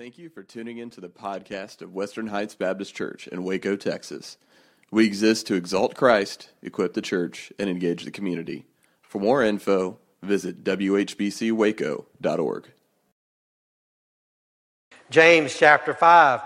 Thank 0.00 0.16
you 0.16 0.30
for 0.30 0.42
tuning 0.42 0.78
in 0.78 0.88
to 0.92 1.00
the 1.02 1.10
podcast 1.10 1.82
of 1.82 1.92
Western 1.92 2.28
Heights 2.28 2.54
Baptist 2.54 2.94
Church 2.94 3.28
in 3.28 3.44
Waco, 3.44 3.76
Texas. 3.76 4.38
We 4.90 5.04
exist 5.04 5.46
to 5.48 5.56
exalt 5.56 5.94
Christ, 5.94 6.48
equip 6.62 6.94
the 6.94 7.02
church, 7.02 7.52
and 7.58 7.68
engage 7.68 8.06
the 8.06 8.10
community. 8.10 8.64
For 9.02 9.20
more 9.20 9.42
info, 9.42 9.98
visit 10.22 10.64
whbcwaco.org. 10.64 12.68
James 15.10 15.58
chapter 15.58 15.92
5, 15.92 16.40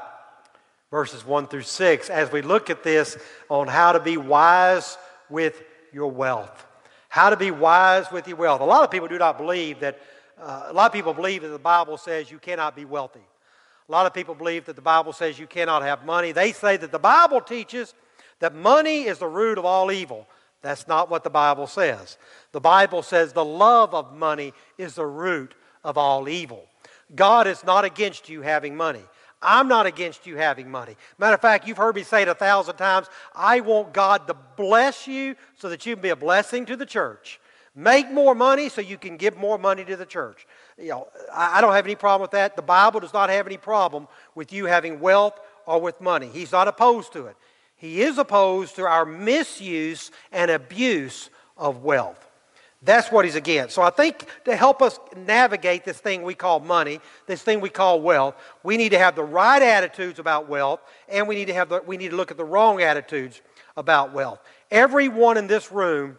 verses 0.91 1.25
1 1.25 1.47
through 1.47 1.63
6, 1.63 2.11
as 2.11 2.33
we 2.33 2.43
look 2.43 2.71
at 2.71 2.83
this 2.83 3.17
on 3.49 3.69
how 3.69 3.93
to 3.93 4.01
be 4.01 4.17
wise 4.17 4.99
with 5.31 5.63
your 5.93 6.11
wealth. 6.11 6.67
How 7.09 7.31
to 7.31 7.37
be 7.37 7.53
wise 7.53 8.11
with 8.11 8.27
your 8.27 8.37
wealth. 8.37 8.63
A 8.63 8.65
lot 8.65 8.83
of 8.83 8.91
people 8.91 9.07
do 9.07 9.19
not 9.19 9.39
believe 9.39 9.79
that, 9.79 10.01
uh, 10.43 10.65
a 10.67 10.73
lot 10.73 10.87
of 10.87 10.93
people 10.93 11.15
believe 11.15 11.43
that 11.43 11.51
the 11.51 11.59
Bible 11.61 11.97
says 11.97 12.33
you 12.33 12.41
cannot 12.41 12.75
be 12.75 12.85
wealthy. 12.85 13.23
A 13.89 13.93
lot 13.93 14.07
of 14.07 14.15
people 14.15 14.35
believe 14.35 14.65
that 14.65 14.77
the 14.77 14.83
Bible 14.83 15.13
says 15.13 15.39
you 15.39 15.47
cannot 15.47 15.83
have 15.83 16.07
money. 16.07 16.33
They 16.33 16.53
say 16.53 16.77
that 16.77 16.91
the 16.91 16.99
Bible 16.99 17.41
teaches 17.41 17.95
that 18.41 18.55
money 18.55 19.05
is 19.05 19.19
the 19.19 19.27
root 19.27 19.59
of 19.59 19.65
all 19.65 19.93
evil. 19.93 20.27
That's 20.63 20.89
not 20.89 21.11
what 21.11 21.25
the 21.25 21.31
Bible 21.31 21.67
says. 21.67 22.17
The 22.53 22.61
Bible 22.61 23.03
says 23.03 23.33
the 23.33 23.45
love 23.45 23.95
of 23.95 24.15
money 24.15 24.55
is 24.79 24.95
the 24.95 25.07
root 25.07 25.55
of 25.85 25.99
all 25.99 26.29
evil. 26.29 26.67
God 27.15 27.47
is 27.47 27.63
not 27.65 27.85
against 27.85 28.31
you 28.31 28.41
having 28.41 28.75
money. 28.75 29.03
I'm 29.43 29.69
not 29.69 29.85
against 29.85 30.27
you 30.27 30.37
having 30.37 30.71
money. 30.71 30.97
Matter 31.19 31.35
of 31.35 31.43
fact, 31.43 31.69
you've 31.69 31.77
heard 31.77 31.95
me 31.97 32.03
say 32.03 32.23
it 32.23 32.29
a 32.29 32.35
thousand 32.35 32.77
times. 32.77 33.09
I 33.35 33.61
want 33.61 33.93
God 33.93 34.27
to 34.27 34.35
bless 34.57 35.07
you 35.07 35.37
so 35.57 35.69
that 35.69 35.85
you 35.85 35.95
can 35.95 36.03
be 36.03 36.09
a 36.09 36.17
blessing 36.17 36.65
to 36.67 36.77
the 36.77 36.87
church. 36.87 37.41
Make 37.75 38.11
more 38.11 38.35
money 38.35 38.69
so 38.69 38.81
you 38.81 38.97
can 38.97 39.17
give 39.17 39.37
more 39.37 39.59
money 39.59 39.85
to 39.85 39.97
the 39.97 40.07
church. 40.07 40.47
You 40.79 40.89
know, 40.89 41.09
I, 41.33 41.59
I 41.59 41.61
don't 41.61 41.75
have 41.75 41.87
any 41.87 41.95
problem 41.95 42.23
with 42.23 42.33
that. 42.33 42.57
The 42.57 42.63
Bible 42.63 43.01
does 43.01 43.13
not 43.13 43.31
have 43.31 43.47
any 43.47 43.57
problem 43.57 44.09
with 44.35 44.53
you 44.53 44.67
having 44.67 45.01
wealth 45.01 45.39
or 45.67 45.81
with 45.81 46.01
money. 46.01 46.29
He's 46.33 46.53
not 46.53 46.69
opposed 46.69 47.13
to 47.13 47.27
it. 47.27 47.37
He 47.77 48.03
is 48.03 48.19
opposed 48.19 48.77
to 48.77 48.87
our 48.87 49.05
misuse 49.05 50.11
and 50.33 50.51
abuse 50.51 51.31
of 51.57 51.83
wealth. 51.83 52.21
That's 52.83 53.11
what 53.11 53.25
he's 53.25 53.35
against. 53.35 53.75
So 53.75 53.83
I 53.83 53.91
think 53.91 54.27
to 54.45 54.55
help 54.55 54.83
us 54.83 55.01
navigate 55.17 55.85
this 55.85 55.99
thing 55.99 56.23
we 56.23 56.35
call 56.35 56.61
money, 56.61 57.01
this 57.27 57.43
thing 57.43 57.61
we 57.61 57.71
call 57.71 58.01
wealth, 58.01 58.35
we 58.63 58.77
need 58.77 58.91
to 58.91 58.99
have 58.99 59.17
the 59.17 59.25
right 59.25 59.63
attitudes 59.63 60.19
about 60.19 60.49
wealth, 60.49 60.81
and 61.09 61.27
we 61.27 61.35
need 61.35 61.47
to 61.47 61.55
have 61.55 61.71
the, 61.71 61.83
we 61.87 61.97
need 61.97 62.11
to 62.11 62.17
look 62.17 62.31
at 62.31 62.37
the 62.37 62.45
wrong 62.45 62.83
attitudes 62.83 63.41
about 63.77 64.13
wealth. 64.13 64.39
Everyone 64.71 65.39
in 65.39 65.47
this 65.47 65.73
room 65.73 66.19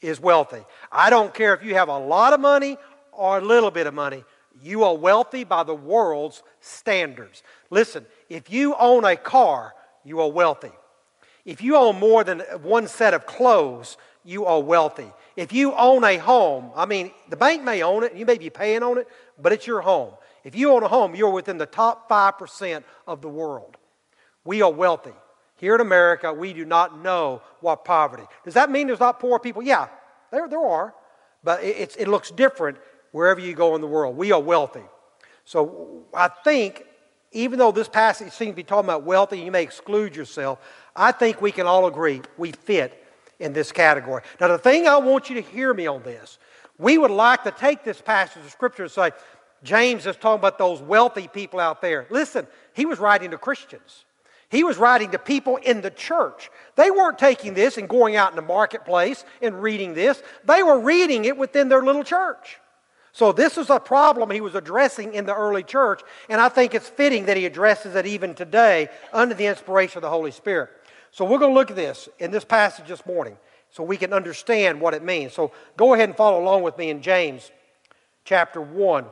is 0.00 0.20
wealthy. 0.20 0.64
I 0.92 1.10
don't 1.10 1.34
care 1.34 1.52
if 1.54 1.64
you 1.64 1.74
have 1.74 1.88
a 1.88 1.98
lot 1.98 2.32
of 2.32 2.38
money 2.38 2.76
or 3.18 3.38
a 3.38 3.40
little 3.40 3.70
bit 3.70 3.86
of 3.86 3.94
money. 3.94 4.24
You 4.62 4.84
are 4.84 4.96
wealthy 4.96 5.44
by 5.44 5.64
the 5.64 5.74
world's 5.74 6.42
standards. 6.60 7.42
Listen, 7.68 8.06
if 8.28 8.50
you 8.50 8.74
own 8.76 9.04
a 9.04 9.16
car, 9.16 9.74
you 10.04 10.20
are 10.20 10.30
wealthy. 10.30 10.70
If 11.44 11.60
you 11.60 11.76
own 11.76 11.98
more 11.98 12.24
than 12.24 12.40
one 12.62 12.86
set 12.86 13.14
of 13.14 13.26
clothes, 13.26 13.96
you 14.24 14.46
are 14.46 14.60
wealthy. 14.60 15.10
If 15.36 15.52
you 15.52 15.74
own 15.74 16.04
a 16.04 16.16
home, 16.16 16.70
I 16.76 16.86
mean, 16.86 17.10
the 17.28 17.36
bank 17.36 17.62
may 17.62 17.82
own 17.82 18.04
it, 18.04 18.14
you 18.14 18.24
may 18.24 18.38
be 18.38 18.50
paying 18.50 18.82
on 18.82 18.98
it, 18.98 19.08
but 19.40 19.52
it's 19.52 19.66
your 19.66 19.80
home. 19.80 20.12
If 20.44 20.54
you 20.54 20.70
own 20.70 20.82
a 20.82 20.88
home, 20.88 21.14
you're 21.14 21.30
within 21.30 21.58
the 21.58 21.66
top 21.66 22.08
5% 22.08 22.84
of 23.06 23.20
the 23.20 23.28
world. 23.28 23.76
We 24.44 24.62
are 24.62 24.72
wealthy. 24.72 25.14
Here 25.56 25.74
in 25.74 25.80
America, 25.80 26.32
we 26.32 26.52
do 26.52 26.64
not 26.64 27.02
know 27.02 27.42
what 27.60 27.84
poverty. 27.84 28.24
Does 28.44 28.54
that 28.54 28.70
mean 28.70 28.86
there's 28.86 29.00
not 29.00 29.18
poor 29.18 29.40
people? 29.40 29.62
Yeah, 29.62 29.88
there, 30.30 30.48
there 30.48 30.64
are. 30.64 30.94
But 31.44 31.62
it, 31.62 31.96
it 31.98 32.08
looks 32.08 32.30
different 32.30 32.78
wherever 33.12 33.40
you 33.40 33.54
go 33.54 33.74
in 33.74 33.80
the 33.80 33.86
world. 33.86 34.16
We 34.16 34.32
are 34.32 34.40
wealthy. 34.40 34.84
So 35.44 36.04
I 36.14 36.28
think, 36.28 36.84
even 37.32 37.58
though 37.58 37.72
this 37.72 37.88
passage 37.88 38.32
seems 38.32 38.52
to 38.52 38.56
be 38.56 38.62
talking 38.62 38.86
about 38.86 39.04
wealthy, 39.04 39.40
you 39.40 39.50
may 39.50 39.62
exclude 39.62 40.14
yourself, 40.14 40.58
I 40.94 41.12
think 41.12 41.40
we 41.40 41.52
can 41.52 41.66
all 41.66 41.86
agree 41.86 42.22
we 42.36 42.52
fit 42.52 43.04
in 43.38 43.52
this 43.52 43.72
category. 43.72 44.22
Now, 44.40 44.48
the 44.48 44.58
thing 44.58 44.86
I 44.86 44.96
want 44.98 45.30
you 45.30 45.36
to 45.36 45.48
hear 45.48 45.72
me 45.72 45.86
on 45.86 46.02
this, 46.02 46.38
we 46.78 46.98
would 46.98 47.10
like 47.10 47.44
to 47.44 47.50
take 47.50 47.84
this 47.84 48.00
passage 48.00 48.44
of 48.44 48.50
Scripture 48.50 48.84
and 48.84 48.92
say, 48.92 49.10
James 49.62 50.06
is 50.06 50.16
talking 50.16 50.40
about 50.40 50.58
those 50.58 50.80
wealthy 50.80 51.28
people 51.28 51.60
out 51.60 51.80
there. 51.80 52.06
Listen, 52.10 52.46
he 52.74 52.86
was 52.86 52.98
writing 52.98 53.30
to 53.32 53.38
Christians. 53.38 54.04
He 54.50 54.64
was 54.64 54.78
writing 54.78 55.10
to 55.10 55.18
people 55.18 55.56
in 55.56 55.80
the 55.82 55.90
church. 55.90 56.50
They 56.76 56.90
weren't 56.90 57.18
taking 57.18 57.54
this 57.54 57.76
and 57.76 57.88
going 57.88 58.16
out 58.16 58.30
in 58.30 58.36
the 58.36 58.42
marketplace 58.42 59.24
and 59.42 59.62
reading 59.62 59.94
this. 59.94 60.22
They 60.44 60.62
were 60.62 60.78
reading 60.78 61.24
it 61.26 61.36
within 61.36 61.68
their 61.68 61.82
little 61.82 62.04
church. 62.04 62.58
So, 63.12 63.32
this 63.32 63.58
is 63.58 63.70
a 63.70 63.80
problem 63.80 64.30
he 64.30 64.40
was 64.40 64.54
addressing 64.54 65.14
in 65.14 65.26
the 65.26 65.34
early 65.34 65.62
church, 65.62 66.02
and 66.28 66.40
I 66.40 66.48
think 66.48 66.74
it's 66.74 66.88
fitting 66.88 67.26
that 67.26 67.36
he 67.36 67.46
addresses 67.46 67.94
it 67.94 68.06
even 68.06 68.34
today 68.34 68.88
under 69.12 69.34
the 69.34 69.46
inspiration 69.46 69.98
of 69.98 70.02
the 70.02 70.10
Holy 70.10 70.30
Spirit. 70.30 70.70
So, 71.10 71.24
we're 71.24 71.38
going 71.38 71.52
to 71.52 71.58
look 71.58 71.70
at 71.70 71.76
this 71.76 72.08
in 72.18 72.30
this 72.30 72.44
passage 72.44 72.86
this 72.86 73.04
morning 73.06 73.36
so 73.70 73.82
we 73.82 73.96
can 73.96 74.12
understand 74.12 74.80
what 74.80 74.94
it 74.94 75.02
means. 75.02 75.32
So, 75.32 75.52
go 75.76 75.94
ahead 75.94 76.08
and 76.08 76.16
follow 76.16 76.40
along 76.40 76.62
with 76.62 76.76
me 76.78 76.90
in 76.90 77.02
James 77.02 77.50
chapter 78.24 78.60
1, 78.60 79.06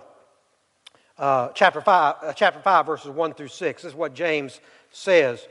uh, 1.19 1.49
chapter, 1.55 1.81
5, 1.81 2.15
uh, 2.23 2.33
chapter 2.35 2.61
5, 2.61 2.87
verses 2.87 3.11
1 3.11 3.33
through 3.33 3.49
6. 3.49 3.83
This 3.83 3.91
is 3.91 3.97
what 3.97 4.15
James 4.15 4.61
says 4.91 5.49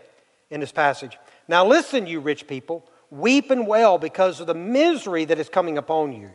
in 0.51 0.59
this 0.59 0.71
passage. 0.71 1.17
Now, 1.47 1.65
listen, 1.65 2.05
you 2.05 2.19
rich 2.19 2.47
people, 2.47 2.87
weep 3.09 3.49
and 3.49 3.67
wail 3.67 3.97
because 3.97 4.39
of 4.39 4.47
the 4.47 4.53
misery 4.53 5.25
that 5.25 5.39
is 5.39 5.49
coming 5.49 5.79
upon 5.79 6.13
you. 6.13 6.29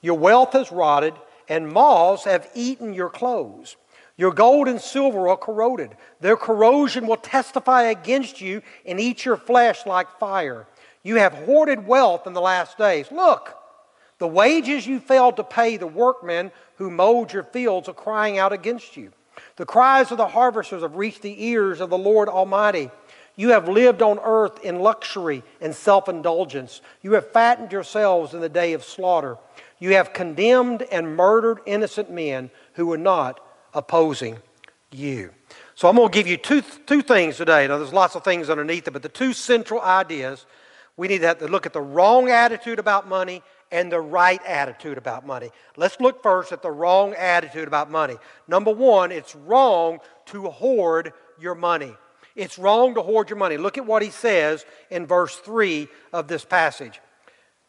Your 0.00 0.16
wealth 0.16 0.52
has 0.52 0.70
rotted 0.70 1.14
and 1.48 1.72
moths 1.72 2.24
have 2.24 2.48
eaten 2.54 2.94
your 2.94 3.08
clothes. 3.08 3.76
Your 4.16 4.32
gold 4.32 4.66
and 4.68 4.80
silver 4.80 5.28
are 5.28 5.36
corroded. 5.36 5.96
Their 6.20 6.36
corrosion 6.36 7.06
will 7.06 7.16
testify 7.16 7.82
against 7.82 8.40
you 8.40 8.62
and 8.86 8.98
eat 8.98 9.24
your 9.24 9.36
flesh 9.36 9.84
like 9.84 10.18
fire. 10.18 10.66
You 11.02 11.16
have 11.16 11.34
hoarded 11.34 11.86
wealth 11.86 12.26
in 12.26 12.32
the 12.32 12.40
last 12.40 12.78
days. 12.78 13.12
Look, 13.12 13.54
the 14.18 14.26
wages 14.26 14.86
you 14.86 14.98
failed 14.98 15.36
to 15.36 15.44
pay 15.44 15.76
the 15.76 15.86
workmen 15.86 16.50
who 16.76 16.90
mowed 16.90 17.32
your 17.32 17.44
fields 17.44 17.88
are 17.88 17.94
crying 17.94 18.38
out 18.38 18.52
against 18.52 18.96
you. 18.96 19.12
The 19.56 19.66
cries 19.66 20.10
of 20.10 20.16
the 20.16 20.28
harvesters 20.28 20.82
have 20.82 20.96
reached 20.96 21.20
the 21.20 21.44
ears 21.44 21.80
of 21.80 21.90
the 21.90 21.98
Lord 21.98 22.28
Almighty. 22.28 22.90
You 23.38 23.50
have 23.50 23.68
lived 23.68 24.00
on 24.00 24.18
earth 24.22 24.64
in 24.64 24.80
luxury 24.80 25.42
and 25.60 25.74
self 25.74 26.08
indulgence. 26.08 26.80
You 27.02 27.12
have 27.12 27.30
fattened 27.32 27.70
yourselves 27.70 28.32
in 28.32 28.40
the 28.40 28.48
day 28.48 28.72
of 28.72 28.82
slaughter. 28.82 29.36
You 29.78 29.94
have 29.94 30.12
condemned 30.12 30.82
and 30.82 31.16
murdered 31.16 31.60
innocent 31.66 32.10
men 32.10 32.50
who 32.74 32.86
were 32.86 32.98
not 32.98 33.40
opposing 33.74 34.38
you. 34.90 35.32
So 35.74 35.88
I'm 35.88 35.96
going 35.96 36.08
to 36.08 36.14
give 36.14 36.26
you 36.26 36.36
two, 36.36 36.62
two 36.62 37.02
things 37.02 37.36
today. 37.36 37.66
Now, 37.68 37.78
there's 37.78 37.92
lots 37.92 38.14
of 38.14 38.24
things 38.24 38.48
underneath 38.48 38.88
it, 38.88 38.92
but 38.92 39.02
the 39.02 39.08
two 39.08 39.32
central 39.32 39.80
ideas 39.80 40.46
we 40.96 41.08
need 41.08 41.20
to, 41.20 41.34
to 41.34 41.48
look 41.48 41.66
at 41.66 41.72
the 41.72 41.80
wrong 41.80 42.30
attitude 42.30 42.78
about 42.78 43.06
money 43.06 43.42
and 43.70 43.92
the 43.92 44.00
right 44.00 44.40
attitude 44.46 44.96
about 44.96 45.26
money. 45.26 45.50
Let's 45.76 46.00
look 46.00 46.22
first 46.22 46.52
at 46.52 46.62
the 46.62 46.70
wrong 46.70 47.14
attitude 47.14 47.68
about 47.68 47.90
money. 47.90 48.16
Number 48.48 48.70
one, 48.70 49.12
it's 49.12 49.34
wrong 49.34 49.98
to 50.26 50.48
hoard 50.48 51.12
your 51.38 51.54
money. 51.54 51.94
It's 52.34 52.58
wrong 52.58 52.94
to 52.94 53.02
hoard 53.02 53.28
your 53.28 53.38
money. 53.38 53.56
Look 53.56 53.76
at 53.76 53.86
what 53.86 54.02
he 54.02 54.10
says 54.10 54.64
in 54.90 55.06
verse 55.06 55.36
3 55.36 55.88
of 56.12 56.28
this 56.28 56.44
passage. 56.44 57.00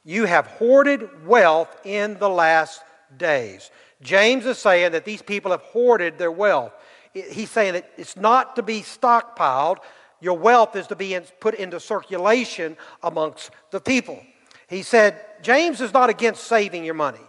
You 0.08 0.24
have 0.24 0.48
hoarded 0.48 1.28
wealth 1.28 1.76
in 1.84 2.18
the 2.18 2.30
last 2.30 2.82
days. 3.18 3.70
James 4.02 4.46
is 4.46 4.58
saying 4.58 4.94
that 4.94 5.04
these 5.04 5.22
people 5.22 5.52
have 5.52 5.60
hoarded 5.64 6.18
their 6.18 6.32
wealth. 6.32 6.72
He's 7.12 7.52
saying 7.52 7.74
that 7.74 7.92
it's 7.98 8.16
not 8.16 8.56
to 8.56 8.64
be 8.64 8.84
stockpiled. 8.84 9.80
Your 10.22 10.38
wealth 10.38 10.78
is 10.78 10.88
to 10.88 10.96
be 10.96 11.14
in, 11.14 11.24
put 11.42 11.56
into 11.56 11.82
circulation 11.82 12.78
amongst 13.04 13.52
the 13.72 13.82
people. 13.82 14.24
He 14.70 14.82
said, 14.82 15.20
James 15.42 15.82
is 15.82 15.92
not 15.92 16.10
against 16.10 16.46
saving 16.46 16.86
your 16.86 16.94
money. 16.94 17.20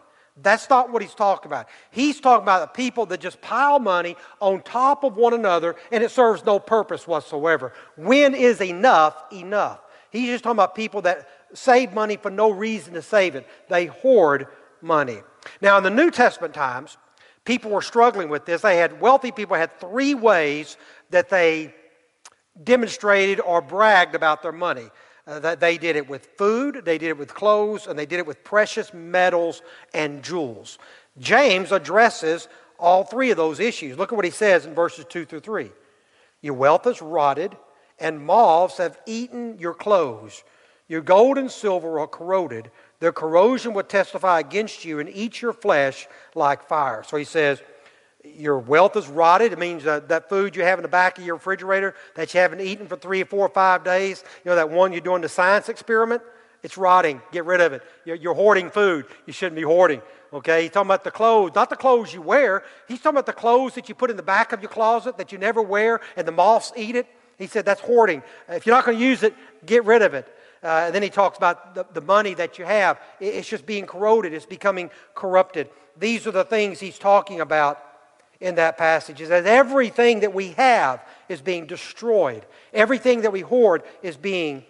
That's 0.41 0.71
not 0.71 0.93
what 0.93 1.03
he's 1.03 1.16
talking 1.16 1.50
about. 1.50 1.66
He's 1.91 2.21
talking 2.21 2.45
about 2.45 2.60
the 2.60 2.81
people 2.81 3.06
that 3.06 3.19
just 3.19 3.41
pile 3.41 3.81
money 3.81 4.15
on 4.41 4.62
top 4.62 5.03
of 5.03 5.16
one 5.16 5.34
another 5.34 5.75
and 5.91 6.04
it 6.04 6.13
serves 6.13 6.45
no 6.45 6.60
purpose 6.60 7.09
whatsoever. 7.09 7.72
When 7.97 8.36
is 8.36 8.60
enough 8.60 9.21
enough? 9.33 9.80
He's 10.10 10.28
just 10.28 10.45
talking 10.45 10.57
about 10.57 10.75
people 10.75 11.03
that 11.03 11.28
save 11.54 11.92
money 11.92 12.16
for 12.16 12.30
no 12.30 12.50
reason 12.50 12.95
to 12.95 13.03
save 13.03 13.34
it. 13.34 13.47
They 13.68 13.86
hoard 13.86 14.48
money. 14.80 15.18
Now, 15.60 15.78
in 15.78 15.84
the 15.84 15.91
New 15.91 16.10
Testament 16.10 16.54
times, 16.54 16.97
people 17.45 17.71
were 17.71 17.83
struggling 17.83 18.28
with 18.28 18.45
this. 18.45 18.62
They 18.62 18.77
had 18.77 19.00
wealthy 19.00 19.33
people 19.33 19.56
had 19.56 19.78
three 19.80 20.15
ways 20.15 20.77
that 21.10 21.30
they 21.30 21.74
demonstrated 22.62 23.41
or 23.41 23.60
bragged 23.60 24.15
about 24.15 24.42
their 24.42 24.53
money. 24.53 24.91
Uh, 25.27 25.39
that 25.41 25.60
they 25.60 25.77
did 25.77 25.95
it 25.95 26.09
with 26.09 26.24
food, 26.39 26.83
they 26.86 26.97
did 26.97 27.09
it 27.09 27.18
with 27.18 27.34
clothes, 27.34 27.86
and 27.86 27.98
they 27.98 28.06
did 28.06 28.18
it 28.18 28.27
with 28.27 28.42
precious 28.44 28.94
metals 28.94 29.60
and 29.92 30.22
jewels. 30.22 30.78
James 31.18 31.71
addresses 31.71 32.48
all 32.78 33.04
three 33.04 33.30
of 33.30 33.36
those 33.36 33.60
issues. 33.60 33.98
Look 33.98 34.10
at 34.10 34.16
what 34.16 34.24
he 34.24 34.30
says 34.30 34.65
in 34.65 34.74
verses 34.74 35.04
2 35.06 35.27
through 35.27 35.41
3. 35.41 35.71
Your 36.41 36.54
wealth 36.54 36.86
is 36.86 37.03
rotted, 37.03 37.56
and 37.98 38.24
moths 38.24 38.78
have 38.78 38.98
eaten 39.04 39.59
your 39.59 39.74
clothes. 39.74 40.44
Your 40.89 41.03
gold 41.03 41.39
and 41.39 41.51
silver 41.51 42.01
are 42.01 42.07
corroded. 42.07 42.71
Their 43.01 43.13
corrosion 43.13 43.75
will 43.75 43.83
testify 43.83 44.41
against 44.41 44.85
you 44.85 44.99
and 44.99 45.09
eat 45.09 45.41
your 45.43 45.53
flesh 45.53 46.09
like 46.35 46.67
fire. 46.67 47.03
So 47.07 47.17
he 47.17 47.25
says, 47.25 47.63
your 48.25 48.59
wealth 48.59 48.97
is 48.97 49.07
rotted. 49.07 49.53
It 49.53 49.59
means 49.59 49.87
uh, 49.87 50.01
that 50.09 50.29
food 50.29 50.57
you 50.57 50.63
have 50.63 50.79
in 50.79 50.83
the 50.83 50.89
back 50.89 51.19
of 51.19 51.25
your 51.25 51.37
refrigerator 51.37 51.95
that 52.15 52.33
you 52.35 52.41
haven't 52.41 52.61
eaten 52.61 52.87
for 52.87 52.97
three 52.97 53.23
or 53.23 53.27
four 53.27 53.47
or 53.47 53.51
five 53.51 53.85
days, 53.85 54.25
you 54.45 54.51
know, 54.51 54.57
that 54.57 54.71
one 54.71 54.93
you're 54.93 55.01
doing 55.01 55.23
the 55.23 55.29
science 55.29 55.69
experiment, 55.69 56.23
it's 56.63 56.77
rotting. 56.77 57.23
Get 57.31 57.45
rid 57.45 57.61
of 57.61 57.73
it. 57.73 57.83
You're, 58.05 58.17
you're 58.17 58.35
hoarding 58.35 58.71
food. 58.71 59.07
You 59.27 59.33
shouldn't 59.33 59.57
be 59.57 59.63
hoarding. 59.63 60.03
Okay? 60.33 60.63
He's 60.63 60.71
talking 60.73 60.89
about 60.89 61.05
the 61.05 61.11
clothes, 61.11 61.53
not 61.55 61.71
the 61.71 61.77
clothes 61.77 62.13
you 62.13 62.21
wear. 62.21 62.65
He's 62.89 62.99
talking 62.99 63.17
about 63.17 63.27
the 63.27 63.33
clothes 63.33 63.75
that 63.75 63.89
you 63.89 63.95
put 63.95 64.11
in 64.11 64.17
the 64.17 64.23
back 64.23 64.53
of 64.53 64.61
your 64.61 64.71
closet 64.71 65.17
that 65.19 65.31
you 65.31 65.39
never 65.39 65.63
wear 65.63 66.01
and 66.17 66.27
the 66.27 66.33
moths 66.33 66.73
eat 66.77 66.97
it. 66.97 67.07
He 67.39 67.47
said 67.47 67.65
that's 67.65 67.81
hoarding. 67.81 68.23
If 68.49 68.67
you're 68.67 68.75
not 68.75 68.85
going 68.85 68.99
to 68.99 69.05
use 69.05 69.23
it, 69.23 69.35
get 69.65 69.85
rid 69.85 70.03
of 70.03 70.15
it. 70.15 70.27
Uh, 70.63 70.84
and 70.87 70.95
then 70.95 71.03
he 71.03 71.10
talks 71.10 71.39
about 71.39 71.75
the, 71.75 71.87
the 71.95 72.01
money 72.01 72.34
that 72.34 72.59
you 72.59 72.65
have. 72.65 73.01
It's 73.21 73.49
just 73.49 73.66
being 73.66 73.87
corroded, 73.87 74.33
it's 74.33 74.47
becoming 74.47 74.91
corrupted. 75.15 75.69
These 75.97 76.27
are 76.27 76.33
the 76.33 76.45
things 76.45 76.81
he's 76.81 76.99
talking 76.99 77.41
about 77.41 77.83
in 78.41 78.55
that 78.55 78.78
passage 78.78 79.21
is 79.21 79.28
that 79.31 79.47
everything 79.47 80.21
that 80.21 80.33
we 80.33 80.51
have 80.53 81.05
is 81.28 81.41
being 81.41 81.66
destroyed. 81.66 82.45
Everything 82.72 83.22
that 83.22 83.33
we 83.33 83.41
hoard 83.41 83.83
is 84.03 84.16
being 84.16 84.65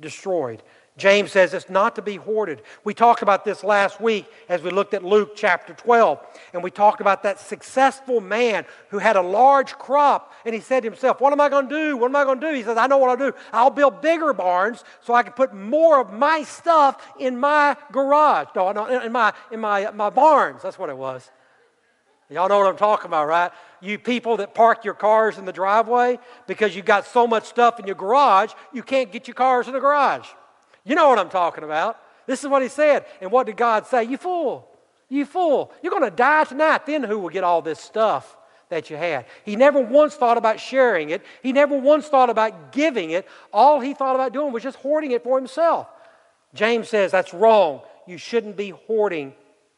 destroyed. 0.00 0.62
James 0.96 1.32
says 1.32 1.54
it's 1.54 1.68
not 1.68 1.96
to 1.96 2.02
be 2.02 2.14
hoarded. 2.14 2.62
We 2.84 2.94
talked 2.94 3.22
about 3.22 3.44
this 3.44 3.64
last 3.64 4.00
week 4.00 4.26
as 4.48 4.62
we 4.62 4.70
looked 4.70 4.94
at 4.94 5.02
Luke 5.02 5.32
chapter 5.34 5.74
12, 5.74 6.24
and 6.52 6.62
we 6.62 6.70
talked 6.70 7.00
about 7.00 7.24
that 7.24 7.40
successful 7.40 8.20
man 8.20 8.64
who 8.90 8.98
had 8.98 9.16
a 9.16 9.20
large 9.20 9.74
crop, 9.74 10.32
and 10.44 10.54
he 10.54 10.60
said 10.60 10.84
to 10.84 10.88
himself, 10.88 11.20
What 11.20 11.32
am 11.32 11.40
I 11.40 11.48
going 11.48 11.68
to 11.68 11.74
do? 11.74 11.96
What 11.96 12.06
am 12.06 12.16
I 12.16 12.22
going 12.22 12.40
to 12.40 12.48
do? 12.48 12.54
He 12.54 12.62
says, 12.62 12.76
I 12.76 12.86
know 12.86 12.98
what 12.98 13.10
I'll 13.10 13.30
do. 13.30 13.36
I'll 13.52 13.70
build 13.70 14.02
bigger 14.02 14.32
barns 14.32 14.84
so 15.02 15.14
I 15.14 15.24
can 15.24 15.32
put 15.32 15.52
more 15.52 16.00
of 16.00 16.12
my 16.12 16.44
stuff 16.44 17.04
in 17.18 17.38
my 17.38 17.76
garage. 17.90 18.48
No, 18.54 18.70
no 18.70 18.86
in 19.00 19.10
my, 19.10 19.32
in 19.50 19.58
my, 19.58 19.90
my 19.90 20.10
barns. 20.10 20.62
That's 20.62 20.78
what 20.78 20.90
it 20.90 20.96
was. 20.96 21.28
Y'all 22.30 22.48
know 22.48 22.58
what 22.58 22.68
I'm 22.68 22.76
talking 22.76 23.06
about, 23.06 23.26
right? 23.26 23.50
You 23.80 23.98
people 23.98 24.36
that 24.38 24.54
park 24.54 24.84
your 24.84 24.94
cars 24.94 25.38
in 25.38 25.44
the 25.44 25.52
driveway 25.52 26.20
because 26.46 26.74
you've 26.74 26.86
got 26.86 27.04
so 27.04 27.26
much 27.26 27.44
stuff 27.44 27.80
in 27.80 27.86
your 27.86 27.96
garage, 27.96 28.52
you 28.72 28.82
can't 28.82 29.10
get 29.10 29.26
your 29.26 29.34
cars 29.34 29.66
in 29.66 29.74
the 29.74 29.80
garage. 29.80 30.26
You 30.84 30.94
know 30.94 31.08
what 31.08 31.18
I'm 31.18 31.30
talking 31.30 31.64
about. 31.64 31.98
This 32.26 32.42
is 32.42 32.48
what 32.48 32.62
he 32.62 32.68
said. 32.68 33.06
And 33.20 33.30
what 33.30 33.46
did 33.46 33.56
God 33.56 33.86
say? 33.86 34.04
You 34.04 34.16
fool. 34.16 34.68
You 35.08 35.24
fool. 35.24 35.72
You're 35.82 35.90
going 35.90 36.04
to 36.04 36.10
die 36.10 36.44
tonight. 36.44 36.86
Then 36.86 37.02
who 37.02 37.18
will 37.18 37.28
get 37.28 37.44
all 37.44 37.62
this 37.62 37.80
stuff 37.80 38.36
that 38.68 38.90
you 38.90 38.96
had? 38.96 39.26
He 39.44 39.56
never 39.56 39.80
once 39.80 40.14
thought 40.14 40.38
about 40.38 40.60
sharing 40.60 41.10
it. 41.10 41.24
He 41.42 41.52
never 41.52 41.78
once 41.78 42.08
thought 42.08 42.30
about 42.30 42.72
giving 42.72 43.10
it. 43.10 43.26
All 43.52 43.80
he 43.80 43.94
thought 43.94 44.14
about 44.14 44.32
doing 44.32 44.52
was 44.52 44.62
just 44.62 44.76
hoarding 44.78 45.12
it 45.12 45.22
for 45.22 45.38
himself. 45.38 45.88
James 46.54 46.88
says 46.88 47.10
that's 47.10 47.34
wrong. 47.34 47.82
You 48.06 48.18
shouldn't 48.18 48.56
be 48.56 48.70
hoarding 48.70 49.34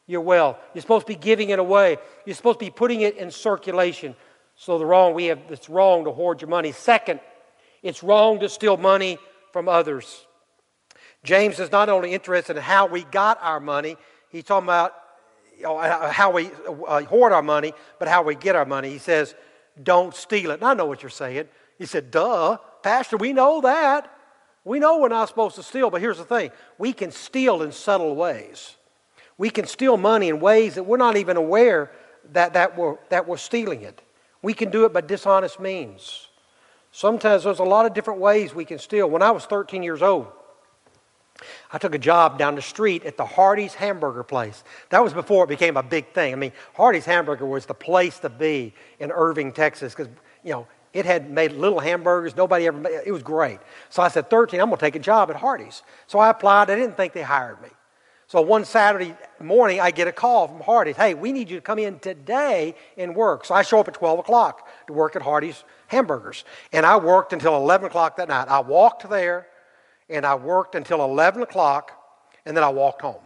your 0.07 0.21
wealth. 0.21 0.59
You're 0.75 0.83
supposed 0.83 1.07
to 1.07 1.13
be 1.13 1.19
giving 1.19 1.51
it 1.51 1.59
away. 1.59 1.99
You're 2.25 2.37
supposed 2.37 2.61
to 2.61 2.65
be 2.65 2.71
putting 2.71 3.01
it 3.01 3.17
in 3.17 3.31
circulation. 3.31 4.15
So 4.57 4.79
the 4.79 4.87
wrong 4.87 5.15
we 5.15 5.27
have 5.27 5.41
it's 5.49 5.69
wrong 5.69 6.05
to 6.05 6.13
hoard 6.13 6.41
your 6.41 6.49
money. 6.49 6.73
Second, 6.73 7.21
it's 7.83 8.03
wrong 8.03 8.41
to 8.41 8.49
steal 8.49 8.77
money 8.77 9.19
from 9.53 9.69
others. 9.69 10.27
James 11.25 11.59
is 11.59 11.73
not 11.73 11.89
only 11.89 12.13
interested 12.13 12.57
in 12.57 12.63
how 12.63 12.87
we 12.87 13.05
got 13.05 13.39
our 13.43 13.61
money, 13.61 13.97
he's 14.29 14.45
talking 14.45 14.67
about 14.67 14.95
how 15.63 16.31
we 16.31 16.51
uh, 16.87 17.03
hoard 17.05 17.33
our 17.33 17.43
money, 17.43 17.73
but 17.99 18.09
how 18.09 18.23
we 18.23 18.35
get 18.35 18.55
our 18.57 18.67
money. 18.67 18.91
He 18.91 18.99
says, 18.99 19.35
don't 19.83 20.15
steal 20.15 20.51
it. 20.51 20.55
And 20.55 20.65
I 20.65 20.75
know 20.75 20.87
what 20.87 21.03
you're 21.03 21.11
saying. 21.11 21.49
He 21.79 21.87
said, 21.87 22.11
duh, 22.11 22.59
Pastor, 22.83 23.17
we 23.17 23.33
know 23.33 23.61
that. 23.63 24.13
We 24.65 24.79
know 24.79 24.99
we're 24.99 25.09
not 25.09 25.29
supposed 25.29 25.55
to 25.57 25.63
steal, 25.63 25.91
but 25.91 26.01
here's 26.01 26.19
the 26.19 26.25
thing 26.25 26.51
we 26.79 26.93
can 26.93 27.11
steal 27.11 27.63
in 27.63 27.73
subtle 27.73 28.17
ways. 28.17 28.77
We 29.39 29.51
can 29.51 29.67
steal 29.67 29.97
money 29.97 30.29
in 30.29 30.41
ways 30.41 30.75
that 30.75 30.85
we're 30.85 30.97
not 30.97 31.17
even 31.17 31.37
aware 31.37 31.91
that, 32.33 32.55
that, 32.55 32.77
we're, 32.77 32.97
that 33.11 33.29
we're 33.29 33.37
stealing 33.37 33.83
it. 33.83 34.01
We 34.43 34.55
can 34.55 34.71
do 34.71 34.85
it 34.85 34.93
by 34.93 35.03
dishonest 35.03 35.61
means. 35.61 36.29
Sometimes 36.91 37.45
there's 37.45 37.59
a 37.59 37.65
lot 37.65 37.85
of 37.85 37.93
different 37.93 38.21
ways 38.21 38.55
we 38.55 38.65
can 38.65 38.79
steal. 38.79 39.11
When 39.11 39.23
I 39.23 39.31
was 39.31 39.45
13 39.45 39.83
years 39.83 40.03
old, 40.03 40.29
I 41.73 41.79
took 41.79 41.95
a 41.95 41.99
job 41.99 42.39
down 42.39 42.55
the 42.55 42.63
street 42.63 43.05
at 43.05 43.17
the 43.17 43.25
Hardee's 43.25 43.75
hamburger 43.75 44.23
place. 44.23 44.65
That 44.91 45.03
was 45.03 45.13
before 45.13 45.45
it 45.45 45.49
became 45.49 45.77
a 45.77 45.83
big 45.83 46.13
thing. 46.13 46.33
I 46.33 46.37
mean, 46.37 46.53
Hardee's 46.75 47.05
hamburger 47.05 47.47
was 47.47 47.67
the 47.67 47.75
place 47.75 48.19
to 48.21 48.29
be 48.29 48.75
in 48.99 49.11
Irving, 49.11 49.53
Texas, 49.53 49.95
because, 49.95 50.09
you 50.45 50.53
know, 50.53 50.67
it 50.93 51.05
had 51.05 51.31
made 51.31 51.53
little 51.53 51.81
hamburgers. 51.81 52.37
Nobody 52.37 52.67
ever 52.67 52.79
made 52.79 53.03
it. 53.05 53.13
was 53.13 53.23
great. 53.23 53.59
So 53.91 54.03
I 54.03 54.09
said, 54.09 54.31
13, 54.31 54.61
I'm 54.61 54.69
going 54.69 54.79
to 54.79 54.85
take 54.85 54.97
a 54.97 55.01
job 55.01 55.31
at 55.31 55.37
Hardee's. 55.37 55.83
So 56.07 56.19
I 56.19 56.31
applied. 56.31 56.71
I 56.71 56.77
didn't 56.77 56.97
think 56.97 57.13
they 57.13 57.23
hired 57.23 57.61
me. 57.61 57.69
So 58.29 58.41
one 58.41 58.65
Saturday 58.65 59.15
morning, 59.39 59.79
I 59.79 59.93
get 59.93 60.09
a 60.09 60.13
call 60.13 60.49
from 60.49 60.61
Hardee's. 60.61 60.97
Hey, 60.97 61.15
we 61.15 61.33
need 61.33 61.49
you 61.49 61.57
to 61.57 61.63
come 61.63 61.79
in 61.79 61.99
today 62.01 62.75
and 62.97 63.15
work. 63.15 63.45
So 63.45 63.55
I 63.55 63.63
show 63.63 63.79
up 63.79 63.89
at 63.89 63.95
12 63.95 64.21
o'clock 64.21 64.69
to 64.89 64.93
work 64.93 65.15
at 65.15 65.23
Hardee's 65.23 65.63
Hamburgers. 65.89 66.45
And 66.73 66.85
I 66.85 66.97
worked 66.97 67.33
until 67.33 67.55
11 67.57 67.87
o'clock 67.87 68.17
that 68.17 68.29
night. 68.29 68.49
I 68.49 68.61
walked 68.61 69.09
there 69.09 69.47
and 70.09 70.25
I 70.25 70.35
worked 70.35 70.75
until 70.75 71.03
11 71.05 71.43
o'clock 71.43 71.93
and 72.45 72.57
then 72.57 72.65
I 72.65 72.69
walked 72.69 73.03
home. 73.03 73.23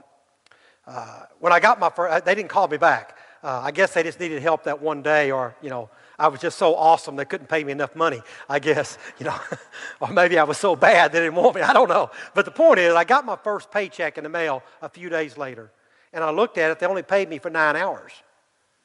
Uh, 0.86 1.24
when 1.38 1.52
I 1.52 1.60
got 1.60 1.78
my 1.78 1.90
first, 1.90 2.24
they 2.24 2.34
didn't 2.34 2.48
call 2.48 2.68
me 2.68 2.76
back. 2.76 3.16
Uh, 3.42 3.60
I 3.64 3.70
guess 3.70 3.94
they 3.94 4.02
just 4.02 4.20
needed 4.20 4.42
help 4.42 4.64
that 4.64 4.80
one 4.80 5.02
day 5.02 5.30
or, 5.30 5.54
you 5.62 5.70
know, 5.70 5.88
I 6.18 6.28
was 6.28 6.40
just 6.40 6.58
so 6.58 6.74
awesome 6.76 7.16
they 7.16 7.24
couldn't 7.24 7.48
pay 7.48 7.64
me 7.64 7.72
enough 7.72 7.96
money, 7.96 8.20
I 8.48 8.58
guess, 8.58 8.98
you 9.18 9.24
know. 9.24 9.38
or 10.00 10.08
maybe 10.08 10.38
I 10.38 10.44
was 10.44 10.58
so 10.58 10.76
bad 10.76 11.12
they 11.12 11.20
didn't 11.20 11.34
want 11.34 11.56
me. 11.56 11.62
I 11.62 11.72
don't 11.72 11.88
know. 11.88 12.10
But 12.34 12.44
the 12.44 12.50
point 12.50 12.78
is, 12.78 12.94
I 12.94 13.04
got 13.04 13.24
my 13.24 13.36
first 13.36 13.70
paycheck 13.70 14.18
in 14.18 14.24
the 14.24 14.30
mail 14.30 14.62
a 14.82 14.88
few 14.88 15.08
days 15.08 15.38
later. 15.38 15.70
And 16.12 16.24
I 16.24 16.30
looked 16.30 16.58
at 16.58 16.70
it, 16.70 16.78
they 16.78 16.86
only 16.86 17.02
paid 17.02 17.28
me 17.28 17.38
for 17.38 17.50
nine 17.50 17.76
hours. 17.76 18.12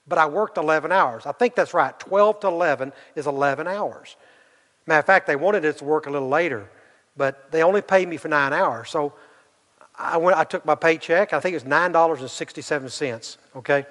But 0.07 0.19
I 0.19 0.27
worked 0.27 0.57
11 0.57 0.91
hours. 0.91 1.25
I 1.25 1.31
think 1.31 1.56
that's 1.56 1.74
right. 1.74 1.98
12 2.00 2.41
to 2.41 2.48
11 2.48 2.94
is 3.15 3.25
11 3.25 3.68
hours. 3.68 4.15
Matter 4.86 5.00
of 5.00 5.06
fact, 5.06 5.25
they 5.25 5.36
wanted 5.36 5.65
us 5.65 5.77
to 5.77 5.83
work 5.83 6.06
a 6.06 6.12
little 6.12 6.30
later, 6.30 6.69
but 7.17 7.51
they 7.51 7.63
only 7.63 7.81
paid 7.81 8.07
me 8.07 8.17
for 8.17 8.27
nine 8.27 8.53
hours. 8.53 8.89
So 8.89 9.13
I, 9.97 10.17
went, 10.17 10.38
I 10.38 10.44
took 10.44 10.65
my 10.65 10.75
paycheck. 10.75 11.33
I 11.33 11.39
think 11.39 11.53
it 11.53 11.63
was 11.63 11.71
$9.67, 11.71 13.38
okay? 13.56 13.85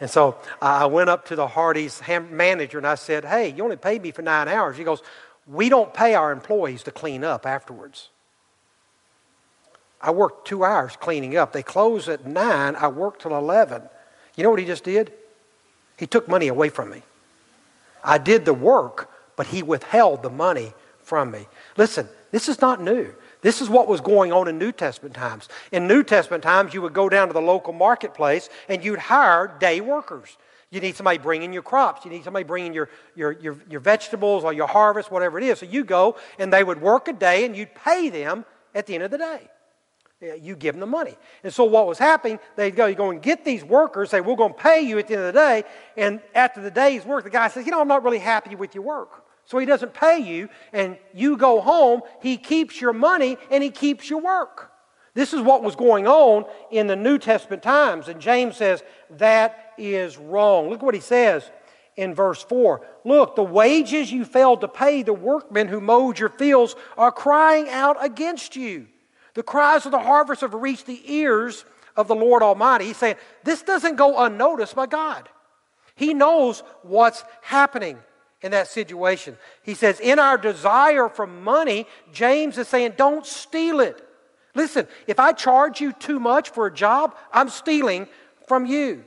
And 0.00 0.08
so 0.08 0.36
I 0.62 0.86
went 0.86 1.10
up 1.10 1.26
to 1.26 1.36
the 1.36 1.46
Hardee's 1.46 2.00
manager 2.30 2.78
and 2.78 2.86
I 2.86 2.94
said, 2.94 3.24
Hey, 3.24 3.52
you 3.52 3.64
only 3.64 3.76
paid 3.76 4.02
me 4.02 4.12
for 4.12 4.22
nine 4.22 4.48
hours. 4.48 4.76
He 4.76 4.84
goes, 4.84 5.02
We 5.46 5.68
don't 5.68 5.92
pay 5.92 6.14
our 6.14 6.30
employees 6.30 6.82
to 6.84 6.90
clean 6.90 7.24
up 7.24 7.46
afterwards. 7.46 8.10
I 10.00 10.12
worked 10.12 10.46
two 10.46 10.64
hours 10.64 10.94
cleaning 10.96 11.36
up. 11.36 11.52
They 11.52 11.64
close 11.64 12.08
at 12.08 12.24
nine. 12.24 12.76
I 12.76 12.86
worked 12.86 13.22
till 13.22 13.36
11. 13.36 13.82
You 14.36 14.44
know 14.44 14.50
what 14.50 14.60
he 14.60 14.64
just 14.64 14.84
did? 14.84 15.12
He 15.96 16.06
took 16.06 16.28
money 16.28 16.46
away 16.46 16.68
from 16.68 16.90
me. 16.90 17.02
I 18.04 18.18
did 18.18 18.44
the 18.44 18.54
work, 18.54 19.10
but 19.34 19.48
he 19.48 19.64
withheld 19.64 20.22
the 20.22 20.30
money 20.30 20.72
from 21.08 21.30
me. 21.30 21.48
Listen, 21.76 22.06
this 22.30 22.48
is 22.48 22.60
not 22.60 22.82
new. 22.82 23.12
This 23.40 23.62
is 23.62 23.70
what 23.70 23.88
was 23.88 24.00
going 24.00 24.32
on 24.32 24.46
in 24.46 24.58
New 24.58 24.72
Testament 24.72 25.14
times. 25.14 25.48
In 25.72 25.88
New 25.88 26.02
Testament 26.02 26.42
times, 26.42 26.74
you 26.74 26.82
would 26.82 26.92
go 26.92 27.08
down 27.08 27.28
to 27.28 27.34
the 27.34 27.40
local 27.40 27.72
marketplace 27.72 28.50
and 28.68 28.84
you'd 28.84 28.98
hire 28.98 29.56
day 29.58 29.80
workers. 29.80 30.36
You 30.70 30.80
need 30.80 30.96
somebody 30.96 31.18
bringing 31.18 31.52
your 31.52 31.62
crops. 31.62 32.04
You 32.04 32.10
need 32.10 32.24
somebody 32.24 32.44
bringing 32.44 32.74
your, 32.74 32.90
your, 33.16 33.32
your, 33.32 33.56
your 33.70 33.80
vegetables 33.80 34.44
or 34.44 34.52
your 34.52 34.66
harvest, 34.66 35.10
whatever 35.10 35.38
it 35.38 35.44
is. 35.44 35.60
So 35.60 35.66
you 35.66 35.82
go 35.82 36.16
and 36.38 36.52
they 36.52 36.62
would 36.62 36.80
work 36.80 37.08
a 37.08 37.14
day 37.14 37.46
and 37.46 37.56
you'd 37.56 37.74
pay 37.74 38.10
them 38.10 38.44
at 38.74 38.86
the 38.86 38.94
end 38.94 39.04
of 39.04 39.10
the 39.10 39.18
day. 39.18 39.48
You 40.20 40.56
give 40.56 40.74
them 40.74 40.80
the 40.80 40.86
money. 40.86 41.16
And 41.44 41.54
so 41.54 41.64
what 41.64 41.86
was 41.86 41.98
happening, 41.98 42.40
they'd 42.56 42.74
go, 42.74 42.86
you 42.86 42.96
go 42.96 43.10
and 43.10 43.22
get 43.22 43.44
these 43.44 43.64
workers, 43.64 44.10
say, 44.10 44.20
we're 44.20 44.36
going 44.36 44.52
to 44.52 44.58
pay 44.58 44.80
you 44.80 44.98
at 44.98 45.06
the 45.06 45.14
end 45.14 45.22
of 45.22 45.32
the 45.32 45.40
day. 45.40 45.64
And 45.96 46.20
after 46.34 46.60
the 46.60 46.72
day's 46.72 47.04
work, 47.04 47.22
the 47.22 47.30
guy 47.30 47.48
says, 47.48 47.64
you 47.64 47.70
know, 47.70 47.80
I'm 47.80 47.88
not 47.88 48.02
really 48.02 48.18
happy 48.18 48.56
with 48.56 48.74
your 48.74 48.82
work. 48.82 49.24
So 49.48 49.56
he 49.56 49.64
doesn't 49.64 49.94
pay 49.94 50.18
you, 50.18 50.50
and 50.74 50.98
you 51.14 51.38
go 51.38 51.62
home, 51.62 52.02
he 52.20 52.36
keeps 52.36 52.82
your 52.82 52.92
money, 52.92 53.38
and 53.50 53.62
he 53.62 53.70
keeps 53.70 54.10
your 54.10 54.20
work. 54.20 54.70
This 55.14 55.32
is 55.32 55.40
what 55.40 55.62
was 55.62 55.74
going 55.74 56.06
on 56.06 56.44
in 56.70 56.86
the 56.86 56.94
New 56.94 57.16
Testament 57.16 57.62
times. 57.62 58.08
And 58.08 58.20
James 58.20 58.58
says 58.58 58.82
that 59.16 59.72
is 59.78 60.18
wrong. 60.18 60.68
Look 60.68 60.82
what 60.82 60.94
he 60.94 61.00
says 61.00 61.50
in 61.96 62.14
verse 62.14 62.42
4. 62.42 62.86
Look, 63.06 63.36
the 63.36 63.42
wages 63.42 64.12
you 64.12 64.26
failed 64.26 64.60
to 64.60 64.68
pay 64.68 65.02
the 65.02 65.14
workmen 65.14 65.66
who 65.66 65.80
mowed 65.80 66.18
your 66.18 66.28
fields 66.28 66.76
are 66.98 67.10
crying 67.10 67.70
out 67.70 67.96
against 68.04 68.54
you. 68.54 68.86
The 69.32 69.42
cries 69.42 69.86
of 69.86 69.92
the 69.92 69.98
harvest 69.98 70.42
have 70.42 70.52
reached 70.52 70.84
the 70.84 71.00
ears 71.10 71.64
of 71.96 72.06
the 72.06 72.14
Lord 72.14 72.42
Almighty. 72.42 72.84
He's 72.84 72.98
saying, 72.98 73.16
This 73.44 73.62
doesn't 73.62 73.96
go 73.96 74.22
unnoticed 74.22 74.74
by 74.74 74.84
God. 74.84 75.26
He 75.94 76.12
knows 76.12 76.62
what's 76.82 77.24
happening 77.40 77.96
in 78.42 78.52
that 78.52 78.68
situation. 78.68 79.36
He 79.62 79.74
says, 79.74 80.00
in 80.00 80.18
our 80.18 80.38
desire 80.38 81.08
for 81.08 81.26
money, 81.26 81.86
James 82.12 82.58
is 82.58 82.68
saying, 82.68 82.94
don't 82.96 83.26
steal 83.26 83.80
it. 83.80 84.04
Listen, 84.54 84.86
if 85.06 85.18
I 85.20 85.32
charge 85.32 85.80
you 85.80 85.92
too 85.92 86.20
much 86.20 86.50
for 86.50 86.66
a 86.66 86.74
job, 86.74 87.14
I'm 87.32 87.48
stealing 87.48 88.08
from 88.46 88.66
you. 88.66 89.04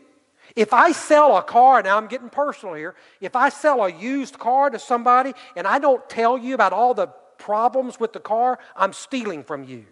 If 0.56 0.74
I 0.74 0.92
sell 0.92 1.38
a 1.38 1.42
car, 1.42 1.82
now 1.82 1.98
I'm 1.98 2.08
getting 2.08 2.30
personal 2.30 2.76
here, 2.76 2.96
if 3.22 3.36
I 3.36 3.50
sell 3.50 3.84
a 3.84 3.92
used 3.92 4.38
car 4.38 4.70
to 4.70 4.80
somebody 4.80 5.34
and 5.56 5.66
I 5.66 5.80
don't 5.80 6.08
tell 6.10 6.38
you 6.38 6.54
about 6.56 6.74
all 6.74 6.94
the 6.94 7.08
problems 7.38 8.00
with 8.00 8.14
the 8.14 8.20
car, 8.20 8.60
I'm 8.76 8.94
stealing 8.94 9.44
from 9.44 9.64
you. 9.64 9.86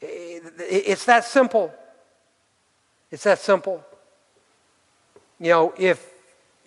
It's 0.00 1.04
that 1.06 1.24
simple. 1.24 1.72
It's 3.10 3.22
that 3.22 3.38
simple. 3.38 3.84
You 5.38 5.50
know, 5.50 5.74
if 5.78 6.13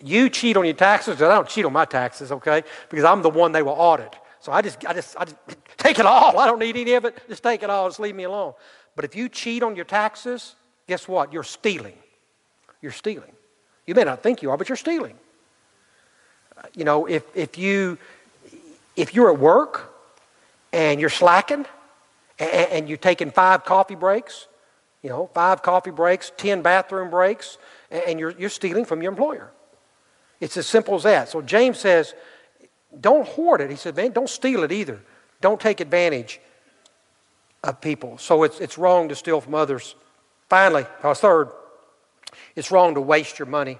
You 0.02 0.30
cheat 0.30 0.56
on 0.56 0.64
your 0.64 0.74
taxes, 0.74 1.20
I 1.20 1.28
don't 1.28 1.48
cheat 1.48 1.64
on 1.64 1.72
my 1.72 1.84
taxes, 1.84 2.30
okay? 2.30 2.62
Because 2.88 3.04
I'm 3.04 3.22
the 3.22 3.30
one 3.30 3.52
they 3.52 3.62
will 3.62 3.72
audit. 3.72 4.14
So 4.40 4.52
I 4.52 4.62
just, 4.62 4.86
I 4.86 4.92
just, 4.92 5.16
I 5.18 5.24
just 5.24 5.36
take 5.76 5.98
it 5.98 6.06
all. 6.06 6.38
I 6.38 6.46
don't 6.46 6.58
need 6.60 6.76
any 6.76 6.92
of 6.94 7.04
it. 7.04 7.18
Just 7.28 7.42
take 7.42 7.62
it 7.62 7.70
all. 7.70 7.88
Just 7.88 8.00
leave 8.00 8.14
me 8.14 8.24
alone. 8.24 8.54
But 8.94 9.04
if 9.04 9.16
you 9.16 9.28
cheat 9.28 9.62
on 9.62 9.76
your 9.76 9.84
taxes, 9.84 10.54
guess 10.86 11.08
what? 11.08 11.32
You're 11.32 11.42
stealing. 11.42 11.98
You're 12.80 12.92
stealing. 12.92 13.32
You 13.86 13.94
may 13.94 14.04
not 14.04 14.22
think 14.22 14.42
you 14.42 14.50
are, 14.50 14.56
but 14.56 14.68
you're 14.68 14.76
stealing. 14.76 15.16
You 16.74 16.84
know, 16.84 17.06
if, 17.06 17.24
if 17.34 17.56
you 17.58 17.98
if 18.96 19.14
you're 19.14 19.32
at 19.32 19.38
work 19.38 19.94
and 20.72 21.00
you're 21.00 21.08
slacking 21.08 21.64
and, 22.38 22.70
and 22.70 22.88
you're 22.88 22.98
taking 22.98 23.30
five 23.30 23.64
coffee 23.64 23.94
breaks, 23.94 24.48
you 25.02 25.08
know, 25.08 25.30
five 25.32 25.62
coffee 25.62 25.92
breaks, 25.92 26.32
ten 26.36 26.62
bathroom 26.62 27.08
breaks, 27.08 27.58
and 27.90 28.18
you're, 28.18 28.32
you're 28.32 28.50
stealing 28.50 28.84
from 28.84 29.00
your 29.00 29.12
employer. 29.12 29.52
It's 30.40 30.56
as 30.56 30.66
simple 30.66 30.94
as 30.94 31.02
that. 31.02 31.28
So 31.28 31.42
James 31.42 31.78
says, 31.78 32.14
don't 33.00 33.26
hoard 33.26 33.60
it. 33.60 33.70
He 33.70 33.76
said, 33.76 33.96
man, 33.96 34.12
don't 34.12 34.28
steal 34.28 34.62
it 34.62 34.72
either. 34.72 35.00
Don't 35.40 35.60
take 35.60 35.80
advantage 35.80 36.40
of 37.64 37.80
people. 37.80 38.18
So 38.18 38.44
it's, 38.44 38.60
it's 38.60 38.78
wrong 38.78 39.08
to 39.08 39.14
steal 39.14 39.40
from 39.40 39.54
others. 39.54 39.94
Finally, 40.48 40.86
third, 41.02 41.50
it's 42.56 42.70
wrong 42.70 42.94
to 42.94 43.00
waste 43.00 43.38
your 43.38 43.46
money. 43.46 43.78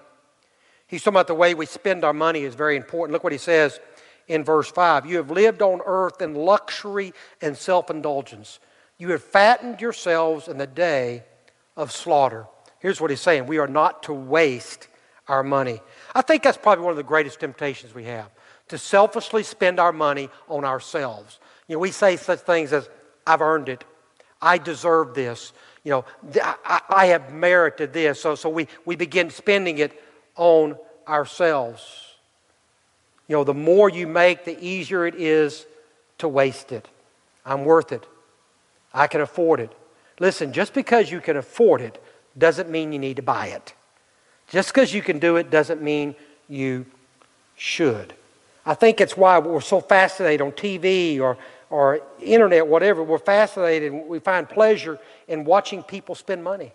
He's 0.86 1.02
talking 1.02 1.14
about 1.16 1.26
the 1.26 1.34
way 1.34 1.54
we 1.54 1.66
spend 1.66 2.04
our 2.04 2.12
money 2.12 2.44
is 2.44 2.54
very 2.54 2.76
important. 2.76 3.12
Look 3.12 3.24
what 3.24 3.32
he 3.32 3.38
says 3.38 3.78
in 4.26 4.42
verse 4.42 4.70
5. 4.70 5.06
You 5.06 5.18
have 5.18 5.30
lived 5.30 5.62
on 5.62 5.80
earth 5.84 6.22
in 6.22 6.34
luxury 6.34 7.12
and 7.40 7.56
self 7.56 7.90
indulgence. 7.90 8.58
You 8.98 9.10
have 9.10 9.22
fattened 9.22 9.80
yourselves 9.80 10.48
in 10.48 10.58
the 10.58 10.66
day 10.66 11.24
of 11.76 11.92
slaughter. 11.92 12.46
Here's 12.80 13.00
what 13.00 13.10
he's 13.10 13.20
saying 13.20 13.46
we 13.46 13.58
are 13.58 13.68
not 13.68 14.02
to 14.04 14.14
waste 14.14 14.87
our 15.28 15.42
money. 15.42 15.80
I 16.14 16.22
think 16.22 16.42
that's 16.42 16.56
probably 16.56 16.84
one 16.84 16.90
of 16.90 16.96
the 16.96 17.02
greatest 17.02 17.40
temptations 17.40 17.94
we 17.94 18.04
have 18.04 18.30
to 18.68 18.78
selfishly 18.78 19.42
spend 19.42 19.80
our 19.80 19.92
money 19.92 20.28
on 20.48 20.64
ourselves. 20.64 21.38
You 21.68 21.76
know, 21.76 21.80
we 21.80 21.90
say 21.90 22.16
such 22.16 22.40
things 22.40 22.72
as, 22.72 22.88
I've 23.26 23.40
earned 23.40 23.68
it. 23.68 23.84
I 24.40 24.58
deserve 24.58 25.14
this. 25.14 25.52
You 25.84 25.90
know, 25.90 26.04
I, 26.64 26.80
I 26.88 27.06
have 27.06 27.32
merited 27.32 27.92
this. 27.92 28.20
So, 28.20 28.34
so 28.34 28.48
we, 28.48 28.68
we 28.84 28.96
begin 28.96 29.30
spending 29.30 29.78
it 29.78 30.00
on 30.36 30.76
ourselves. 31.06 31.82
You 33.26 33.36
know, 33.36 33.44
the 33.44 33.54
more 33.54 33.88
you 33.88 34.06
make, 34.06 34.44
the 34.44 34.58
easier 34.62 35.06
it 35.06 35.14
is 35.14 35.66
to 36.18 36.28
waste 36.28 36.72
it. 36.72 36.88
I'm 37.44 37.64
worth 37.64 37.92
it. 37.92 38.06
I 38.92 39.06
can 39.06 39.20
afford 39.20 39.60
it. 39.60 39.72
Listen, 40.20 40.52
just 40.52 40.74
because 40.74 41.10
you 41.10 41.20
can 41.20 41.36
afford 41.36 41.80
it 41.80 42.02
doesn't 42.36 42.70
mean 42.70 42.92
you 42.92 42.98
need 42.98 43.16
to 43.16 43.22
buy 43.22 43.48
it. 43.48 43.74
Just 44.48 44.72
because 44.72 44.92
you 44.94 45.02
can 45.02 45.18
do 45.18 45.36
it 45.36 45.50
doesn't 45.50 45.82
mean 45.82 46.14
you 46.48 46.86
should. 47.56 48.14
I 48.64 48.74
think 48.74 49.00
it's 49.00 49.16
why 49.16 49.38
we're 49.38 49.60
so 49.60 49.80
fascinated 49.80 50.40
on 50.40 50.52
TV 50.52 51.20
or, 51.20 51.36
or 51.70 52.00
internet, 52.20 52.66
whatever. 52.66 53.02
We're 53.02 53.18
fascinated 53.18 53.92
we 53.92 54.18
find 54.18 54.48
pleasure 54.48 54.98
in 55.26 55.44
watching 55.44 55.82
people 55.82 56.14
spend 56.14 56.42
money. 56.44 56.72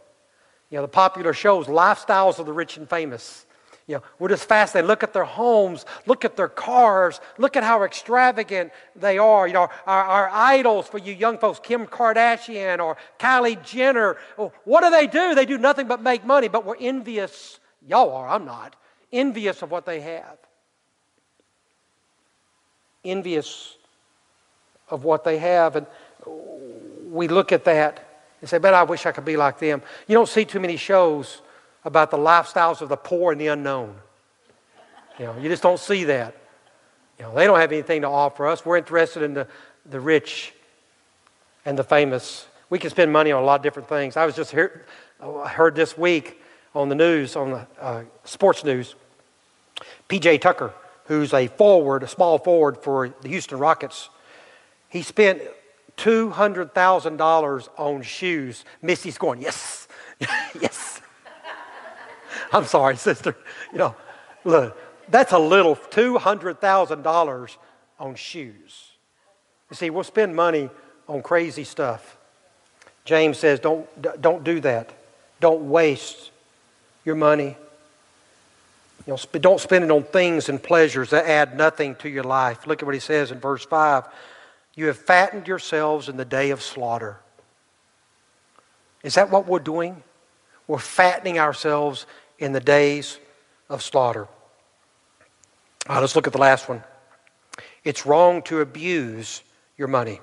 You 0.69 0.77
know, 0.77 0.81
the 0.83 0.87
popular 0.87 1.33
shows, 1.33 1.67
Lifestyles 1.67 2.39
of 2.39 2.45
the 2.45 2.53
Rich 2.53 2.77
and 2.77 2.89
Famous. 2.89 3.45
You 3.85 3.95
know, 3.95 4.03
we're 4.17 4.29
just 4.29 4.45
fascinated. 4.45 4.87
Look 4.87 5.03
at 5.03 5.13
their 5.13 5.25
homes, 5.25 5.85
look 6.05 6.23
at 6.23 6.37
their 6.37 6.47
cars, 6.47 7.19
look 7.37 7.57
at 7.57 7.63
how 7.63 7.83
extravagant 7.83 8.71
they 8.95 9.17
are. 9.17 9.45
You 9.45 9.53
know, 9.53 9.69
our, 9.85 10.03
our 10.03 10.29
idols 10.31 10.87
for 10.87 10.99
you 10.99 11.13
young 11.13 11.37
folks, 11.37 11.59
Kim 11.61 11.85
Kardashian 11.85 12.79
or 12.79 12.97
Kylie 13.19 13.61
Jenner. 13.63 14.17
Oh, 14.37 14.53
what 14.63 14.81
do 14.81 14.89
they 14.89 15.05
do? 15.05 15.35
They 15.35 15.45
do 15.45 15.57
nothing 15.57 15.87
but 15.87 16.01
make 16.01 16.25
money, 16.25 16.47
but 16.47 16.65
we're 16.65 16.77
envious. 16.77 17.59
Y'all 17.87 18.15
are, 18.15 18.27
I'm 18.27 18.45
not. 18.45 18.75
Envious 19.11 19.61
of 19.61 19.71
what 19.71 19.85
they 19.85 20.01
have 20.01 20.37
envious 23.03 23.75
of 24.89 25.03
what 25.03 25.23
they 25.23 25.37
have. 25.39 25.75
And 25.75 25.85
we 27.09 27.27
look 27.27 27.51
at 27.51 27.65
that 27.65 28.23
and 28.41 28.49
say, 28.49 28.59
man, 28.59 28.73
I 28.73 28.83
wish 28.83 29.05
I 29.05 29.11
could 29.11 29.25
be 29.25 29.37
like 29.37 29.59
them. 29.59 29.81
You 30.07 30.15
don't 30.15 30.29
see 30.29 30.45
too 30.45 30.59
many 30.59 30.77
shows 30.77 31.41
about 31.85 32.11
the 32.11 32.17
lifestyles 32.17 32.81
of 32.81 32.89
the 32.89 32.97
poor 32.97 33.31
and 33.31 33.41
the 33.41 33.47
unknown. 33.47 33.95
You 35.19 35.25
know, 35.25 35.37
you 35.37 35.49
just 35.49 35.63
don't 35.63 35.79
see 35.79 36.05
that. 36.05 36.35
You 37.19 37.25
know, 37.25 37.35
they 37.35 37.45
don't 37.45 37.59
have 37.59 37.71
anything 37.71 38.01
to 38.01 38.07
offer 38.07 38.47
us. 38.47 38.65
We're 38.65 38.77
interested 38.77 39.21
in 39.23 39.33
the, 39.33 39.47
the 39.85 39.99
rich 39.99 40.53
and 41.65 41.77
the 41.77 41.83
famous. 41.83 42.47
We 42.69 42.79
can 42.79 42.89
spend 42.89 43.11
money 43.11 43.31
on 43.31 43.43
a 43.43 43.45
lot 43.45 43.59
of 43.59 43.63
different 43.63 43.87
things. 43.87 44.17
I 44.17 44.25
was 44.25 44.35
just 44.35 44.51
here, 44.51 44.85
I 45.19 45.25
uh, 45.25 45.47
heard 45.47 45.75
this 45.75 45.97
week 45.97 46.41
on 46.75 46.89
the 46.89 46.95
news, 46.95 47.35
on 47.35 47.51
the 47.51 47.67
uh, 47.79 48.03
sports 48.23 48.63
news, 48.63 48.95
PJ 50.09 50.41
Tucker 50.41 50.73
who's 51.05 51.33
a 51.33 51.47
forward, 51.47 52.03
a 52.03 52.07
small 52.07 52.37
forward 52.37 52.77
for 52.77 53.09
the 53.21 53.29
Houston 53.29 53.57
Rockets, 53.57 54.09
he 54.89 55.01
spent 55.01 55.41
$200,000 55.97 57.69
on 57.77 58.01
shoes. 58.01 58.65
Missy's 58.81 59.17
going, 59.17 59.41
yes, 59.41 59.87
yes. 60.59 61.01
I'm 62.53 62.65
sorry, 62.65 62.95
sister. 62.95 63.35
You 63.71 63.79
know, 63.79 63.95
look, 64.43 64.77
that's 65.09 65.33
a 65.33 65.39
little 65.39 65.75
$200,000 65.75 67.57
on 67.99 68.15
shoes. 68.15 68.89
You 69.69 69.75
see, 69.75 69.89
we'll 69.89 70.03
spend 70.03 70.35
money 70.35 70.69
on 71.07 71.21
crazy 71.21 71.63
stuff. 71.63 72.17
James 73.05 73.37
says, 73.37 73.59
don't, 73.59 73.87
don't 74.21 74.43
do 74.43 74.61
that. 74.61 74.93
Don't 75.41 75.69
waste 75.69 76.31
your 77.05 77.15
money 77.15 77.57
you 79.05 79.11
know, 79.11 79.39
don't 79.39 79.59
spend 79.59 79.83
it 79.83 79.91
on 79.91 80.03
things 80.03 80.47
and 80.47 80.61
pleasures 80.61 81.09
that 81.09 81.25
add 81.25 81.57
nothing 81.57 81.95
to 81.95 82.09
your 82.09 82.23
life. 82.23 82.65
Look 82.65 82.81
at 82.81 82.85
what 82.85 82.93
he 82.93 83.01
says 83.01 83.31
in 83.31 83.39
verse 83.39 83.65
5. 83.65 84.05
You 84.75 84.87
have 84.87 84.97
fattened 84.97 85.47
yourselves 85.47 86.07
in 86.07 86.15
the 86.15 86.25
day 86.25 86.51
of 86.51 86.61
slaughter. 86.61 87.17
Is 89.03 89.15
that 89.15 89.29
what 89.29 89.45
we're 89.45 89.59
doing? 89.59 90.01
We're 90.67 90.77
fattening 90.77 91.37
ourselves 91.37 92.05
in 92.39 92.53
the 92.53 92.61
days 92.61 93.19
of 93.69 93.83
slaughter. 93.83 94.27
Right, 95.89 95.99
let's 95.99 96.15
look 96.15 96.27
at 96.27 96.33
the 96.33 96.39
last 96.39 96.69
one. 96.69 96.81
It's 97.83 98.05
wrong 98.05 98.41
to 98.43 98.61
abuse 98.61 99.43
your 99.77 99.89
money. 99.89 100.21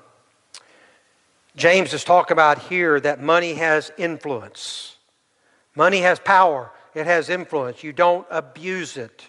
James 1.55 1.93
is 1.93 2.03
talking 2.03 2.33
about 2.33 2.59
here 2.59 2.99
that 2.99 3.23
money 3.23 3.55
has 3.55 3.93
influence. 3.99 4.97
Money 5.75 6.01
has 6.01 6.19
power 6.19 6.73
it 6.95 7.07
has 7.07 7.31
influence. 7.31 7.85
You 7.85 7.93
don't 7.93 8.27
abuse 8.31 8.97
it. 8.97 9.29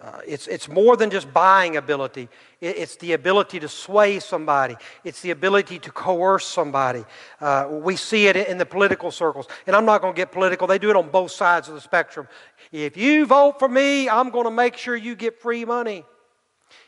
Uh, 0.00 0.20
it's, 0.26 0.48
it's 0.48 0.68
more 0.68 0.96
than 0.96 1.08
just 1.08 1.32
buying 1.32 1.76
ability. 1.76 2.28
It, 2.60 2.76
it's 2.76 2.96
the 2.96 3.12
ability 3.12 3.60
to 3.60 3.68
sway 3.68 4.18
somebody. 4.18 4.76
It's 5.02 5.20
the 5.22 5.30
ability 5.30 5.78
to 5.80 5.90
coerce 5.90 6.44
somebody. 6.44 7.04
Uh, 7.40 7.68
we 7.70 7.96
see 7.96 8.26
it 8.26 8.36
in 8.36 8.58
the 8.58 8.66
political 8.66 9.10
circles. 9.10 9.46
And 9.66 9.76
I'm 9.76 9.84
not 9.84 10.02
going 10.02 10.12
to 10.12 10.16
get 10.16 10.32
political. 10.32 10.66
They 10.66 10.78
do 10.78 10.90
it 10.90 10.96
on 10.96 11.10
both 11.10 11.30
sides 11.30 11.68
of 11.68 11.74
the 11.74 11.80
spectrum. 11.80 12.28
If 12.72 12.96
you 12.96 13.24
vote 13.24 13.58
for 13.58 13.68
me, 13.68 14.08
I'm 14.08 14.30
going 14.30 14.44
to 14.44 14.50
make 14.50 14.76
sure 14.76 14.96
you 14.96 15.14
get 15.14 15.40
free 15.40 15.64
money. 15.64 16.04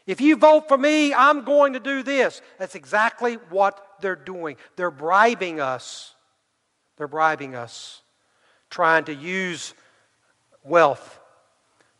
If 0.06 0.20
you 0.20 0.36
vote 0.36 0.68
for 0.68 0.76
me, 0.76 1.14
I'm 1.14 1.44
going 1.44 1.74
to 1.74 1.80
do 1.80 2.02
this. 2.02 2.42
That's 2.58 2.74
exactly 2.74 3.34
what 3.50 3.86
they're 4.00 4.16
doing. 4.16 4.56
They're 4.74 4.90
bribing 4.90 5.60
us. 5.60 6.14
They're 6.96 7.08
bribing 7.08 7.54
us 7.54 8.02
trying 8.70 9.04
to 9.04 9.14
use 9.14 9.74
wealth 10.64 11.20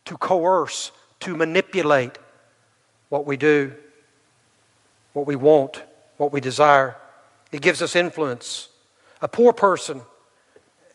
to 0.05 0.17
coerce, 0.17 0.91
to 1.21 1.35
manipulate 1.35 2.17
what 3.09 3.25
we 3.25 3.37
do, 3.37 3.73
what 5.13 5.25
we 5.25 5.35
want, 5.35 5.83
what 6.17 6.31
we 6.31 6.41
desire. 6.41 6.95
It 7.51 7.61
gives 7.61 7.81
us 7.81 7.95
influence. 7.95 8.69
A 9.21 9.27
poor 9.27 9.53
person 9.53 10.01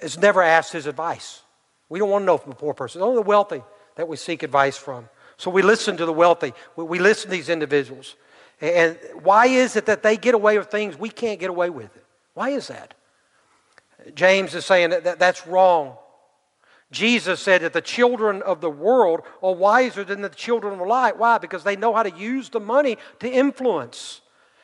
is 0.01 0.19
never 0.19 0.43
asked 0.43 0.73
his 0.73 0.87
advice. 0.87 1.43
We 1.89 1.99
don't 1.99 2.11
want 2.11 2.23
to 2.23 2.27
know 2.27 2.39
from 2.39 2.53
a 2.53 2.57
poor 2.57 2.75
person. 2.75 3.01
It's 3.01 3.05
only 3.05 3.17
the 3.17 3.29
wealthy 3.29 3.63
that 3.97 4.09
we 4.09 4.17
seek 4.17 4.43
advice 4.43 4.77
from. 4.77 5.09
So 5.37 5.51
we 5.51 5.63
listen 5.63 5.97
to 5.97 6.07
the 6.07 6.13
wealthy. 6.13 6.55
We 6.77 6.99
listen 6.99 7.31
to 7.31 7.37
these 7.37 7.49
individuals. 7.49 8.17
And 8.61 8.97
why 9.23 9.47
is 9.47 9.77
it 9.77 9.87
that 9.87 10.03
they 10.03 10.17
get 10.17 10.35
away 10.35 10.57
with 10.57 10.69
things 10.69 10.99
we 10.99 11.09
can't 11.09 11.41
get 11.41 11.51
away 11.51 11.69
with? 11.69 11.91
Why 12.35 12.51
is 12.51 12.69
that? 12.69 12.95
James 14.15 14.55
is 14.55 14.65
saying 14.65 14.91
that 14.91 15.19
that's 15.19 15.47
wrong. 15.47 15.97
Jesus 16.91 17.41
said 17.41 17.63
that 17.63 17.73
the 17.73 17.81
children 17.81 18.43
of 18.43 18.61
the 18.61 18.71
world 18.71 19.23
are 19.43 19.55
wiser 19.55 20.05
than 20.05 20.21
the 20.21 20.29
children 20.29 20.79
of 20.79 20.87
light. 20.87 21.17
Why? 21.17 21.39
Because 21.39 21.65
they 21.65 21.75
know 21.75 21.95
how 21.95 22.03
to 22.03 22.11
use 22.11 22.51
the 22.51 22.61
money 22.61 22.99
to 23.21 23.29
influence 23.29 24.21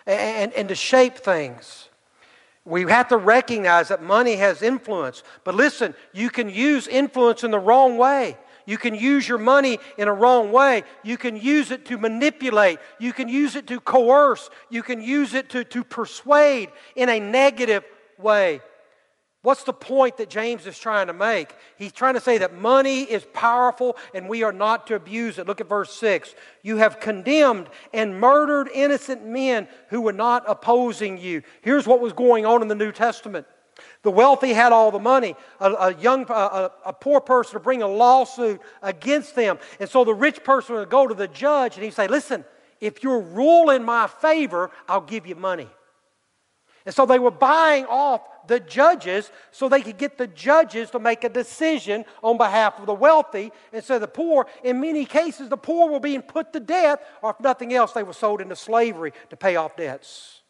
and, 0.07 0.52
and 0.52 0.68
to 0.68 0.75
shape 0.75 1.16
things. 1.16 1.88
We 2.66 2.83
have 2.83 3.09
to 3.09 3.16
recognize 3.16 3.88
that 3.88 4.02
money 4.02 4.37
has 4.37 4.61
influence. 4.61 5.23
But 5.42 5.54
listen, 5.54 5.95
you 6.12 6.28
can 6.28 6.50
use 6.50 6.87
influence 6.87 7.45
in 7.45 7.50
the 7.50 7.59
wrong 7.59 7.97
way. 7.97 8.37
You 8.66 8.76
can 8.76 8.95
use 8.95 9.26
your 9.26 9.38
money 9.38 9.78
in 9.97 10.09
a 10.09 10.12
wrong 10.12 10.52
way. 10.52 10.85
You 11.02 11.16
can 11.16 11.38
use 11.38 11.71
it 11.71 11.87
to 11.87 11.97
manipulate. 11.97 12.78
You 12.99 13.14
can 13.14 13.26
use 13.26 13.57
it 13.57 13.66
to 13.68 13.80
coerce. 13.80 14.50
You 14.68 14.83
can 14.83 15.00
use 15.00 15.33
it 15.33 15.49
to, 15.50 15.64
to 15.64 15.83
persuade 15.83 16.68
in 16.95 17.09
a 17.09 17.18
negative 17.18 17.85
way. 18.18 18.61
What's 19.42 19.62
the 19.62 19.73
point 19.73 20.16
that 20.16 20.30
James 20.30 20.66
is 20.66 20.78
trying 20.78 21.07
to 21.07 21.12
make? 21.12 21.54
He's 21.76 21.92
trying 21.92 22.14
to 22.14 22.21
say 22.21 22.38
that 22.38 22.54
money 22.54 23.02
is 23.02 23.25
powerful 23.33 23.97
and 24.12 24.28
we 24.28 24.42
are 24.42 24.52
not 24.52 24.88
to 24.88 24.97
abuse 24.97 25.38
it. 25.38 25.47
Look 25.47 25.61
at 25.61 25.68
verse 25.68 25.95
6. 25.95 26.35
You 26.62 26.78
have 26.78 26.99
condemned 26.99 27.68
and 27.92 28.21
murdered 28.21 28.68
innocent 28.75 29.25
men 29.25 29.68
who 29.90 30.00
were 30.00 30.12
not 30.12 30.42
opposing 30.49 31.18
you. 31.18 31.42
Here's 31.62 31.87
what 31.87 32.00
was 32.00 32.12
going 32.12 32.47
on 32.47 32.62
in 32.62 32.68
the 32.68 32.75
New 32.75 32.90
Testament. 32.90 33.47
The 34.02 34.11
wealthy 34.11 34.52
had 34.52 34.73
all 34.73 34.90
the 34.90 34.99
money. 34.99 35.37
A, 35.61 35.73
a 35.73 35.95
young, 35.95 36.26
a, 36.28 36.73
a, 36.85 36.92
poor 36.92 37.21
person 37.21 37.54
would 37.54 37.62
bring 37.62 37.83
a 37.83 37.87
lawsuit 37.87 38.61
against 38.83 39.37
them. 39.37 39.59
And 39.78 39.88
so 39.88 40.02
the 40.02 40.14
rich 40.14 40.42
person 40.42 40.75
would 40.75 40.90
go 40.90 41.07
to 41.07 41.14
the 41.14 41.28
judge 41.28 41.76
and 41.76 41.85
he'd 41.85 41.95
say, 41.95 42.09
Listen, 42.09 42.45
if 42.80 43.04
you 43.04 43.16
rule 43.18 43.71
in 43.71 43.85
my 43.85 44.09
favor, 44.09 44.73
I'll 44.88 45.00
give 45.00 45.28
you 45.28 45.37
money. 45.37 45.68
And 46.87 46.95
so 46.95 47.07
they 47.07 47.18
were 47.18 47.30
buying 47.30 47.85
off 47.87 48.23
the 48.49 48.61
judges 48.61 49.31
so 49.52 49.69
they 49.69 49.83
could 49.83 49.99
get 49.99 50.19
the 50.19 50.26
judges 50.26 50.90
to 50.90 50.99
make 50.99 51.23
a 51.23 51.28
decision 51.28 52.05
on 52.23 52.37
behalf 52.37 52.78
of 52.78 52.87
the 52.87 52.95
wealthy 52.95 53.52
instead 53.73 53.97
of 53.97 54.00
the 54.00 54.09
poor. 54.09 54.47
In 54.64 54.81
many 54.81 55.05
cases, 55.05 55.49
the 55.49 55.57
poor 55.57 55.90
were 55.90 56.00
being 56.00 56.23
put 56.23 56.52
to 56.55 56.61
death, 56.61 57.00
or 57.23 57.31
if 57.31 57.40
nothing 57.40 57.73
else, 57.73 57.93
they 57.93 58.02
were 58.02 58.12
sold 58.12 58.40
into 58.40 58.57
slavery 58.57 59.12
to 59.31 59.37
pay 59.37 59.57
off 59.57 59.76
debts. 59.76 60.40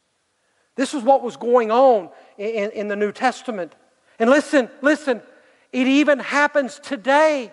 This 0.77 0.95
is 0.95 1.03
what 1.03 1.23
was 1.23 1.37
going 1.37 1.71
on 1.71 2.11
in, 2.39 2.71
in 2.71 2.89
the 2.89 2.97
New 2.97 3.13
Testament. 3.13 3.75
And 4.19 4.31
listen, 4.31 4.71
listen, 4.81 5.21
it 5.73 5.87
even 5.87 6.21
happens 6.21 6.79
today 6.79 7.53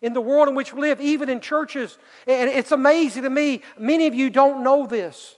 in 0.00 0.12
the 0.12 0.20
world 0.20 0.48
in 0.48 0.54
which 0.54 0.72
we 0.72 0.82
live, 0.82 1.00
even 1.00 1.28
in 1.28 1.40
churches. 1.40 1.98
And 2.26 2.50
it's 2.50 2.72
amazing 2.72 3.24
to 3.24 3.30
me, 3.30 3.62
many 3.78 4.06
of 4.06 4.14
you 4.14 4.30
don't 4.30 4.62
know 4.62 4.86
this. 4.86 5.36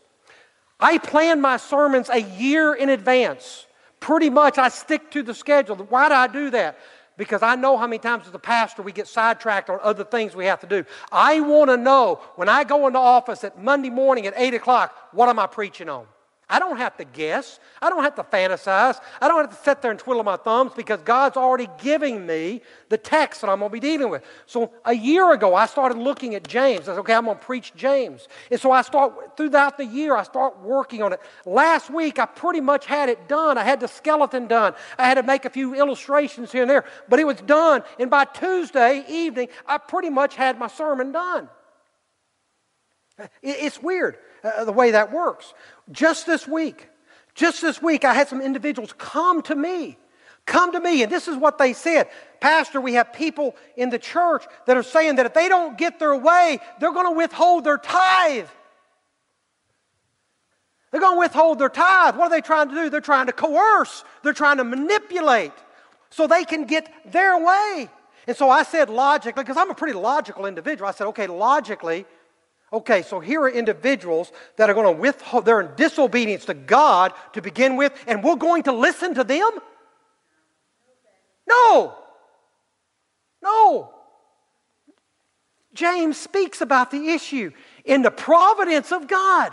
I 0.79 0.99
plan 0.99 1.41
my 1.41 1.57
sermons 1.57 2.09
a 2.11 2.21
year 2.21 2.75
in 2.75 2.89
advance. 2.89 3.67
Pretty 4.01 4.31
much, 4.31 4.59
I 4.59 4.69
stick 4.69 5.11
to 5.13 5.23
the 5.23 5.35
schedule. 5.35 5.77
Why 5.77 6.09
do 6.09 6.15
I 6.15 6.27
do 6.27 6.51
that? 6.51 6.79
Because 7.17 7.43
I 7.43 7.55
know 7.55 7.77
how 7.77 7.87
many 7.87 7.99
times 7.99 8.27
as 8.27 8.35
a 8.35 8.39
pastor 8.39 8.83
we 8.83 8.93
get 8.93 9.07
sidetracked 9.07 9.69
on 9.69 9.79
other 9.83 10.05
things 10.05 10.35
we 10.35 10.47
have 10.47 10.61
to 10.61 10.67
do. 10.67 10.85
I 11.13 11.41
want 11.41 11.71
to 11.71 11.77
know 11.77 12.21
when 12.37 12.49
I 12.49 12.65
go 12.65 12.87
into 12.87 12.99
office 12.99 13.45
at 13.45 13.63
Monday 13.63 13.91
morning 13.91 14.27
at 14.27 14.33
8 14.37 14.55
o'clock, 14.55 14.95
what 15.13 15.29
am 15.29 15.39
I 15.39 15.47
preaching 15.47 15.91
on? 15.91 16.07
I 16.51 16.59
don't 16.59 16.79
have 16.79 16.97
to 16.97 17.05
guess. 17.05 17.61
I 17.81 17.89
don't 17.89 18.03
have 18.03 18.17
to 18.17 18.25
fantasize. 18.25 19.01
I 19.21 19.29
don't 19.29 19.41
have 19.41 19.57
to 19.57 19.65
sit 19.65 19.81
there 19.81 19.93
and 19.93 20.01
twiddle 20.01 20.25
my 20.25 20.37
thumbs 20.37 20.73
because 20.77 21.01
God's 21.03 21.37
already 21.37 21.69
giving 21.81 22.27
me 22.27 22.61
the 22.89 22.99
text 22.99 23.41
that 23.41 23.49
I'm 23.49 23.61
going 23.61 23.71
to 23.71 23.73
be 23.73 23.79
dealing 23.79 24.11
with. 24.11 24.25
So 24.47 24.73
a 24.85 24.93
year 24.93 25.33
ago, 25.33 25.55
I 25.55 25.67
started 25.67 25.97
looking 25.97 26.35
at 26.35 26.47
James. 26.47 26.83
I 26.83 26.93
said, 26.93 26.99
okay, 26.99 27.15
I'm 27.15 27.27
going 27.27 27.39
to 27.39 27.45
preach 27.45 27.73
James. 27.77 28.27
And 28.51 28.61
so 28.61 28.73
I 28.73 28.83
start, 28.83 29.37
throughout 29.37 29.79
the 29.79 29.87
year, 29.87 30.17
I 30.17 30.25
start 30.25 30.61
working 30.61 31.03
on 31.03 31.13
it. 31.13 31.21
Last 31.47 31.89
week, 31.89 32.19
I 32.19 32.27
pretty 32.27 32.61
much 32.61 32.85
had 32.85 33.09
it 33.09 33.29
done. 33.29 33.57
I 33.57 33.63
had 33.63 33.79
the 33.79 33.89
skeleton 33.89 34.49
done. 34.49 34.75
I 34.99 35.07
had 35.07 35.15
to 35.15 35.23
make 35.23 35.45
a 35.45 35.51
few 35.51 35.75
illustrations 35.77 36.51
here 36.51 36.63
and 36.63 36.71
there, 36.71 36.85
but 37.09 37.21
it 37.21 37.25
was 37.25 37.41
done. 37.43 37.85
And 38.01 38.11
by 38.11 38.25
Tuesday 38.25 39.05
evening, 39.09 39.49
I 39.67 39.79
pretty 39.79 40.11
much 40.11 40.35
had 40.35 40.59
my 40.59 40.67
sermon 40.67 41.13
done. 41.13 41.49
It's 43.43 43.81
weird 43.81 44.17
uh, 44.43 44.65
the 44.65 44.73
way 44.73 44.93
that 44.93 45.13
works. 45.13 45.53
Just 45.91 46.27
this 46.27 46.47
week, 46.47 46.89
just 47.35 47.63
this 47.63 47.81
week, 47.81 48.05
I 48.05 48.15
had 48.15 48.29
some 48.29 48.41
individuals 48.41 48.93
come 48.97 49.43
to 49.43 49.55
me. 49.55 49.97
Come 50.47 50.73
to 50.73 50.81
me, 50.81 51.03
and 51.03 51.13
this 51.13 51.29
is 51.29 51.37
what 51.37 51.59
they 51.59 51.73
said. 51.73 52.09
Pastor, 52.41 52.81
we 52.81 52.95
have 52.95 53.13
people 53.13 53.55
in 53.77 53.91
the 53.91 53.99
church 53.99 54.45
that 54.67 54.77
are 54.77 54.83
saying 54.83 55.17
that 55.17 55.27
if 55.27 55.35
they 55.35 55.49
don't 55.49 55.79
get 55.79 55.99
their 55.99 56.17
way, 56.17 56.59
they're 56.81 56.93
going 56.93 57.07
to 57.07 57.17
withhold 57.17 57.65
their 57.65 57.79
tithe. 57.79 58.49
They're 60.91 61.01
going 61.01 61.17
to 61.17 61.21
withhold 61.21 61.59
their 61.59 61.69
tithe. 61.69 62.17
What 62.17 62.27
are 62.27 62.31
they 62.31 62.41
trying 62.41 62.69
to 62.71 62.75
do? 62.75 62.91
They're 62.91 63.01
trying 63.01 63.27
to 63.27 63.33
coerce, 63.33 64.05
they're 64.23 64.33
trying 64.33 64.57
to 64.57 64.65
manipulate 64.65 65.53
so 66.11 66.27
they 66.27 66.45
can 66.45 66.65
get 66.65 66.93
their 67.13 67.39
way. 67.39 67.89
And 68.27 68.37
so 68.37 68.51
I 68.51 68.65
said 68.65 68.91
logically, 68.91 69.43
because 69.43 69.57
I'm 69.57 69.71
a 69.71 69.75
pretty 69.75 69.97
logical 69.97 70.47
individual, 70.47 70.89
I 70.89 70.93
said, 70.93 71.07
okay, 71.09 71.27
logically, 71.27 72.07
Okay, 72.73 73.03
so 73.03 73.19
here 73.19 73.41
are 73.43 73.51
individuals 73.51 74.31
that 74.57 74.71
are 74.71 74.75
going 74.75 74.95
to 74.95 75.01
withhold, 75.01 75.45
they're 75.45 75.61
in 75.61 75.75
disobedience 75.77 76.45
to 76.45 76.55
God 76.55 77.13
to 77.33 77.43
begin 77.43 77.77
with, 77.77 77.93
and 78.07 78.23
we're 78.23 78.37
going 78.37 78.63
to 78.65 78.73
listen 78.73 79.15
to 79.15 79.25
them? 79.25 79.51
No. 81.49 81.95
No. 83.43 83.93
James 85.75 86.17
speaks 86.17 86.61
about 86.61 86.91
the 86.93 87.09
issue 87.09 87.51
in 87.85 88.03
the 88.03 88.11
providence 88.11 88.93
of 88.93 89.09
God. 89.09 89.53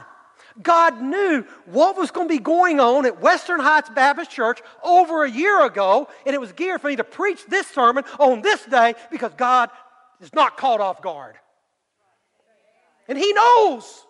God 0.62 1.02
knew 1.02 1.44
what 1.66 1.98
was 1.98 2.12
going 2.12 2.28
to 2.28 2.34
be 2.34 2.40
going 2.40 2.80
on 2.80 3.06
at 3.06 3.22
Western 3.22 3.60
Heights 3.60 3.90
Baptist 3.90 4.32
Church 4.32 4.60
over 4.84 5.24
a 5.24 5.30
year 5.30 5.66
ago, 5.66 6.08
and 6.26 6.36
it 6.36 6.42
was 6.42 6.52
geared 6.52 6.82
for 6.82 6.88
me 6.88 6.96
to 6.96 7.04
preach 7.04 7.46
this 7.46 7.68
sermon 7.68 8.04
on 8.20 8.42
this 8.42 8.64
day 8.66 8.96
because 9.12 9.32
God 9.38 9.70
is 10.20 10.34
not 10.34 10.58
caught 10.58 10.82
off 10.82 11.02
guard. 11.02 11.36
And 13.08 13.18
He 13.18 13.34
knows. 13.34 14.06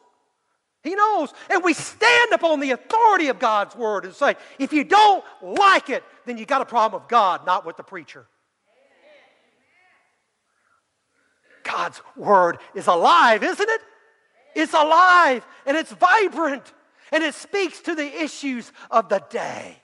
He 0.84 0.96
knows. 0.96 1.34
And 1.50 1.64
we 1.64 1.74
stand 1.74 2.32
upon 2.32 2.60
the 2.60 2.72
authority 2.72 3.28
of 3.28 3.40
God's 3.40 3.76
word 3.76 4.06
and 4.06 4.14
say, 4.14 4.36
if 4.58 4.72
you 4.72 4.84
don't 4.84 5.24
like 5.42 5.90
it, 5.90 6.04
then 6.26 6.38
you 6.38 6.46
got 6.46 6.62
a 6.62 6.66
problem 6.66 7.02
with 7.02 7.10
God, 7.10 7.46
not 7.46 7.66
with 7.66 7.78
the 7.78 7.84
preacher. 7.84 8.26
God's 11.64 12.02
word 12.16 12.60
is 12.74 12.88
alive, 12.88 13.44
isn't 13.44 13.70
it? 13.70 13.82
It's 14.56 14.74
alive 14.74 15.46
and 15.66 15.76
it's 15.76 15.92
vibrant 15.92 16.74
and 17.12 17.24
it 17.24 17.36
speaks 17.36 17.82
to 17.82 17.96
the 17.96 18.24
issues 18.24 18.72
of 18.90 19.10
the 19.10 19.22
day. 19.30 19.78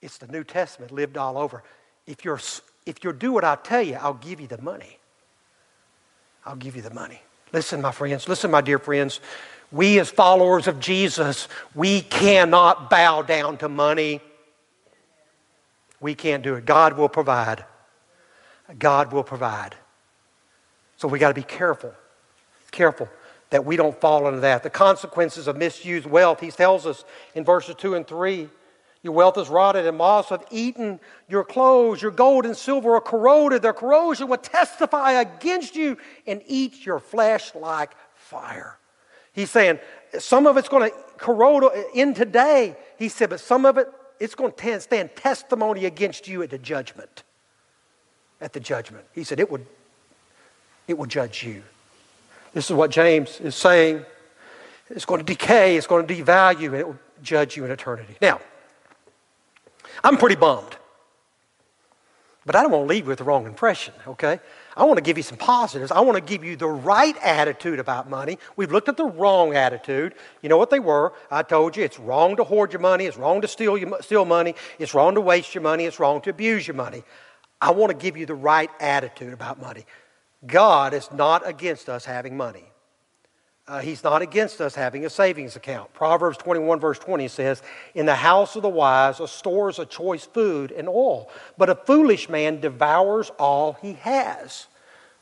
It's 0.00 0.18
the 0.18 0.28
New 0.28 0.44
Testament 0.44 0.92
lived 0.92 1.16
all 1.16 1.38
over. 1.38 1.62
If 2.06 2.24
you're 2.24 2.40
if 2.86 3.02
you'll 3.02 3.14
do 3.14 3.32
what 3.32 3.44
I 3.44 3.56
tell 3.56 3.82
you, 3.82 3.94
I'll 3.94 4.14
give 4.14 4.40
you 4.40 4.46
the 4.46 4.60
money. 4.60 4.98
I'll 6.44 6.56
give 6.56 6.76
you 6.76 6.82
the 6.82 6.90
money. 6.90 7.20
Listen, 7.52 7.80
my 7.80 7.92
friends, 7.92 8.28
listen, 8.28 8.50
my 8.50 8.60
dear 8.60 8.78
friends. 8.78 9.20
We, 9.70 9.98
as 9.98 10.10
followers 10.10 10.68
of 10.68 10.78
Jesus, 10.78 11.48
we 11.74 12.00
cannot 12.02 12.90
bow 12.90 13.22
down 13.22 13.56
to 13.58 13.68
money. 13.68 14.20
We 16.00 16.14
can't 16.14 16.42
do 16.42 16.54
it. 16.54 16.64
God 16.64 16.96
will 16.96 17.08
provide. 17.08 17.64
God 18.78 19.12
will 19.12 19.24
provide. 19.24 19.74
So 20.96 21.08
we 21.08 21.18
got 21.18 21.28
to 21.28 21.34
be 21.34 21.42
careful, 21.42 21.92
careful 22.70 23.08
that 23.50 23.64
we 23.64 23.76
don't 23.76 23.98
fall 24.00 24.26
into 24.28 24.40
that. 24.40 24.62
The 24.62 24.70
consequences 24.70 25.46
of 25.46 25.56
misused 25.56 26.06
wealth, 26.06 26.40
he 26.40 26.50
tells 26.50 26.86
us 26.86 27.04
in 27.34 27.44
verses 27.44 27.74
2 27.76 27.94
and 27.94 28.06
3. 28.06 28.48
Your 29.04 29.12
wealth 29.12 29.36
is 29.36 29.50
rotted, 29.50 29.86
and 29.86 29.98
moths 29.98 30.30
have 30.30 30.46
eaten 30.50 30.98
your 31.28 31.44
clothes. 31.44 32.00
Your 32.00 32.10
gold 32.10 32.46
and 32.46 32.56
silver 32.56 32.94
are 32.94 33.02
corroded. 33.02 33.60
Their 33.60 33.74
corrosion 33.74 34.28
will 34.28 34.38
testify 34.38 35.12
against 35.12 35.76
you 35.76 35.98
and 36.26 36.42
eat 36.46 36.86
your 36.86 36.98
flesh 36.98 37.54
like 37.54 37.90
fire. 38.14 38.78
He's 39.34 39.50
saying 39.50 39.78
some 40.18 40.46
of 40.46 40.56
it's 40.56 40.70
going 40.70 40.90
to 40.90 40.96
corrode 41.18 41.64
in 41.94 42.14
today. 42.14 42.76
He 42.98 43.10
said, 43.10 43.28
but 43.28 43.40
some 43.40 43.66
of 43.66 43.76
it, 43.76 43.88
it's 44.18 44.34
going 44.34 44.52
to 44.52 44.80
stand 44.80 45.14
testimony 45.16 45.84
against 45.84 46.26
you 46.26 46.42
at 46.42 46.48
the 46.48 46.56
judgment. 46.56 47.24
At 48.40 48.54
the 48.54 48.60
judgment. 48.60 49.04
He 49.12 49.22
said, 49.22 49.38
it 49.38 49.50
would, 49.50 49.66
it 50.88 50.96
will 50.96 51.06
judge 51.06 51.44
you. 51.44 51.62
This 52.54 52.70
is 52.70 52.74
what 52.74 52.90
James 52.90 53.38
is 53.40 53.54
saying. 53.54 54.02
It's 54.88 55.04
going 55.04 55.20
to 55.20 55.26
decay, 55.26 55.76
it's 55.76 55.86
going 55.86 56.06
to 56.06 56.14
devalue, 56.14 56.68
and 56.68 56.76
it 56.76 56.86
will 56.86 56.98
judge 57.22 57.54
you 57.54 57.66
in 57.66 57.70
eternity. 57.70 58.16
Now, 58.22 58.40
I'm 60.02 60.16
pretty 60.16 60.36
bummed. 60.36 60.76
But 62.46 62.56
I 62.56 62.62
don't 62.62 62.72
want 62.72 62.84
to 62.84 62.88
leave 62.88 63.06
with 63.06 63.18
the 63.18 63.24
wrong 63.24 63.46
impression, 63.46 63.94
okay? 64.06 64.38
I 64.76 64.84
want 64.84 64.98
to 64.98 65.02
give 65.02 65.16
you 65.16 65.22
some 65.22 65.38
positives. 65.38 65.90
I 65.90 66.00
want 66.00 66.16
to 66.16 66.22
give 66.22 66.44
you 66.44 66.56
the 66.56 66.68
right 66.68 67.16
attitude 67.22 67.78
about 67.78 68.10
money. 68.10 68.38
We've 68.56 68.70
looked 68.70 68.90
at 68.90 68.98
the 68.98 69.06
wrong 69.06 69.54
attitude. 69.54 70.14
You 70.42 70.50
know 70.50 70.58
what 70.58 70.68
they 70.68 70.80
were? 70.80 71.14
I 71.30 71.42
told 71.42 71.74
you 71.74 71.84
it's 71.84 71.98
wrong 71.98 72.36
to 72.36 72.44
hoard 72.44 72.72
your 72.72 72.80
money, 72.80 73.06
it's 73.06 73.16
wrong 73.16 73.40
to 73.40 73.48
steal, 73.48 73.78
your, 73.78 74.02
steal 74.02 74.26
money, 74.26 74.54
it's 74.78 74.92
wrong 74.92 75.14
to 75.14 75.22
waste 75.22 75.54
your 75.54 75.62
money, 75.62 75.84
it's 75.84 75.98
wrong 75.98 76.20
to 76.22 76.30
abuse 76.30 76.66
your 76.66 76.76
money. 76.76 77.02
I 77.62 77.70
want 77.70 77.92
to 77.92 77.96
give 77.96 78.16
you 78.16 78.26
the 78.26 78.34
right 78.34 78.70
attitude 78.78 79.32
about 79.32 79.58
money. 79.58 79.86
God 80.46 80.92
is 80.92 81.10
not 81.12 81.48
against 81.48 81.88
us 81.88 82.04
having 82.04 82.36
money. 82.36 82.64
Uh, 83.66 83.80
he's 83.80 84.04
not 84.04 84.20
against 84.20 84.60
us 84.60 84.74
having 84.74 85.06
a 85.06 85.10
savings 85.10 85.56
account. 85.56 85.90
Proverbs 85.94 86.36
21, 86.36 86.80
verse 86.80 86.98
20 86.98 87.28
says, 87.28 87.62
In 87.94 88.04
the 88.04 88.14
house 88.14 88.56
of 88.56 88.62
the 88.62 88.68
wise 88.68 89.20
are 89.20 89.28
stores 89.28 89.78
of 89.78 89.88
choice 89.88 90.26
food 90.26 90.70
and 90.70 90.86
oil, 90.86 91.30
but 91.56 91.70
a 91.70 91.74
foolish 91.74 92.28
man 92.28 92.60
devours 92.60 93.30
all 93.38 93.72
he 93.80 93.94
has. 93.94 94.66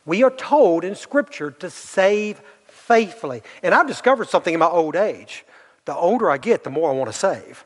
We 0.04 0.24
are 0.24 0.30
told 0.30 0.82
in 0.82 0.96
Scripture 0.96 1.52
to 1.52 1.70
save 1.70 2.42
faithfully. 2.66 3.42
And 3.62 3.72
I've 3.74 3.86
discovered 3.86 4.28
something 4.28 4.52
in 4.52 4.58
my 4.58 4.66
old 4.66 4.96
age. 4.96 5.44
The 5.84 5.94
older 5.94 6.28
I 6.28 6.38
get, 6.38 6.64
the 6.64 6.70
more 6.70 6.90
I 6.90 6.94
want 6.94 7.12
to 7.12 7.16
save. 7.16 7.64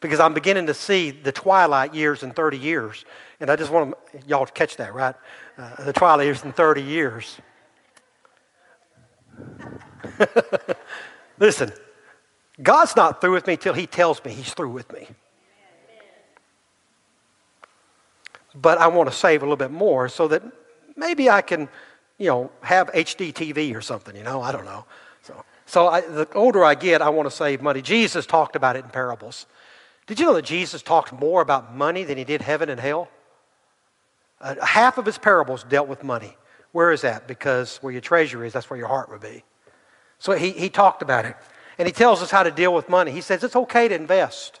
Because 0.00 0.20
I'm 0.20 0.34
beginning 0.34 0.66
to 0.66 0.74
see 0.74 1.10
the 1.10 1.32
twilight 1.32 1.94
years 1.94 2.22
in 2.22 2.32
30 2.32 2.58
years. 2.58 3.06
And 3.38 3.48
I 3.48 3.56
just 3.56 3.70
want 3.70 3.94
y'all 4.26 4.44
to 4.44 4.52
catch 4.52 4.76
that, 4.76 4.92
right? 4.92 5.14
Uh, 5.56 5.84
the 5.84 5.94
twilight 5.94 6.26
years 6.26 6.44
in 6.44 6.52
30 6.52 6.82
years. 6.82 7.38
Listen, 11.38 11.72
God's 12.62 12.96
not 12.96 13.20
through 13.20 13.32
with 13.32 13.46
me 13.46 13.56
till 13.56 13.74
He 13.74 13.86
tells 13.86 14.24
me 14.24 14.32
He's 14.32 14.52
through 14.52 14.70
with 14.70 14.92
me. 14.92 15.08
But 18.54 18.78
I 18.78 18.88
want 18.88 19.08
to 19.10 19.14
save 19.14 19.42
a 19.42 19.44
little 19.44 19.56
bit 19.56 19.70
more 19.70 20.08
so 20.08 20.28
that 20.28 20.42
maybe 20.96 21.30
I 21.30 21.40
can, 21.40 21.68
you 22.18 22.26
know, 22.26 22.50
have 22.62 22.92
HD 22.92 23.32
TV 23.32 23.74
or 23.74 23.80
something, 23.80 24.16
you 24.16 24.24
know, 24.24 24.42
I 24.42 24.52
don't 24.52 24.64
know. 24.64 24.84
So, 25.22 25.44
so 25.66 25.88
I, 25.88 26.00
the 26.00 26.28
older 26.34 26.64
I 26.64 26.74
get, 26.74 27.00
I 27.00 27.10
want 27.10 27.30
to 27.30 27.34
save 27.34 27.62
money. 27.62 27.80
Jesus 27.80 28.26
talked 28.26 28.56
about 28.56 28.76
it 28.76 28.84
in 28.84 28.90
parables. 28.90 29.46
Did 30.06 30.18
you 30.18 30.26
know 30.26 30.34
that 30.34 30.44
Jesus 30.44 30.82
talked 30.82 31.12
more 31.12 31.40
about 31.40 31.76
money 31.76 32.02
than 32.02 32.18
he 32.18 32.24
did 32.24 32.42
heaven 32.42 32.68
and 32.68 32.80
hell? 32.80 33.08
Uh, 34.40 34.56
half 34.64 34.98
of 34.98 35.06
his 35.06 35.18
parables 35.18 35.62
dealt 35.64 35.86
with 35.86 36.02
money. 36.02 36.36
Where 36.72 36.90
is 36.90 37.02
that? 37.02 37.28
Because 37.28 37.78
where 37.78 37.92
your 37.92 38.00
treasure 38.00 38.44
is, 38.44 38.52
that's 38.52 38.68
where 38.70 38.78
your 38.78 38.88
heart 38.88 39.10
will 39.10 39.18
be. 39.18 39.44
So 40.20 40.32
he, 40.32 40.50
he 40.50 40.68
talked 40.68 41.02
about 41.02 41.24
it. 41.24 41.34
And 41.78 41.88
he 41.88 41.92
tells 41.92 42.22
us 42.22 42.30
how 42.30 42.44
to 42.44 42.50
deal 42.52 42.72
with 42.72 42.88
money. 42.88 43.10
He 43.10 43.22
says 43.22 43.42
it's 43.42 43.56
okay 43.56 43.88
to 43.88 43.94
invest. 43.94 44.60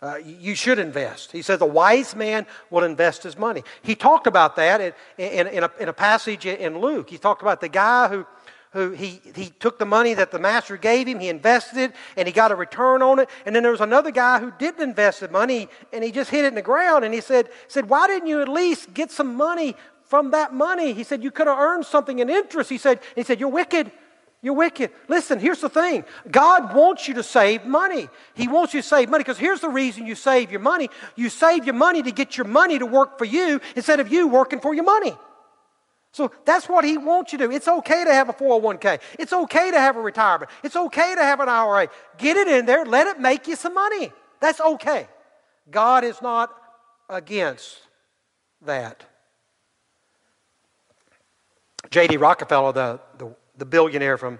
Uh, 0.00 0.16
you 0.16 0.54
should 0.54 0.78
invest. 0.78 1.30
He 1.30 1.42
says 1.42 1.60
a 1.60 1.66
wise 1.66 2.16
man 2.16 2.46
will 2.70 2.82
invest 2.82 3.22
his 3.22 3.36
money. 3.36 3.62
He 3.82 3.94
talked 3.94 4.26
about 4.26 4.56
that 4.56 4.80
in, 4.80 4.92
in, 5.18 5.46
in, 5.48 5.64
a, 5.64 5.70
in 5.78 5.88
a 5.88 5.92
passage 5.92 6.46
in 6.46 6.78
Luke. 6.78 7.10
He 7.10 7.18
talked 7.18 7.42
about 7.42 7.60
the 7.60 7.68
guy 7.68 8.08
who 8.08 8.26
who 8.72 8.92
he, 8.92 9.20
he 9.34 9.50
took 9.50 9.78
the 9.78 9.84
money 9.84 10.14
that 10.14 10.30
the 10.30 10.38
master 10.38 10.76
gave 10.78 11.06
him, 11.06 11.20
he 11.20 11.28
invested 11.28 11.78
it, 11.78 11.92
and 12.16 12.26
he 12.26 12.32
got 12.32 12.50
a 12.50 12.54
return 12.54 13.02
on 13.02 13.18
it. 13.18 13.28
And 13.44 13.54
then 13.54 13.62
there 13.62 13.72
was 13.72 13.82
another 13.82 14.10
guy 14.10 14.38
who 14.38 14.50
didn't 14.58 14.80
invest 14.80 15.20
the 15.20 15.28
money, 15.28 15.68
and 15.92 16.02
he 16.02 16.10
just 16.10 16.30
hit 16.30 16.44
it 16.44 16.48
in 16.48 16.54
the 16.54 16.62
ground. 16.62 17.04
And 17.04 17.12
he 17.12 17.20
said, 17.20 17.50
said 17.68 17.88
Why 17.88 18.06
didn't 18.06 18.28
you 18.28 18.40
at 18.40 18.48
least 18.48 18.94
get 18.94 19.10
some 19.10 19.36
money 19.36 19.76
from 20.04 20.30
that 20.30 20.54
money? 20.54 20.94
He 20.94 21.04
said, 21.04 21.22
You 21.22 21.30
could 21.30 21.48
have 21.48 21.58
earned 21.58 21.84
something 21.84 22.18
in 22.18 22.30
interest. 22.30 22.70
He 22.70 22.78
said, 22.78 23.00
he 23.14 23.22
said 23.22 23.40
You're 23.40 23.50
wicked. 23.50 23.92
You're 24.42 24.54
wicked. 24.54 24.90
Listen, 25.06 25.38
here's 25.38 25.60
the 25.60 25.68
thing 25.68 26.04
God 26.28 26.74
wants 26.74 27.06
you 27.06 27.14
to 27.14 27.22
save 27.22 27.64
money. 27.64 28.08
He 28.34 28.48
wants 28.48 28.74
you 28.74 28.82
to 28.82 28.86
save 28.86 29.08
money 29.08 29.22
because 29.22 29.38
here's 29.38 29.60
the 29.60 29.68
reason 29.68 30.04
you 30.04 30.16
save 30.16 30.50
your 30.50 30.60
money. 30.60 30.90
You 31.14 31.28
save 31.28 31.64
your 31.64 31.74
money 31.74 32.02
to 32.02 32.10
get 32.10 32.36
your 32.36 32.46
money 32.46 32.78
to 32.80 32.86
work 32.86 33.18
for 33.18 33.24
you 33.24 33.60
instead 33.76 34.00
of 34.00 34.08
you 34.08 34.26
working 34.26 34.58
for 34.58 34.74
your 34.74 34.84
money. 34.84 35.16
So 36.10 36.30
that's 36.44 36.68
what 36.68 36.84
he 36.84 36.98
wants 36.98 37.32
you 37.32 37.38
to 37.38 37.46
do. 37.46 37.52
It's 37.52 37.68
okay 37.68 38.04
to 38.04 38.12
have 38.12 38.28
a 38.28 38.32
401k. 38.32 39.00
It's 39.18 39.32
okay 39.32 39.70
to 39.70 39.78
have 39.78 39.96
a 39.96 40.00
retirement. 40.00 40.50
It's 40.62 40.76
okay 40.76 41.14
to 41.14 41.22
have 41.22 41.40
an 41.40 41.48
IRA. 41.48 41.88
Get 42.18 42.36
it 42.36 42.48
in 42.48 42.66
there, 42.66 42.84
let 42.84 43.06
it 43.06 43.20
make 43.20 43.46
you 43.46 43.56
some 43.56 43.74
money. 43.74 44.12
That's 44.40 44.60
okay. 44.60 45.06
God 45.70 46.04
is 46.04 46.20
not 46.20 46.52
against 47.08 47.78
that. 48.62 49.04
J.D. 51.90 52.16
Rockefeller, 52.16 52.72
the, 52.72 53.00
the, 53.18 53.34
the, 53.56 53.64
billionaire 53.64 54.18
from 54.18 54.38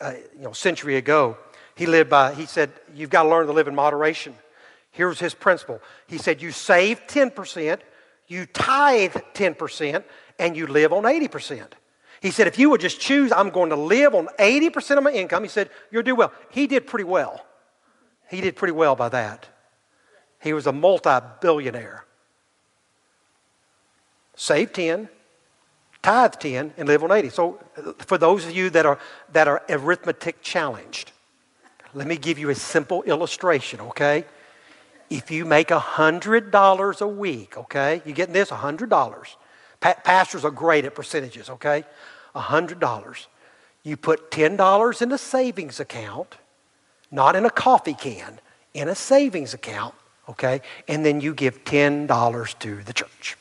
uh, 0.00 0.14
you 0.34 0.42
know, 0.42 0.52
century 0.52 0.96
ago, 0.96 1.36
he 1.74 1.86
lived 1.86 2.10
by, 2.10 2.34
he 2.34 2.46
said, 2.46 2.72
you've 2.94 3.10
got 3.10 3.22
to 3.24 3.28
learn 3.28 3.46
to 3.46 3.52
live 3.52 3.68
in 3.68 3.74
moderation. 3.74 4.34
Here's 4.90 5.20
his 5.20 5.34
principle. 5.34 5.80
He 6.06 6.18
said, 6.18 6.42
you 6.42 6.50
save 6.50 7.06
10%, 7.06 7.80
you 8.26 8.46
tithe 8.46 9.16
10%, 9.34 10.04
and 10.38 10.56
you 10.56 10.66
live 10.66 10.92
on 10.92 11.04
80%. 11.04 11.66
He 12.20 12.30
said, 12.30 12.48
if 12.48 12.58
you 12.58 12.70
would 12.70 12.80
just 12.80 13.00
choose, 13.00 13.30
I'm 13.30 13.50
going 13.50 13.70
to 13.70 13.76
live 13.76 14.14
on 14.14 14.28
80% 14.38 14.98
of 14.98 15.04
my 15.04 15.12
income, 15.12 15.44
he 15.44 15.48
said, 15.48 15.70
you'll 15.90 16.02
do 16.02 16.16
well. 16.16 16.32
He 16.50 16.66
did 16.66 16.86
pretty 16.86 17.04
well. 17.04 17.44
He 18.28 18.40
did 18.40 18.56
pretty 18.56 18.72
well 18.72 18.96
by 18.96 19.08
that. 19.10 19.48
He 20.40 20.52
was 20.52 20.66
a 20.66 20.72
multi 20.72 21.18
billionaire. 21.40 22.04
Save 24.34 24.72
10, 24.72 25.08
tithe 26.08 26.32
10, 26.36 26.72
and 26.78 26.88
live 26.88 27.04
on 27.04 27.12
80. 27.12 27.28
So, 27.28 27.58
for 27.98 28.16
those 28.16 28.46
of 28.46 28.52
you 28.52 28.70
that 28.70 28.86
are, 28.86 28.98
that 29.32 29.46
are 29.46 29.62
arithmetic 29.68 30.40
challenged, 30.40 31.12
let 31.92 32.06
me 32.06 32.16
give 32.16 32.38
you 32.38 32.48
a 32.48 32.54
simple 32.54 33.02
illustration, 33.02 33.78
okay? 33.80 34.24
If 35.10 35.30
you 35.30 35.44
make 35.44 35.68
$100 35.68 37.00
a 37.00 37.06
week, 37.06 37.58
okay? 37.58 38.00
You 38.06 38.14
getting 38.14 38.32
this? 38.32 38.48
$100. 38.48 39.36
Pa- 39.80 39.94
pastors 40.02 40.46
are 40.46 40.50
great 40.50 40.86
at 40.86 40.94
percentages, 40.94 41.50
okay? 41.50 41.84
$100. 42.34 43.26
You 43.82 43.96
put 43.98 44.30
$10 44.30 45.02
in 45.02 45.12
a 45.12 45.18
savings 45.18 45.78
account, 45.78 46.36
not 47.10 47.36
in 47.36 47.44
a 47.44 47.50
coffee 47.50 47.92
can, 47.92 48.40
in 48.72 48.88
a 48.88 48.94
savings 48.94 49.52
account, 49.52 49.94
okay? 50.26 50.62
And 50.88 51.04
then 51.04 51.20
you 51.20 51.34
give 51.34 51.64
$10 51.64 52.58
to 52.60 52.82
the 52.82 52.92
church. 52.94 53.36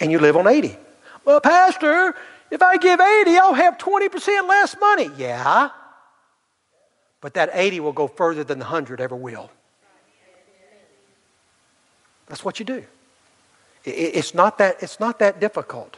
And 0.00 0.10
you 0.10 0.18
live 0.18 0.36
on 0.36 0.48
80. 0.48 0.76
Well, 1.24 1.40
Pastor, 1.40 2.14
if 2.50 2.62
I 2.62 2.76
give 2.76 3.00
80, 3.00 3.36
I'll 3.38 3.54
have 3.54 3.78
20% 3.78 4.48
less 4.48 4.76
money. 4.80 5.10
Yeah. 5.16 5.70
But 7.20 7.34
that 7.34 7.50
80 7.52 7.80
will 7.80 7.92
go 7.92 8.06
further 8.06 8.44
than 8.44 8.58
the 8.58 8.64
100 8.64 9.00
ever 9.00 9.16
will. 9.16 9.50
That's 12.26 12.44
what 12.44 12.58
you 12.58 12.64
do. 12.64 12.84
It's 13.84 14.34
not 14.34 14.58
that, 14.58 14.82
it's 14.82 15.00
not 15.00 15.18
that 15.18 15.40
difficult. 15.40 15.96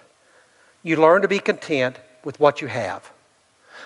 You 0.83 0.97
learn 0.97 1.23
to 1.23 1.29
be 1.29 1.39
content 1.39 1.99
with 2.25 2.41
what 2.41 2.61
you 2.61 2.69
have. 2.69 3.11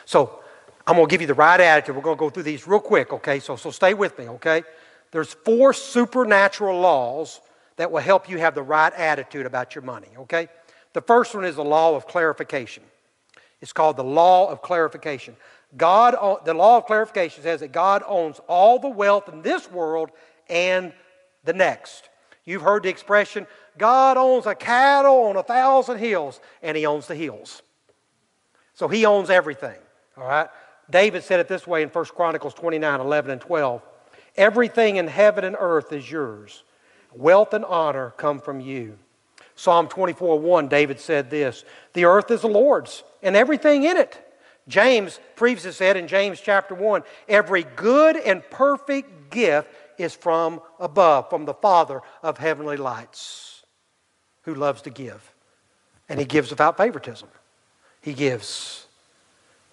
So 0.04 0.40
I'm 0.86 0.96
going 0.96 1.08
to 1.08 1.10
give 1.10 1.20
you 1.20 1.26
the 1.26 1.34
right 1.34 1.58
attitude. 1.58 1.96
We're 1.96 2.02
going 2.02 2.16
to 2.16 2.20
go 2.20 2.30
through 2.30 2.44
these 2.44 2.66
real 2.66 2.80
quick, 2.80 3.12
okay? 3.12 3.40
So, 3.40 3.56
so 3.56 3.70
stay 3.70 3.94
with 3.94 4.18
me, 4.18 4.28
okay? 4.28 4.62
There's 5.10 5.32
four 5.32 5.72
supernatural 5.72 6.80
laws 6.80 7.40
that 7.76 7.90
will 7.90 8.00
help 8.00 8.28
you 8.28 8.38
have 8.38 8.54
the 8.54 8.62
right 8.62 8.92
attitude 8.92 9.46
about 9.46 9.74
your 9.74 9.82
money, 9.82 10.08
okay? 10.18 10.48
The 10.96 11.02
first 11.02 11.34
one 11.34 11.44
is 11.44 11.56
the 11.56 11.62
law 11.62 11.94
of 11.94 12.06
clarification. 12.06 12.82
It's 13.60 13.74
called 13.74 13.98
the 13.98 14.02
law 14.02 14.48
of 14.48 14.62
clarification. 14.62 15.36
God, 15.76 16.14
the 16.46 16.54
law 16.54 16.78
of 16.78 16.86
clarification 16.86 17.42
says 17.42 17.60
that 17.60 17.70
God 17.70 18.02
owns 18.06 18.40
all 18.48 18.78
the 18.78 18.88
wealth 18.88 19.28
in 19.28 19.42
this 19.42 19.70
world 19.70 20.10
and 20.48 20.94
the 21.44 21.52
next. 21.52 22.08
You've 22.46 22.62
heard 22.62 22.82
the 22.82 22.88
expression, 22.88 23.46
God 23.76 24.16
owns 24.16 24.46
a 24.46 24.54
cattle 24.54 25.24
on 25.24 25.36
a 25.36 25.42
thousand 25.42 25.98
hills, 25.98 26.40
and 26.62 26.74
he 26.74 26.86
owns 26.86 27.08
the 27.08 27.14
hills. 27.14 27.60
So 28.72 28.88
he 28.88 29.04
owns 29.04 29.28
everything. 29.28 29.76
All 30.16 30.26
right? 30.26 30.48
David 30.88 31.24
said 31.24 31.40
it 31.40 31.46
this 31.46 31.66
way 31.66 31.82
in 31.82 31.90
1 31.90 32.04
Chronicles 32.06 32.54
29 32.54 33.00
11 33.00 33.32
and 33.32 33.40
12. 33.42 33.82
Everything 34.34 34.96
in 34.96 35.08
heaven 35.08 35.44
and 35.44 35.56
earth 35.60 35.92
is 35.92 36.10
yours. 36.10 36.62
Wealth 37.12 37.52
and 37.52 37.66
honor 37.66 38.14
come 38.16 38.40
from 38.40 38.60
you. 38.60 38.96
Psalm 39.56 39.88
24 39.88 40.38
1, 40.38 40.68
David 40.68 41.00
said 41.00 41.30
this 41.30 41.64
The 41.94 42.04
earth 42.04 42.30
is 42.30 42.42
the 42.42 42.48
Lord's, 42.48 43.02
and 43.22 43.34
everything 43.34 43.82
in 43.82 43.96
it. 43.96 44.22
James 44.68 45.18
previously 45.36 45.72
said 45.72 45.96
in 45.96 46.08
James 46.08 46.40
chapter 46.40 46.74
1 46.74 47.02
Every 47.28 47.64
good 47.64 48.16
and 48.16 48.48
perfect 48.50 49.30
gift 49.30 49.68
is 49.98 50.14
from 50.14 50.60
above, 50.78 51.30
from 51.30 51.46
the 51.46 51.54
Father 51.54 52.02
of 52.22 52.36
heavenly 52.38 52.76
lights, 52.76 53.64
who 54.42 54.54
loves 54.54 54.82
to 54.82 54.90
give. 54.90 55.32
And 56.08 56.20
he 56.20 56.26
gives 56.26 56.50
without 56.50 56.76
favoritism. 56.76 57.28
He 58.02 58.12
gives. 58.12 58.86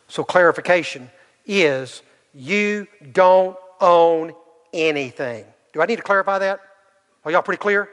So, 0.08 0.24
clarification 0.24 1.12
is 1.46 2.02
you 2.34 2.88
don't 3.12 3.58
own 3.82 4.34
anything. 4.74 5.46
Do 5.74 5.82
I 5.82 5.86
need 5.86 5.98
to 5.98 6.04
clarify 6.04 6.40
that? 6.40 6.60
Are 7.26 7.32
y'all 7.32 7.42
pretty 7.42 7.62
clear? 7.62 7.90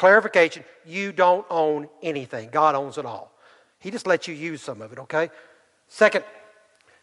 Clarification 0.00 0.64
you 0.86 1.12
don't 1.12 1.44
own 1.50 1.86
anything. 2.02 2.48
God 2.50 2.74
owns 2.74 2.96
it 2.96 3.04
all. 3.04 3.30
He 3.80 3.90
just 3.90 4.06
lets 4.06 4.26
you 4.26 4.34
use 4.34 4.62
some 4.62 4.80
of 4.80 4.94
it, 4.94 4.98
okay? 4.98 5.28
Second, 5.88 6.24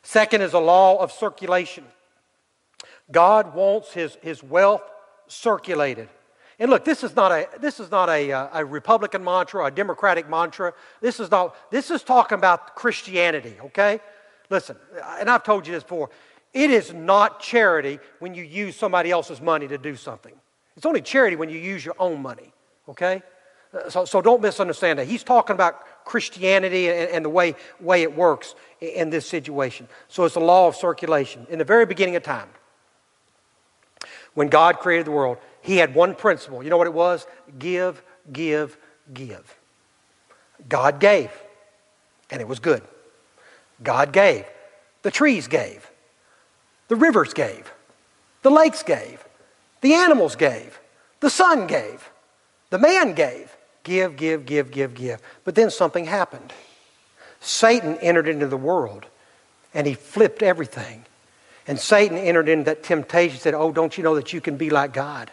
second 0.01 0.41
is 0.41 0.53
a 0.53 0.59
law 0.59 0.97
of 0.97 1.11
circulation. 1.11 1.83
God 3.11 3.53
wants 3.53 3.93
his, 3.93 4.17
his 4.23 4.41
wealth 4.41 4.81
circulated. 5.27 6.09
And 6.57 6.71
look, 6.71 6.85
this 6.85 7.03
is 7.03 7.15
not 7.15 7.31
a 7.31 7.47
this 7.61 7.79
is 7.79 7.91
not 7.91 8.09
a, 8.09 8.31
uh, 8.31 8.47
a 8.51 8.65
Republican 8.65 9.23
mantra, 9.23 9.65
a 9.65 9.69
Democratic 9.69 10.27
mantra. 10.27 10.73
This 10.99 11.19
is 11.19 11.29
not 11.29 11.55
this 11.69 11.91
is 11.91 12.01
talking 12.01 12.39
about 12.39 12.73
Christianity, 12.75 13.57
okay? 13.65 13.99
Listen, 14.49 14.75
and 15.19 15.29
I've 15.29 15.43
told 15.43 15.67
you 15.67 15.73
this 15.73 15.83
before. 15.83 16.09
It 16.51 16.71
is 16.71 16.95
not 16.95 17.41
charity 17.41 17.99
when 18.17 18.33
you 18.33 18.41
use 18.41 18.75
somebody 18.75 19.11
else's 19.11 19.39
money 19.39 19.67
to 19.67 19.77
do 19.77 19.95
something. 19.95 20.33
It's 20.75 20.87
only 20.87 21.01
charity 21.01 21.35
when 21.35 21.49
you 21.49 21.59
use 21.59 21.85
your 21.85 21.95
own 21.99 22.23
money, 22.23 22.53
okay? 22.89 23.21
Uh, 23.73 23.89
so, 23.89 24.05
so 24.05 24.21
don't 24.21 24.41
misunderstand 24.41 24.99
that. 24.99 25.07
He's 25.07 25.23
talking 25.23 25.53
about 25.53 26.05
Christianity 26.05 26.89
and, 26.89 27.09
and 27.09 27.25
the 27.25 27.29
way, 27.29 27.55
way 27.79 28.03
it 28.03 28.15
works 28.15 28.55
in, 28.79 28.89
in 28.89 29.09
this 29.09 29.27
situation. 29.27 29.87
So 30.07 30.25
it's 30.25 30.35
the 30.35 30.39
law 30.39 30.67
of 30.67 30.75
circulation. 30.75 31.45
In 31.49 31.59
the 31.59 31.65
very 31.65 31.85
beginning 31.85 32.15
of 32.15 32.23
time, 32.23 32.49
when 34.33 34.47
God 34.47 34.79
created 34.79 35.07
the 35.07 35.11
world, 35.11 35.37
He 35.61 35.77
had 35.77 35.95
one 35.95 36.15
principle. 36.15 36.63
You 36.63 36.69
know 36.69 36.77
what 36.77 36.87
it 36.87 36.93
was? 36.93 37.25
Give, 37.57 38.01
give, 38.31 38.77
give. 39.13 39.55
God 40.69 40.99
gave, 40.99 41.31
and 42.29 42.41
it 42.41 42.47
was 42.47 42.59
good. 42.59 42.81
God 43.83 44.11
gave. 44.11 44.45
The 45.03 45.11
trees 45.11 45.47
gave. 45.47 45.89
The 46.87 46.95
rivers 46.95 47.33
gave. 47.33 47.71
The 48.41 48.49
lakes 48.49 48.83
gave. 48.83 49.23
The 49.81 49.93
animals 49.93 50.35
gave. 50.35 50.79
The 51.19 51.29
sun 51.29 51.67
gave. 51.67 52.09
The 52.69 52.79
man 52.79 53.13
gave. 53.13 53.55
Give, 53.83 54.15
give, 54.17 54.45
give, 54.45 54.71
give, 54.71 54.93
give. 54.93 55.21
But 55.45 55.55
then 55.55 55.71
something 55.71 56.05
happened. 56.05 56.51
Satan 57.39 57.97
entered 57.97 58.27
into 58.27 58.47
the 58.47 58.57
world 58.57 59.05
and 59.73 59.87
he 59.87 59.93
flipped 59.93 60.43
everything. 60.43 61.05
And 61.67 61.79
Satan 61.79 62.17
entered 62.17 62.49
into 62.49 62.65
that 62.65 62.83
temptation, 62.83 63.35
and 63.35 63.41
said, 63.41 63.53
Oh, 63.53 63.71
don't 63.71 63.97
you 63.97 64.03
know 64.03 64.15
that 64.15 64.33
you 64.33 64.41
can 64.41 64.57
be 64.57 64.69
like 64.69 64.93
God? 64.93 65.31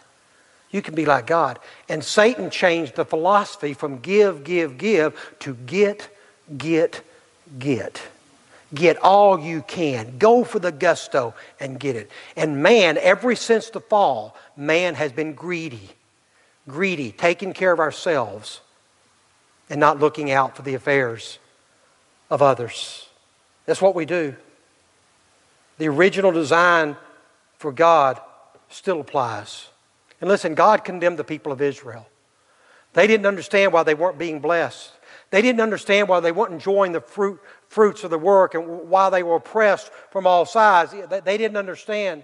You 0.69 0.81
can 0.81 0.95
be 0.95 1.05
like 1.05 1.27
God. 1.27 1.59
And 1.87 2.03
Satan 2.03 2.49
changed 2.49 2.95
the 2.95 3.05
philosophy 3.05 3.73
from 3.73 3.99
give, 3.99 4.43
give, 4.43 4.77
give 4.77 5.35
to 5.39 5.53
get, 5.53 6.09
get, 6.57 7.01
get. 7.57 8.01
Get 8.73 8.97
all 8.97 9.39
you 9.39 9.61
can. 9.61 10.17
Go 10.17 10.43
for 10.43 10.59
the 10.59 10.71
gusto 10.71 11.33
and 11.59 11.79
get 11.79 11.95
it. 11.95 12.11
And 12.35 12.61
man, 12.61 12.97
ever 12.97 13.35
since 13.35 13.69
the 13.69 13.79
fall, 13.79 14.35
man 14.57 14.95
has 14.95 15.13
been 15.13 15.33
greedy. 15.33 15.89
Greedy, 16.67 17.11
taking 17.11 17.53
care 17.53 17.71
of 17.71 17.79
ourselves 17.79 18.61
and 19.69 19.79
not 19.79 19.99
looking 19.99 20.31
out 20.31 20.55
for 20.55 20.61
the 20.61 20.73
affairs 20.73 21.39
of 22.29 22.41
others. 22.41 23.07
That's 23.65 23.81
what 23.81 23.95
we 23.95 24.05
do. 24.05 24.35
The 25.77 25.87
original 25.87 26.31
design 26.31 26.95
for 27.57 27.71
God 27.71 28.19
still 28.69 29.01
applies. 29.01 29.67
And 30.21 30.29
listen, 30.29 30.55
God 30.55 30.83
condemned 30.83 31.19
the 31.19 31.23
people 31.23 31.51
of 31.51 31.61
Israel. 31.61 32.07
They 32.93 33.07
didn't 33.07 33.25
understand 33.25 33.73
why 33.73 33.83
they 33.83 33.93
weren't 33.93 34.17
being 34.17 34.39
blessed. 34.39 34.91
They 35.29 35.41
didn't 35.41 35.61
understand 35.61 36.07
why 36.07 36.19
they 36.21 36.31
weren't 36.31 36.53
enjoying 36.53 36.93
the 36.93 37.01
fruit, 37.01 37.41
fruits 37.67 38.03
of 38.03 38.09
the 38.09 38.17
work 38.17 38.53
and 38.53 38.89
why 38.89 39.09
they 39.09 39.23
were 39.23 39.35
oppressed 39.35 39.91
from 40.11 40.25
all 40.25 40.45
sides. 40.45 40.93
They 41.09 41.37
didn't 41.37 41.57
understand. 41.57 42.23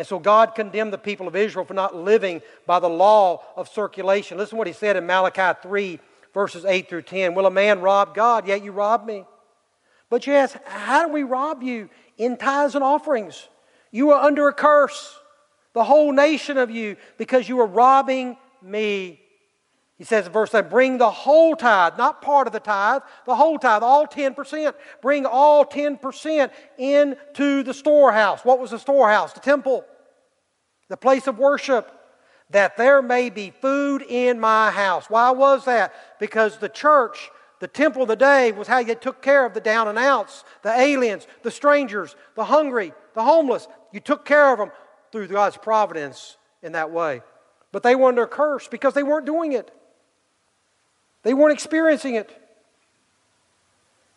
And 0.00 0.06
so 0.06 0.18
God 0.18 0.54
condemned 0.54 0.94
the 0.94 0.98
people 0.98 1.28
of 1.28 1.36
Israel 1.36 1.66
for 1.66 1.74
not 1.74 1.94
living 1.94 2.40
by 2.64 2.80
the 2.80 2.88
law 2.88 3.42
of 3.54 3.68
circulation. 3.68 4.38
Listen 4.38 4.52
to 4.52 4.56
what 4.56 4.66
he 4.66 4.72
said 4.72 4.96
in 4.96 5.04
Malachi 5.04 5.60
3, 5.62 6.00
verses 6.32 6.64
8 6.64 6.88
through 6.88 7.02
10. 7.02 7.34
Will 7.34 7.44
a 7.44 7.50
man 7.50 7.82
rob 7.82 8.14
God? 8.14 8.48
Yet 8.48 8.64
you 8.64 8.72
rob 8.72 9.04
me. 9.04 9.26
But 10.08 10.26
you 10.26 10.32
ask, 10.32 10.56
how 10.64 11.06
do 11.06 11.12
we 11.12 11.22
rob 11.22 11.62
you? 11.62 11.90
In 12.16 12.38
tithes 12.38 12.74
and 12.74 12.82
offerings. 12.82 13.46
You 13.90 14.12
are 14.12 14.24
under 14.24 14.48
a 14.48 14.54
curse, 14.54 15.18
the 15.74 15.84
whole 15.84 16.12
nation 16.12 16.56
of 16.56 16.70
you, 16.70 16.96
because 17.18 17.46
you 17.46 17.60
are 17.60 17.66
robbing 17.66 18.38
me. 18.62 19.20
He 19.98 20.04
says 20.04 20.24
in 20.24 20.32
verse 20.32 20.54
9, 20.54 20.70
bring 20.70 20.96
the 20.96 21.10
whole 21.10 21.54
tithe, 21.54 21.98
not 21.98 22.22
part 22.22 22.46
of 22.46 22.54
the 22.54 22.60
tithe, 22.60 23.02
the 23.26 23.36
whole 23.36 23.58
tithe, 23.58 23.82
all 23.82 24.06
10%. 24.06 24.72
Bring 25.02 25.26
all 25.26 25.66
10% 25.66 26.50
into 26.78 27.62
the 27.62 27.74
storehouse. 27.74 28.42
What 28.46 28.58
was 28.60 28.70
the 28.70 28.78
storehouse? 28.78 29.34
The 29.34 29.40
temple, 29.40 29.84
the 30.90 30.96
place 30.96 31.28
of 31.28 31.38
worship, 31.38 31.90
that 32.50 32.76
there 32.76 33.00
may 33.00 33.30
be 33.30 33.50
food 33.50 34.02
in 34.02 34.40
my 34.40 34.72
house. 34.72 35.08
Why 35.08 35.30
was 35.30 35.64
that? 35.64 35.94
Because 36.18 36.58
the 36.58 36.68
church, 36.68 37.30
the 37.60 37.68
temple 37.68 38.02
of 38.02 38.08
the 38.08 38.16
day, 38.16 38.50
was 38.50 38.66
how 38.66 38.78
you 38.78 38.96
took 38.96 39.22
care 39.22 39.46
of 39.46 39.54
the 39.54 39.60
down 39.60 39.86
and 39.86 39.96
outs, 39.96 40.44
the 40.62 40.72
aliens, 40.72 41.28
the 41.42 41.50
strangers, 41.52 42.16
the 42.34 42.44
hungry, 42.44 42.92
the 43.14 43.22
homeless. 43.22 43.68
You 43.92 44.00
took 44.00 44.24
care 44.24 44.52
of 44.52 44.58
them 44.58 44.72
through 45.12 45.28
God's 45.28 45.56
providence 45.56 46.36
in 46.60 46.72
that 46.72 46.90
way. 46.90 47.22
But 47.70 47.84
they 47.84 47.94
were 47.94 48.08
under 48.08 48.24
a 48.24 48.28
curse 48.28 48.66
because 48.66 48.94
they 48.94 49.04
weren't 49.04 49.26
doing 49.26 49.52
it. 49.52 49.72
They 51.22 51.34
weren't 51.34 51.54
experiencing 51.54 52.16
it. 52.16 52.36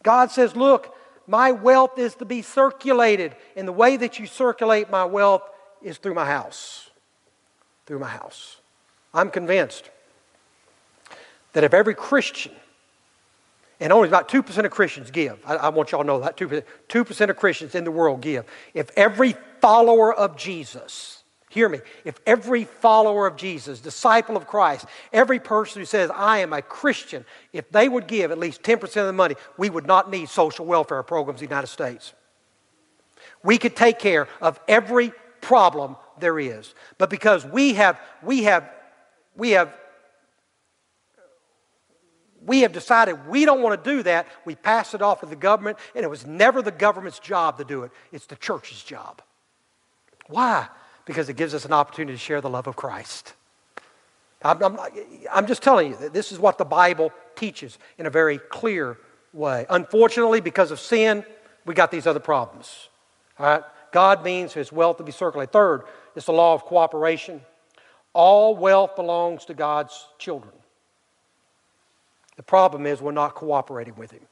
God 0.02 0.32
says, 0.32 0.56
Look, 0.56 0.96
my 1.28 1.52
wealth 1.52 2.00
is 2.00 2.16
to 2.16 2.26
be 2.26 2.42
circulated. 2.42 3.36
And 3.56 3.68
the 3.68 3.74
way 3.74 3.96
that 3.96 4.18
you 4.18 4.26
circulate 4.26 4.90
my 4.90 5.06
wealth 5.06 5.44
is 5.84 5.98
through 5.98 6.14
my 6.14 6.26
house. 6.26 6.90
Through 7.86 8.00
my 8.00 8.10
house. 8.10 8.58
I'm 9.14 9.30
convinced 9.30 9.90
that 11.54 11.64
if 11.64 11.74
every 11.74 11.94
Christian, 11.94 12.54
and 13.80 13.92
only 13.92 14.08
about 14.08 14.30
2% 14.30 14.66
of 14.66 14.72
Christians 14.72 15.12
give, 15.12 15.40
I, 15.46 15.56
I 15.56 15.70
want 15.70 15.92
y'all 15.92 16.02
to 16.02 16.08
know 16.08 16.20
that 16.22 16.38
2%, 16.38 16.64
2% 16.90 17.30
of 17.30 17.36
Christians 17.36 17.76
in 17.76 17.84
the 17.84 17.92
world 17.92 18.22
give. 18.22 18.46
If 18.74 18.90
every 18.96 19.36
follower 19.62 20.14
of 20.14 20.38
Jesus, 20.38 21.24
Hear 21.54 21.70
me. 21.70 21.82
If 22.04 22.20
every 22.26 22.64
follower 22.64 23.28
of 23.28 23.36
Jesus, 23.36 23.80
disciple 23.80 24.36
of 24.36 24.48
Christ, 24.48 24.88
every 25.12 25.40
person 25.40 25.84
who 25.84 25.86
says, 25.86 26.10
I 26.10 26.40
am 26.40 26.52
a 26.52 26.64
Christian, 26.64 27.26
if 27.52 27.70
they 27.70 27.88
would 27.88 28.08
give 28.08 28.32
at 28.32 28.40
least 28.40 28.64
10% 28.64 28.82
of 28.84 29.06
the 29.06 29.14
money, 29.14 29.36
we 29.56 29.70
would 29.70 29.86
not 29.86 30.10
need 30.10 30.30
social 30.30 30.66
welfare 30.66 31.04
programs 31.04 31.42
in 31.42 31.48
the 31.48 31.52
United 31.52 31.68
States. 31.68 32.14
We 33.44 33.60
could 33.60 33.76
take 33.76 34.00
care 34.00 34.28
of 34.42 34.60
every 34.68 35.14
problem 35.44 35.96
there 36.20 36.40
is. 36.40 36.74
But 36.98 37.10
because 37.10 37.46
we 37.46 37.74
have, 37.74 38.00
we 38.24 38.44
have, 38.44 38.70
we 39.36 39.52
have, 39.52 39.74
we 42.46 42.62
have 42.62 42.74
decided 42.74 43.28
we 43.28 43.46
don't 43.46 43.62
want 43.62 43.84
to 43.84 43.90
do 43.90 44.04
that, 44.04 44.28
we 44.46 44.56
pass 44.56 44.94
it 44.94 45.02
off 45.02 45.20
to 45.20 45.26
the 45.28 45.36
government, 45.36 45.78
and 45.96 46.04
it 46.04 46.10
was 46.10 46.26
never 46.26 46.62
the 46.62 46.72
government's 46.72 47.20
job 47.20 47.58
to 47.58 47.64
do 47.64 47.84
it. 47.84 47.92
It's 48.12 48.26
the 48.26 48.36
church's 48.36 48.84
job. 48.84 49.22
Why? 50.28 50.68
because 51.06 51.30
it 51.30 51.36
gives 51.36 51.54
us 51.54 51.66
an 51.66 51.74
opportunity 51.74 52.14
to 52.14 52.20
share 52.20 52.42
the 52.42 52.50
love 52.50 52.68
of 52.68 52.76
Christ. 52.76 53.34
I'm, 54.42 54.62
I'm, 54.62 54.78
I'm, 55.32 55.48
just 55.48 55.64
telling 55.64 55.92
you 55.92 55.98
that 55.98 56.14
this 56.14 56.32
is 56.32 56.40
what 56.40 56.58
the 56.58 56.66
Bible 56.66 57.12
teaches 57.36 57.78
in 57.98 58.06
a 58.06 58.10
very 58.10 58.38
clear 58.38 58.98
way. 59.32 59.66
Unfortunately, 59.70 60.42
because 60.42 60.72
of 60.72 60.80
sin, 60.80 61.26
we 61.66 61.74
got 61.74 61.92
these 61.92 62.06
other 62.06 62.20
problems. 62.20 62.90
All 63.40 63.46
right? 63.46 63.64
God 63.94 64.24
means 64.24 64.52
his 64.52 64.72
wealth 64.72 64.98
to 64.98 65.04
be 65.04 65.12
circulated. 65.12 65.54
Third, 65.54 65.84
it's 66.16 66.26
the 66.26 66.34
law 66.34 66.54
of 66.56 66.66
cooperation. 66.66 67.42
All 68.12 68.56
wealth 68.56 68.96
belongs 68.96 69.46
to 69.46 69.54
God's 69.54 70.08
children. 70.18 70.54
The 72.36 72.44
problem 72.44 72.88
is 72.88 73.02
we're 73.02 73.12
not 73.12 73.36
cooperating 73.36 73.96
with 73.96 74.12
him. 74.12 74.24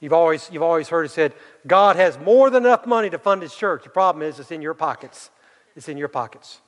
You've 0.00 0.12
always, 0.12 0.48
you've 0.52 0.62
always 0.62 0.88
heard 0.88 1.04
it 1.04 1.10
said, 1.10 1.34
God 1.66 1.96
has 1.96 2.16
more 2.20 2.48
than 2.48 2.64
enough 2.64 2.86
money 2.86 3.10
to 3.10 3.18
fund 3.18 3.42
his 3.42 3.54
church. 3.54 3.82
The 3.82 3.90
problem 3.90 4.22
is 4.22 4.38
it's 4.38 4.52
in 4.52 4.62
your 4.62 4.74
pockets. 4.74 5.30
It's 5.74 5.88
in 5.88 5.98
your 5.98 6.08
pockets. 6.08 6.60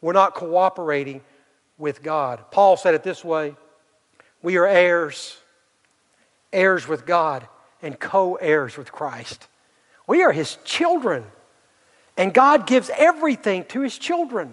We're 0.00 0.12
not 0.12 0.34
cooperating 0.34 1.22
with 1.76 2.04
God. 2.04 2.44
Paul 2.52 2.76
said 2.76 2.94
it 2.94 3.02
this 3.02 3.24
way 3.24 3.56
We 4.40 4.56
are 4.56 4.66
heirs, 4.66 5.36
heirs 6.52 6.86
with 6.86 7.04
God, 7.04 7.48
and 7.82 7.98
co 7.98 8.36
heirs 8.36 8.76
with 8.76 8.92
Christ. 8.92 9.48
We 10.06 10.22
are 10.22 10.32
his 10.32 10.58
children. 10.64 11.24
And 12.18 12.34
God 12.34 12.66
gives 12.66 12.90
everything 12.98 13.64
to 13.66 13.80
his 13.80 13.96
children. 13.96 14.52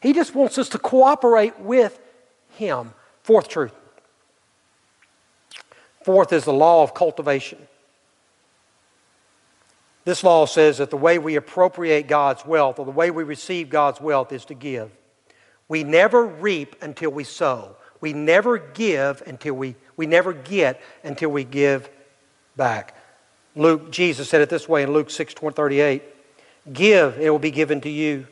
He 0.00 0.14
just 0.14 0.34
wants 0.34 0.56
us 0.56 0.70
to 0.70 0.78
cooperate 0.78 1.60
with 1.60 2.00
him. 2.54 2.94
Fourth 3.22 3.48
truth. 3.48 3.74
Fourth 6.04 6.32
is 6.32 6.44
the 6.44 6.52
law 6.52 6.82
of 6.82 6.94
cultivation. 6.94 7.58
This 10.04 10.24
law 10.24 10.46
says 10.46 10.78
that 10.78 10.90
the 10.90 10.96
way 10.96 11.18
we 11.18 11.36
appropriate 11.36 12.08
God's 12.08 12.44
wealth 12.44 12.78
or 12.80 12.86
the 12.86 12.90
way 12.90 13.10
we 13.12 13.22
receive 13.22 13.68
God's 13.70 14.00
wealth 14.00 14.32
is 14.32 14.46
to 14.46 14.54
give. 14.54 14.90
We 15.68 15.84
never 15.84 16.26
reap 16.26 16.82
until 16.82 17.10
we 17.10 17.24
sow. 17.24 17.76
We 18.00 18.12
never 18.12 18.58
give 18.58 19.22
until 19.26 19.54
we, 19.54 19.76
we 19.96 20.06
never 20.06 20.32
get 20.32 20.80
until 21.04 21.30
we 21.30 21.44
give 21.44 21.88
back. 22.56 22.96
Luke, 23.54 23.92
Jesus 23.92 24.28
said 24.28 24.40
it 24.40 24.48
this 24.48 24.68
way 24.68 24.82
in 24.82 24.92
Luke 24.92 25.10
6 25.10 25.34
38 25.34 26.02
Give, 26.70 27.18
it 27.18 27.30
will 27.30 27.38
be 27.38 27.50
given 27.50 27.80
to 27.80 27.90
you. 27.90 28.26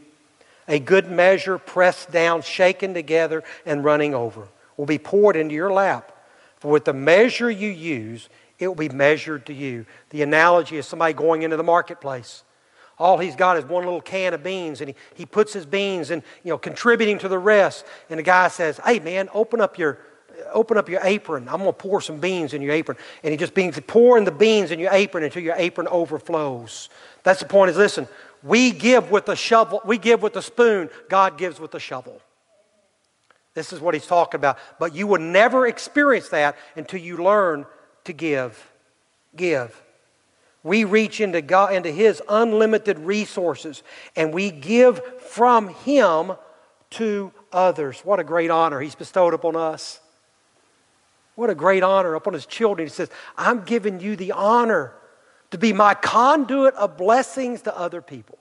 A 0.69 0.79
good 0.79 1.11
measure, 1.11 1.59
pressed 1.59 2.13
down, 2.13 2.43
shaken 2.43 2.95
together, 2.95 3.43
and 3.67 3.83
running 3.83 4.15
over, 4.15 4.47
will 4.77 4.87
be 4.87 4.99
poured 4.99 5.37
into 5.37 5.55
your 5.55 5.73
lap. 5.73 6.13
For 6.59 6.71
with 6.71 6.85
the 6.85 6.93
measure 6.93 7.51
you 7.51 7.71
use, 7.71 8.29
it 8.59 8.69
will 8.69 8.75
be 8.75 8.89
measured 8.89 9.47
to 9.47 9.55
you. 9.55 9.87
The 10.11 10.23
analogy 10.23 10.77
is 10.77 10.87
somebody 10.87 11.15
going 11.15 11.43
into 11.43 11.57
the 11.57 11.65
marketplace. 11.65 12.45
All 12.99 13.17
he's 13.17 13.35
got 13.35 13.57
is 13.57 13.65
one 13.65 13.85
little 13.85 14.03
can 14.03 14.35
of 14.35 14.43
beans, 14.43 14.83
and 14.83 14.91
he, 14.91 14.97
he 15.15 15.27
puts 15.27 15.55
his 15.55 15.65
beans 15.65 16.11
and 16.11 16.23
you 16.45 16.51
know 16.51 16.59
contributing 16.59 17.19
to 17.21 17.29
the 17.29 17.39
rest. 17.39 17.87
And 18.11 18.19
the 18.19 18.23
guy 18.23 18.49
says, 18.49 18.79
"Hey 18.85 19.01
man, 19.01 19.31
open 19.33 19.61
up 19.61 19.79
your 19.79 19.99
open 20.53 20.77
up 20.77 20.89
your 20.89 21.01
apron. 21.03 21.49
I'm 21.49 21.59
going 21.59 21.67
to 21.67 21.73
pour 21.73 22.01
some 22.01 22.19
beans 22.19 22.55
in 22.55 22.63
your 22.63 22.75
apron." 22.75 22.99
And 23.23 23.33
he 23.33 23.37
just 23.37 23.55
begins 23.55 23.79
pouring 23.87 24.25
the 24.25 24.31
beans 24.31 24.71
in 24.71 24.79
your 24.79 24.93
apron 24.93 25.25
until 25.25 25.43
your 25.43 25.57
apron 25.57 25.89
overflows. 25.89 26.89
That's 27.23 27.41
the 27.41 27.47
point. 27.47 27.71
Is 27.71 27.77
listen, 27.77 28.09
we 28.43 28.71
give 28.71 29.11
with 29.11 29.27
the 29.27 29.37
shovel, 29.37 29.81
we 29.85 29.99
give 29.99 30.23
with 30.23 30.33
the 30.33 30.43
spoon. 30.43 30.91
God 31.09 31.39
gives 31.39 31.61
with 31.61 31.71
the 31.71 31.81
shovel. 31.81 32.21
This 33.55 33.73
is 33.73 33.81
what 33.81 33.95
he's 33.95 34.07
talking 34.07 34.39
about. 34.39 34.59
But 34.79 34.95
you 34.95 35.07
will 35.07 35.21
never 35.21 35.67
experience 35.67 36.29
that 36.29 36.57
until 36.77 37.01
you 37.01 37.17
learn 37.17 37.67
to 38.05 38.13
give. 38.13 38.71
Give. 39.37 39.83
We 40.63 40.85
reach 40.85 41.21
into 41.21 41.41
God 41.41 41.73
into 41.73 41.91
His 41.91 42.23
unlimited 42.29 42.99
resources 42.99 43.83
and 44.15 44.33
we 44.33 44.51
give 44.51 45.01
from 45.21 45.69
Him 45.69 46.33
to 46.91 47.33
others. 47.53 48.01
What 48.01 48.21
a 48.21 48.25
great 48.25 48.51
honor 48.51 48.81
He's 48.81 48.95
bestowed 48.95 49.35
upon 49.35 49.57
us. 49.57 50.01
What 51.41 51.49
a 51.49 51.55
great 51.55 51.83
honor 51.83 52.17
upon 52.17 52.35
His 52.35 52.45
children. 52.45 52.87
He 52.87 52.93
says, 52.93 53.09
I'm 53.35 53.63
giving 53.63 53.99
you 53.99 54.15
the 54.15 54.33
honor 54.33 54.93
to 55.53 55.57
be 55.57 55.73
my 55.73 55.95
conduit 55.95 56.75
of 56.75 56.99
blessings 56.99 57.63
to 57.63 57.75
other 57.75 58.03
people. 58.03 58.37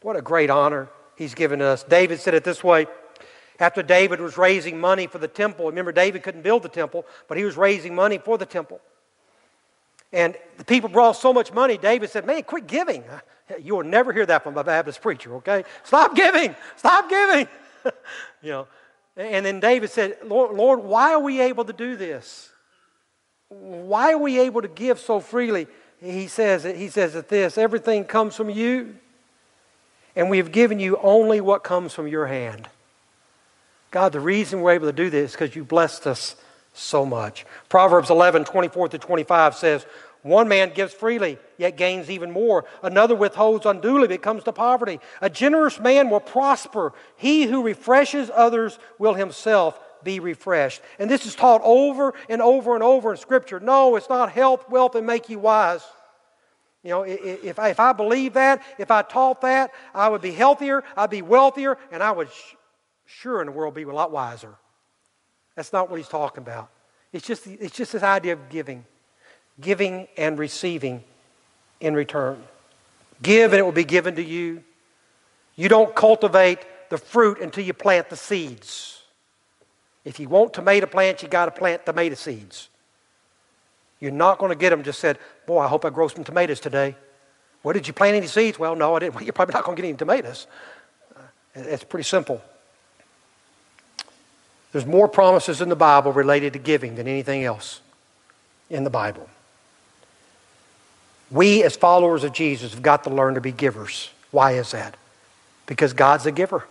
What 0.00 0.16
a 0.16 0.22
great 0.22 0.48
honor 0.48 0.88
He's 1.16 1.34
given 1.34 1.60
us. 1.60 1.82
David 1.82 2.18
said 2.20 2.32
it 2.32 2.42
this 2.42 2.64
way 2.64 2.86
after 3.60 3.82
David 3.82 4.22
was 4.22 4.38
raising 4.38 4.80
money 4.80 5.06
for 5.06 5.18
the 5.18 5.28
temple. 5.28 5.66
Remember, 5.66 5.92
David 5.92 6.22
couldn't 6.22 6.40
build 6.40 6.62
the 6.62 6.70
temple, 6.70 7.04
but 7.28 7.36
he 7.36 7.44
was 7.44 7.58
raising 7.58 7.94
money 7.94 8.16
for 8.16 8.38
the 8.38 8.46
temple. 8.46 8.80
And 10.10 10.34
the 10.56 10.64
people 10.64 10.88
brought 10.88 11.16
so 11.16 11.30
much 11.30 11.52
money, 11.52 11.76
David 11.76 12.08
said, 12.08 12.24
Man, 12.24 12.42
quit 12.44 12.66
giving. 12.66 13.04
You 13.60 13.76
will 13.76 13.84
never 13.84 14.10
hear 14.14 14.24
that 14.24 14.42
from 14.42 14.56
a 14.56 14.64
Baptist 14.64 15.02
preacher, 15.02 15.34
okay? 15.34 15.64
Stop 15.82 16.16
giving. 16.16 16.56
Stop 16.76 17.10
giving. 17.10 17.46
you 18.42 18.50
know. 18.50 18.66
And 19.16 19.46
then 19.46 19.60
David 19.60 19.90
said, 19.90 20.18
Lord, 20.24 20.56
Lord, 20.56 20.80
why 20.80 21.12
are 21.12 21.20
we 21.20 21.40
able 21.40 21.64
to 21.64 21.72
do 21.72 21.96
this? 21.96 22.50
Why 23.48 24.12
are 24.12 24.18
we 24.18 24.40
able 24.40 24.62
to 24.62 24.68
give 24.68 24.98
so 24.98 25.20
freely? 25.20 25.68
He 26.00 26.26
says, 26.26 26.64
he 26.64 26.88
says 26.88 27.12
that 27.12 27.28
this 27.28 27.56
everything 27.56 28.04
comes 28.04 28.34
from 28.34 28.50
you, 28.50 28.96
and 30.16 30.28
we 30.28 30.38
have 30.38 30.52
given 30.52 30.80
you 30.80 30.96
only 30.98 31.40
what 31.40 31.62
comes 31.62 31.94
from 31.94 32.08
your 32.08 32.26
hand. 32.26 32.68
God, 33.90 34.12
the 34.12 34.20
reason 34.20 34.60
we're 34.60 34.72
able 34.72 34.88
to 34.88 34.92
do 34.92 35.08
this 35.08 35.30
is 35.30 35.36
because 35.36 35.54
you 35.54 35.64
blessed 35.64 36.06
us 36.08 36.34
so 36.72 37.06
much. 37.06 37.46
Proverbs 37.68 38.10
11, 38.10 38.44
24 38.44 38.88
to 38.88 38.98
25 38.98 39.54
says, 39.54 39.86
One 40.24 40.48
man 40.48 40.72
gives 40.72 40.94
freely, 40.94 41.38
yet 41.58 41.76
gains 41.76 42.08
even 42.08 42.30
more. 42.30 42.64
Another 42.82 43.14
withholds 43.14 43.66
unduly, 43.66 44.08
but 44.08 44.22
comes 44.22 44.42
to 44.44 44.52
poverty. 44.52 44.98
A 45.20 45.28
generous 45.28 45.78
man 45.78 46.08
will 46.08 46.18
prosper. 46.18 46.94
He 47.16 47.44
who 47.44 47.62
refreshes 47.62 48.30
others 48.34 48.78
will 48.98 49.12
himself 49.12 49.78
be 50.02 50.20
refreshed. 50.20 50.80
And 50.98 51.10
this 51.10 51.26
is 51.26 51.34
taught 51.34 51.60
over 51.62 52.14
and 52.30 52.40
over 52.40 52.74
and 52.74 52.82
over 52.82 53.10
in 53.10 53.18
Scripture. 53.18 53.60
No, 53.60 53.96
it's 53.96 54.08
not 54.08 54.32
health, 54.32 54.70
wealth, 54.70 54.94
and 54.94 55.06
make 55.06 55.28
you 55.28 55.38
wise. 55.38 55.84
You 56.82 56.90
know, 56.90 57.02
if 57.02 57.58
I, 57.58 57.68
if 57.68 57.78
I 57.78 57.92
believed 57.92 58.34
that, 58.36 58.62
if 58.78 58.90
I 58.90 59.02
taught 59.02 59.42
that, 59.42 59.72
I 59.94 60.08
would 60.08 60.22
be 60.22 60.32
healthier, 60.32 60.84
I'd 60.96 61.10
be 61.10 61.20
wealthier, 61.20 61.76
and 61.92 62.02
I 62.02 62.12
would 62.12 62.28
sure 63.04 63.42
in 63.42 63.46
the 63.46 63.52
world 63.52 63.74
be 63.74 63.82
a 63.82 63.92
lot 63.92 64.10
wiser. 64.10 64.54
That's 65.54 65.72
not 65.72 65.90
what 65.90 65.98
he's 65.98 66.08
talking 66.08 66.42
about. 66.42 66.70
It's 67.12 67.26
just, 67.26 67.46
it's 67.46 67.76
just 67.76 67.92
this 67.92 68.02
idea 68.02 68.32
of 68.32 68.48
giving, 68.48 68.86
giving 69.60 70.08
and 70.16 70.38
receiving 70.38 71.02
in 71.80 71.94
return. 71.94 72.42
Give 73.22 73.52
and 73.52 73.60
it 73.60 73.62
will 73.62 73.72
be 73.72 73.84
given 73.84 74.16
to 74.16 74.22
you. 74.22 74.62
You 75.56 75.68
don't 75.68 75.94
cultivate 75.94 76.58
the 76.90 76.98
fruit 76.98 77.40
until 77.40 77.64
you 77.64 77.72
plant 77.72 78.10
the 78.10 78.16
seeds. 78.16 79.02
If 80.04 80.20
you 80.20 80.28
want 80.28 80.52
tomato 80.52 80.86
plants, 80.86 81.22
you 81.22 81.28
got 81.28 81.46
to 81.46 81.50
plant 81.50 81.86
tomato 81.86 82.14
seeds. 82.14 82.68
You're 84.00 84.12
not 84.12 84.38
going 84.38 84.50
to 84.50 84.56
get 84.56 84.70
them 84.70 84.82
just 84.82 85.00
said, 85.00 85.18
Boy, 85.46 85.60
I 85.60 85.68
hope 85.68 85.84
I 85.84 85.90
grow 85.90 86.08
some 86.08 86.24
tomatoes 86.24 86.60
today. 86.60 86.94
Well, 87.62 87.72
did 87.72 87.86
you 87.86 87.94
plant 87.94 88.16
any 88.16 88.26
seeds? 88.26 88.58
Well, 88.58 88.76
no, 88.76 88.94
I 88.96 88.98
didn't. 88.98 89.14
Well, 89.14 89.24
you're 89.24 89.32
probably 89.32 89.54
not 89.54 89.64
going 89.64 89.76
to 89.76 89.82
get 89.82 89.88
any 89.88 89.96
tomatoes. 89.96 90.46
It's 91.54 91.84
pretty 91.84 92.04
simple. 92.04 92.42
There's 94.72 94.86
more 94.86 95.08
promises 95.08 95.60
in 95.60 95.68
the 95.68 95.76
Bible 95.76 96.12
related 96.12 96.52
to 96.54 96.58
giving 96.58 96.96
than 96.96 97.06
anything 97.06 97.44
else 97.44 97.80
in 98.68 98.82
the 98.82 98.90
Bible. 98.90 99.28
We, 101.34 101.64
as 101.64 101.74
followers 101.74 102.22
of 102.22 102.32
Jesus, 102.32 102.72
have 102.74 102.82
got 102.82 103.02
to 103.04 103.10
learn 103.10 103.34
to 103.34 103.40
be 103.40 103.50
givers. 103.50 104.08
Why 104.30 104.52
is 104.52 104.70
that? 104.70 104.96
Because 105.66 105.92
God's 105.92 106.26
a 106.26 106.32
giver. 106.32 106.64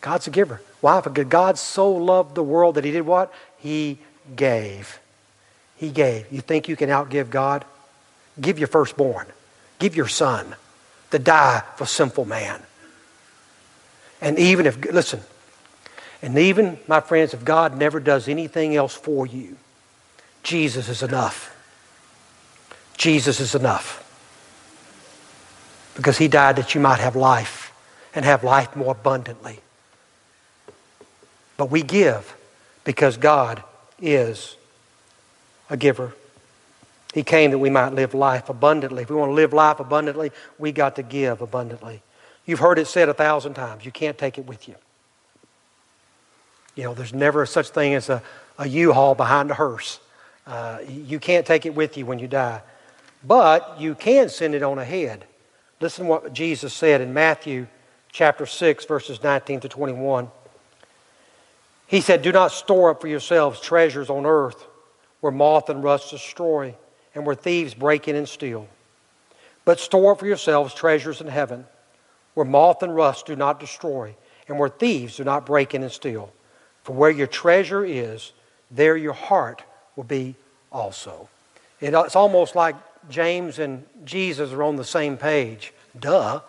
God's 0.00 0.26
a 0.26 0.30
giver. 0.30 0.60
Why? 0.80 1.00
Because 1.00 1.26
God 1.26 1.56
so 1.56 1.88
loved 1.92 2.34
the 2.34 2.42
world 2.42 2.74
that 2.74 2.84
He 2.84 2.90
did 2.90 3.06
what? 3.06 3.32
He 3.58 3.98
gave. 4.34 4.98
He 5.76 5.90
gave. 5.90 6.30
You 6.32 6.40
think 6.40 6.68
you 6.68 6.74
can 6.74 6.88
outgive 6.88 7.30
God? 7.30 7.64
Give 8.40 8.58
your 8.58 8.66
firstborn. 8.66 9.28
Give 9.78 9.94
your 9.94 10.08
son 10.08 10.56
to 11.12 11.20
die 11.20 11.62
for 11.76 11.86
sinful 11.86 12.24
man. 12.24 12.60
And 14.20 14.36
even 14.36 14.66
if, 14.66 14.84
listen, 14.92 15.20
and 16.22 16.36
even, 16.36 16.80
my 16.88 16.98
friends, 16.98 17.34
if 17.34 17.44
God 17.44 17.76
never 17.76 18.00
does 18.00 18.26
anything 18.26 18.74
else 18.74 18.94
for 18.94 19.26
you, 19.26 19.56
Jesus 20.42 20.88
is 20.88 21.04
enough. 21.04 21.54
Jesus 22.98 23.40
is 23.40 23.54
enough. 23.54 24.04
Because 25.96 26.18
he 26.18 26.28
died 26.28 26.56
that 26.56 26.74
you 26.74 26.80
might 26.80 27.00
have 27.00 27.16
life 27.16 27.72
and 28.14 28.24
have 28.24 28.44
life 28.44 28.76
more 28.76 28.92
abundantly. 28.92 29.60
But 31.56 31.70
we 31.70 31.82
give 31.82 32.36
because 32.84 33.16
God 33.16 33.62
is 34.00 34.56
a 35.70 35.76
giver. 35.76 36.14
He 37.14 37.22
came 37.22 37.50
that 37.52 37.58
we 37.58 37.70
might 37.70 37.94
live 37.94 38.14
life 38.14 38.48
abundantly. 38.48 39.02
If 39.02 39.10
we 39.10 39.16
want 39.16 39.30
to 39.30 39.34
live 39.34 39.52
life 39.52 39.80
abundantly, 39.80 40.30
we 40.58 40.72
got 40.72 40.96
to 40.96 41.02
give 41.02 41.40
abundantly. 41.40 42.02
You've 42.46 42.60
heard 42.60 42.78
it 42.78 42.86
said 42.86 43.08
a 43.08 43.14
thousand 43.14 43.54
times. 43.54 43.84
You 43.84 43.90
can't 43.92 44.16
take 44.16 44.38
it 44.38 44.46
with 44.46 44.68
you. 44.68 44.74
You 46.74 46.84
know, 46.84 46.94
there's 46.94 47.12
never 47.12 47.44
such 47.44 47.70
thing 47.70 47.94
as 47.94 48.08
a, 48.08 48.22
a 48.56 48.68
U-Haul 48.68 49.14
behind 49.14 49.50
a 49.50 49.54
hearse. 49.54 49.98
Uh, 50.46 50.78
you 50.88 51.18
can't 51.18 51.44
take 51.44 51.66
it 51.66 51.74
with 51.74 51.96
you 51.96 52.06
when 52.06 52.18
you 52.18 52.28
die. 52.28 52.62
But 53.24 53.76
you 53.80 53.94
can 53.94 54.28
send 54.28 54.54
it 54.54 54.62
on 54.62 54.78
ahead. 54.78 55.24
Listen 55.80 56.04
to 56.04 56.10
what 56.10 56.32
Jesus 56.32 56.72
said 56.72 57.00
in 57.00 57.12
Matthew 57.12 57.66
chapter 58.12 58.46
6, 58.46 58.84
verses 58.84 59.22
19 59.22 59.60
to 59.60 59.68
21. 59.68 60.28
He 61.86 62.00
said, 62.00 62.22
Do 62.22 62.32
not 62.32 62.52
store 62.52 62.90
up 62.90 63.00
for 63.00 63.08
yourselves 63.08 63.60
treasures 63.60 64.10
on 64.10 64.26
earth 64.26 64.66
where 65.20 65.32
moth 65.32 65.68
and 65.68 65.82
rust 65.82 66.10
destroy 66.10 66.74
and 67.14 67.26
where 67.26 67.34
thieves 67.34 67.74
break 67.74 68.08
in 68.08 68.16
and 68.16 68.28
steal. 68.28 68.68
But 69.64 69.80
store 69.80 70.12
up 70.12 70.20
for 70.20 70.26
yourselves 70.26 70.74
treasures 70.74 71.20
in 71.20 71.26
heaven 71.26 71.66
where 72.34 72.46
moth 72.46 72.82
and 72.82 72.94
rust 72.94 73.26
do 73.26 73.34
not 73.36 73.58
destroy 73.58 74.14
and 74.46 74.58
where 74.58 74.68
thieves 74.68 75.16
do 75.16 75.24
not 75.24 75.44
break 75.44 75.74
in 75.74 75.82
and 75.82 75.92
steal. 75.92 76.32
For 76.84 76.94
where 76.94 77.10
your 77.10 77.26
treasure 77.26 77.84
is, 77.84 78.32
there 78.70 78.96
your 78.96 79.12
heart 79.12 79.62
will 79.96 80.04
be 80.04 80.36
also. 80.70 81.28
It's 81.80 82.16
almost 82.16 82.54
like 82.54 82.76
James 83.10 83.58
and 83.58 83.84
Jesus 84.04 84.52
are 84.52 84.62
on 84.62 84.76
the 84.76 84.84
same 84.84 85.16
page. 85.16 85.72
Duh. 85.98 86.40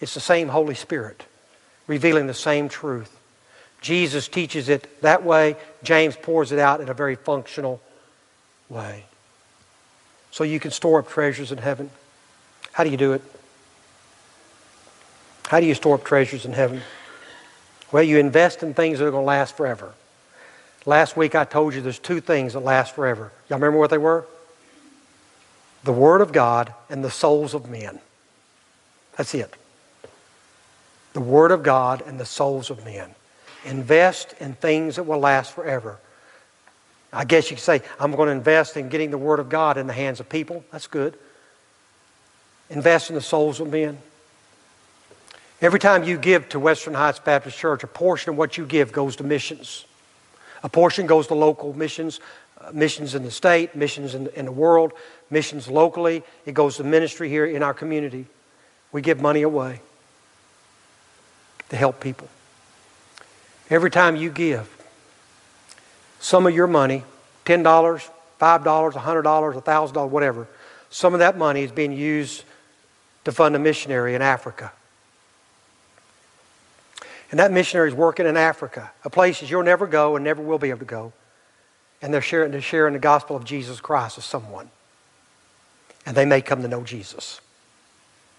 It's 0.00 0.14
the 0.14 0.20
same 0.20 0.48
Holy 0.48 0.74
Spirit 0.74 1.24
revealing 1.86 2.26
the 2.26 2.34
same 2.34 2.68
truth. 2.68 3.14
Jesus 3.80 4.28
teaches 4.28 4.68
it 4.68 5.02
that 5.02 5.24
way, 5.24 5.56
James 5.82 6.16
pours 6.16 6.52
it 6.52 6.58
out 6.58 6.80
in 6.80 6.88
a 6.88 6.94
very 6.94 7.16
functional 7.16 7.80
way. 8.68 9.04
So 10.30 10.42
you 10.44 10.58
can 10.58 10.70
store 10.70 11.00
up 11.00 11.08
treasures 11.08 11.52
in 11.52 11.58
heaven. 11.58 11.90
How 12.72 12.84
do 12.84 12.90
you 12.90 12.96
do 12.96 13.12
it? 13.12 13.22
How 15.48 15.60
do 15.60 15.66
you 15.66 15.74
store 15.74 15.96
up 15.96 16.04
treasures 16.04 16.46
in 16.46 16.54
heaven? 16.54 16.80
Well, 17.92 18.02
you 18.02 18.18
invest 18.18 18.62
in 18.62 18.74
things 18.74 18.98
that 18.98 19.06
are 19.06 19.10
going 19.10 19.22
to 19.22 19.26
last 19.26 19.56
forever. 19.56 19.92
Last 20.86 21.16
week 21.16 21.34
I 21.34 21.44
told 21.44 21.74
you 21.74 21.82
there's 21.82 21.98
two 21.98 22.20
things 22.20 22.54
that 22.54 22.60
last 22.60 22.94
forever. 22.94 23.30
Y'all 23.48 23.58
remember 23.58 23.78
what 23.78 23.90
they 23.90 23.98
were? 23.98 24.26
The 25.84 25.92
Word 25.92 26.20
of 26.20 26.32
God 26.32 26.74
and 26.90 27.04
the 27.04 27.10
souls 27.10 27.54
of 27.54 27.68
men. 27.68 28.00
That's 29.16 29.34
it. 29.34 29.54
The 31.12 31.20
Word 31.20 31.52
of 31.52 31.62
God 31.62 32.02
and 32.06 32.18
the 32.18 32.26
souls 32.26 32.70
of 32.70 32.84
men. 32.84 33.14
Invest 33.64 34.34
in 34.40 34.54
things 34.54 34.96
that 34.96 35.04
will 35.04 35.20
last 35.20 35.52
forever. 35.52 35.98
I 37.12 37.24
guess 37.24 37.50
you 37.50 37.56
could 37.56 37.62
say, 37.62 37.82
I'm 38.00 38.12
going 38.12 38.26
to 38.26 38.32
invest 38.32 38.76
in 38.76 38.88
getting 38.88 39.10
the 39.10 39.18
Word 39.18 39.38
of 39.38 39.48
God 39.48 39.78
in 39.78 39.86
the 39.86 39.92
hands 39.92 40.18
of 40.18 40.28
people. 40.28 40.64
That's 40.72 40.88
good. 40.88 41.16
Invest 42.70 43.10
in 43.10 43.14
the 43.14 43.22
souls 43.22 43.60
of 43.60 43.70
men. 43.70 43.98
Every 45.60 45.78
time 45.78 46.02
you 46.02 46.18
give 46.18 46.48
to 46.50 46.58
Western 46.58 46.94
Heights 46.94 47.20
Baptist 47.20 47.56
Church, 47.56 47.84
a 47.84 47.86
portion 47.86 48.30
of 48.30 48.36
what 48.36 48.58
you 48.58 48.66
give 48.66 48.90
goes 48.90 49.16
to 49.16 49.24
missions. 49.24 49.84
A 50.62 50.68
portion 50.68 51.06
goes 51.06 51.26
to 51.28 51.34
local 51.34 51.72
missions, 51.74 52.20
missions 52.72 53.14
in 53.14 53.22
the 53.22 53.30
state, 53.30 53.74
missions 53.74 54.14
in, 54.14 54.28
in 54.28 54.44
the 54.46 54.52
world, 54.52 54.92
missions 55.30 55.68
locally. 55.68 56.22
It 56.46 56.54
goes 56.54 56.76
to 56.76 56.84
ministry 56.84 57.28
here 57.28 57.44
in 57.44 57.62
our 57.62 57.74
community. 57.74 58.26
We 58.92 59.02
give 59.02 59.20
money 59.20 59.42
away 59.42 59.80
to 61.70 61.76
help 61.76 62.00
people. 62.00 62.28
Every 63.70 63.90
time 63.90 64.16
you 64.16 64.30
give, 64.30 64.70
some 66.20 66.46
of 66.46 66.54
your 66.54 66.66
money, 66.66 67.04
$10, 67.44 67.62
$5, 67.62 68.02
$100, 68.40 68.92
$1,000, 68.92 70.08
whatever, 70.08 70.46
some 70.90 71.12
of 71.12 71.18
that 71.18 71.36
money 71.36 71.62
is 71.62 71.72
being 71.72 71.92
used 71.92 72.44
to 73.24 73.32
fund 73.32 73.56
a 73.56 73.58
missionary 73.58 74.14
in 74.14 74.22
Africa 74.22 74.72
and 77.34 77.40
that 77.40 77.50
missionary 77.50 77.88
is 77.88 77.94
working 77.96 78.26
in 78.26 78.36
Africa, 78.36 78.92
a 79.04 79.10
place 79.10 79.40
that 79.40 79.50
you'll 79.50 79.64
never 79.64 79.88
go 79.88 80.14
and 80.14 80.24
never 80.24 80.40
will 80.40 80.60
be 80.60 80.70
able 80.70 80.78
to 80.78 80.84
go. 80.84 81.12
And 82.04 82.12
they're 82.12 82.20
sharing, 82.20 82.52
they're 82.52 82.60
sharing 82.60 82.92
the 82.92 82.98
gospel 82.98 83.34
of 83.34 83.44
Jesus 83.44 83.80
Christ 83.80 84.16
with 84.16 84.26
someone. 84.26 84.68
And 86.04 86.14
they 86.14 86.26
may 86.26 86.42
come 86.42 86.60
to 86.60 86.68
know 86.68 86.84
Jesus. 86.84 87.40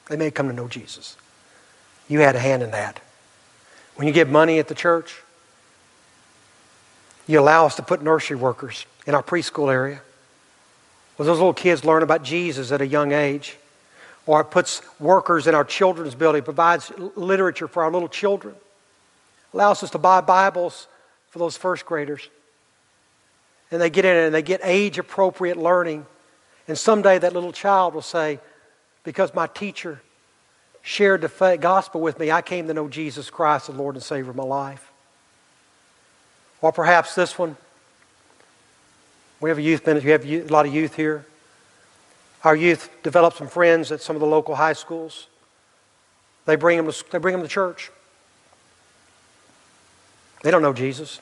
They 0.07 0.18
may 0.18 0.30
come 0.30 0.47
to 0.49 0.53
know 0.53 0.68
Jesus. 0.68 1.18
You 2.07 2.20
had 2.20 2.36
a 2.36 2.39
hand 2.39 2.61
in 2.61 2.70
that. 2.70 2.99
When 3.95 4.07
you 4.07 4.13
give 4.13 4.30
money 4.30 4.59
at 4.59 4.68
the 4.68 4.76
church, 4.76 5.20
you 7.26 7.39
allow 7.39 7.66
us 7.66 7.76
to 7.78 7.82
put 7.82 8.03
nursery 8.03 8.38
workers 8.38 8.86
in 9.07 9.16
our 9.16 9.24
preschool 9.24 9.74
area. 9.74 10.01
Well, 11.18 11.26
those 11.26 11.39
little 11.39 11.53
kids 11.53 11.84
learn 11.84 12.03
about 12.03 12.22
Jesus 12.22 12.72
at 12.72 12.82
a 12.82 12.88
young 12.88 13.13
age. 13.13 13.57
Or 14.28 14.41
it 14.41 14.51
puts 14.51 14.84
workers 14.99 15.47
in 15.47 15.55
our 15.55 15.63
children's 15.63 16.13
building, 16.13 16.43
provides 16.43 16.91
literature 17.16 17.68
for 17.68 17.84
our 17.84 17.91
little 17.91 18.09
children 18.09 18.53
allows 19.55 19.82
us 19.84 19.89
to 19.91 19.97
buy 19.97 20.20
Bibles 20.20 20.88
for 21.30 21.39
those 21.39 21.55
first 21.55 21.86
graders. 21.86 22.30
And 23.72 23.82
they 23.82 23.89
get 23.89 24.05
in 24.05 24.16
it 24.16 24.26
and 24.26 24.36
they 24.36 24.41
get 24.41 24.61
age 24.63 24.97
appropriate 24.97 25.57
learning. 25.57 26.05
And 26.68 26.78
someday 26.78 27.18
that 27.20 27.34
little 27.34 27.51
child 27.51 27.93
will 27.93 28.01
say, 28.01 28.39
Because 29.03 29.34
my 29.34 29.47
teacher 29.47 30.01
shared 30.82 31.22
the 31.22 31.57
gospel 31.59 32.01
with 32.01 32.20
me, 32.20 32.32
I 32.32 32.41
came 32.41 32.68
to 32.68 32.74
know 32.74 32.88
Jesus 32.88 33.30
Christ, 33.30 33.68
the 33.68 33.74
Lord 33.74 33.95
and 33.95 34.03
Savior 34.03 34.30
of 34.30 34.36
my 34.36 34.43
life. 34.43 34.91
Or 36.61 36.72
perhaps 36.72 37.16
this 37.16 37.38
one. 37.38 37.57
We 39.41 39.49
have 39.49 39.57
a 39.57 39.61
youth 39.61 39.86
ministry, 39.86 40.18
we 40.18 40.34
have 40.39 40.49
a 40.49 40.53
lot 40.53 40.66
of 40.66 40.74
youth 40.74 40.95
here. 40.95 41.26
Our 42.43 42.55
youth 42.55 42.89
develop 43.03 43.34
some 43.34 43.47
friends 43.47 43.91
at 43.91 44.01
some 44.01 44.16
of 44.16 44.20
the 44.20 44.28
local 44.28 44.55
high 44.55 44.74
schools. 44.74 45.28
They 46.45 46.55
bring 46.55 46.78
them 46.78 46.91
to, 46.91 47.11
they 47.11 47.18
bring 47.18 47.34
them 47.34 47.41
to 47.41 47.47
church. 47.47 47.91
They 50.43 50.51
don't 50.51 50.61
know 50.61 50.74
Jesus, 50.74 51.22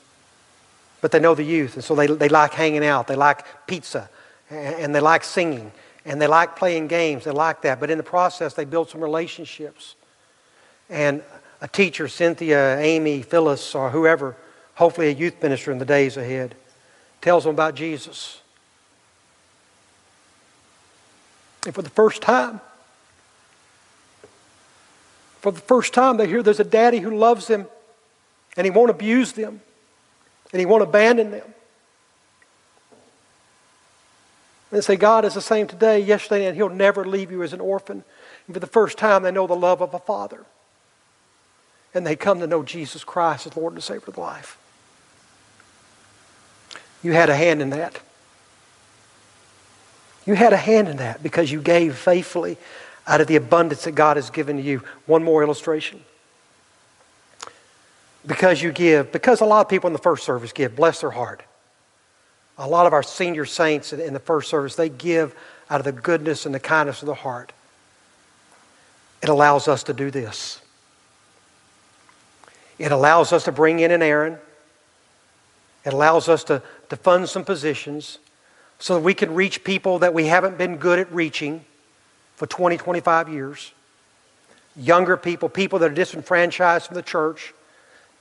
but 1.04 1.10
they 1.10 1.20
know 1.20 1.34
the 1.34 1.44
youth, 1.44 1.74
and 1.74 1.84
so 1.84 1.94
they, 1.94 2.06
they 2.06 2.30
like 2.30 2.54
hanging 2.54 2.82
out. 2.82 3.08
They 3.08 3.14
like 3.14 3.44
pizza, 3.66 4.08
and, 4.48 4.94
they 4.94 5.00
like 5.00 5.22
singing, 5.22 5.70
and 6.06 6.18
they 6.18 6.26
like 6.26 6.56
playing 6.56 6.86
games. 6.86 7.24
They 7.24 7.30
like 7.30 7.60
that. 7.60 7.78
But 7.78 7.90
in 7.90 7.98
the 7.98 8.02
process, 8.02 8.54
they 8.54 8.64
build 8.64 8.88
some 8.88 9.02
relationships. 9.02 9.96
And 10.88 11.22
a 11.60 11.68
teacher, 11.68 12.08
Cynthia, 12.08 12.78
Amy, 12.78 13.20
Phyllis, 13.20 13.74
or 13.74 13.90
whoever, 13.90 14.34
hopefully 14.76 15.08
a 15.08 15.10
youth 15.10 15.42
minister 15.42 15.70
in 15.70 15.76
the 15.76 15.84
days 15.84 16.16
ahead, 16.16 16.54
tells 17.20 17.44
them 17.44 17.52
about 17.52 17.74
Jesus. 17.74 18.40
And 21.66 21.74
for 21.74 21.82
the 21.82 21.90
first 21.90 22.22
time, 22.22 22.62
for 25.42 25.52
the 25.52 25.60
first 25.60 25.92
time, 25.92 26.16
they 26.16 26.26
hear 26.26 26.42
there's 26.42 26.60
a 26.60 26.64
daddy 26.64 27.00
who 27.00 27.14
loves 27.14 27.46
them 27.46 27.66
and 28.56 28.64
he 28.64 28.70
won't 28.70 28.88
abuse 28.88 29.32
them 29.32 29.60
and 30.54 30.60
he 30.60 30.66
won't 30.66 30.84
abandon 30.84 31.32
them. 31.32 31.52
And 34.70 34.84
say, 34.84 34.94
God 34.94 35.24
is 35.24 35.34
the 35.34 35.40
same 35.40 35.66
today, 35.66 35.98
yesterday, 35.98 36.46
and 36.46 36.56
he'll 36.56 36.68
never 36.68 37.04
leave 37.04 37.32
you 37.32 37.42
as 37.42 37.52
an 37.52 37.60
orphan. 37.60 38.04
And 38.46 38.54
for 38.54 38.60
the 38.60 38.68
first 38.68 38.96
time, 38.96 39.24
they 39.24 39.32
know 39.32 39.48
the 39.48 39.56
love 39.56 39.82
of 39.82 39.94
a 39.94 39.98
father. 39.98 40.44
And 41.92 42.06
they 42.06 42.14
come 42.14 42.38
to 42.38 42.46
know 42.46 42.62
Jesus 42.62 43.02
Christ 43.02 43.48
as 43.48 43.56
Lord 43.56 43.72
and 43.72 43.82
Savior 43.82 44.04
of 44.06 44.16
life. 44.16 44.56
You 47.02 47.12
had 47.12 47.30
a 47.30 47.36
hand 47.36 47.60
in 47.60 47.70
that. 47.70 47.98
You 50.26 50.34
had 50.34 50.52
a 50.52 50.56
hand 50.56 50.88
in 50.88 50.98
that 50.98 51.20
because 51.20 51.50
you 51.50 51.60
gave 51.60 51.96
faithfully 51.96 52.58
out 53.08 53.20
of 53.20 53.26
the 53.26 53.36
abundance 53.36 53.84
that 53.84 53.92
God 53.92 54.16
has 54.16 54.30
given 54.30 54.62
you. 54.62 54.82
One 55.06 55.24
more 55.24 55.42
illustration. 55.42 56.04
Because 58.26 58.62
you 58.62 58.72
give, 58.72 59.12
because 59.12 59.40
a 59.40 59.44
lot 59.44 59.60
of 59.60 59.68
people 59.68 59.88
in 59.88 59.92
the 59.92 59.98
first 59.98 60.24
service 60.24 60.52
give, 60.52 60.74
bless 60.74 61.00
their 61.00 61.10
heart. 61.10 61.42
A 62.56 62.68
lot 62.68 62.86
of 62.86 62.92
our 62.92 63.02
senior 63.02 63.44
saints 63.44 63.92
in 63.92 64.12
the 64.12 64.20
first 64.20 64.48
service, 64.48 64.76
they 64.76 64.88
give 64.88 65.34
out 65.68 65.80
of 65.80 65.84
the 65.84 65.92
goodness 65.92 66.46
and 66.46 66.54
the 66.54 66.60
kindness 66.60 67.02
of 67.02 67.06
the 67.06 67.14
heart. 67.14 67.52
It 69.22 69.28
allows 69.28 69.68
us 69.68 69.82
to 69.84 69.92
do 69.92 70.10
this. 70.10 70.60
It 72.78 72.92
allows 72.92 73.32
us 73.32 73.44
to 73.44 73.52
bring 73.52 73.80
in 73.80 73.90
an 73.90 74.02
Aaron. 74.02 74.38
It 75.84 75.92
allows 75.92 76.28
us 76.28 76.44
to, 76.44 76.62
to 76.90 76.96
fund 76.96 77.28
some 77.28 77.44
positions 77.44 78.18
so 78.78 78.94
that 78.94 79.00
we 79.00 79.14
can 79.14 79.34
reach 79.34 79.64
people 79.64 80.00
that 80.00 80.14
we 80.14 80.26
haven't 80.26 80.58
been 80.58 80.76
good 80.76 80.98
at 80.98 81.12
reaching 81.12 81.64
for 82.36 82.46
20, 82.46 82.76
25 82.76 83.28
years. 83.28 83.72
Younger 84.76 85.16
people, 85.16 85.48
people 85.48 85.78
that 85.78 85.90
are 85.90 85.94
disenfranchised 85.94 86.86
from 86.86 86.96
the 86.96 87.02
church. 87.02 87.54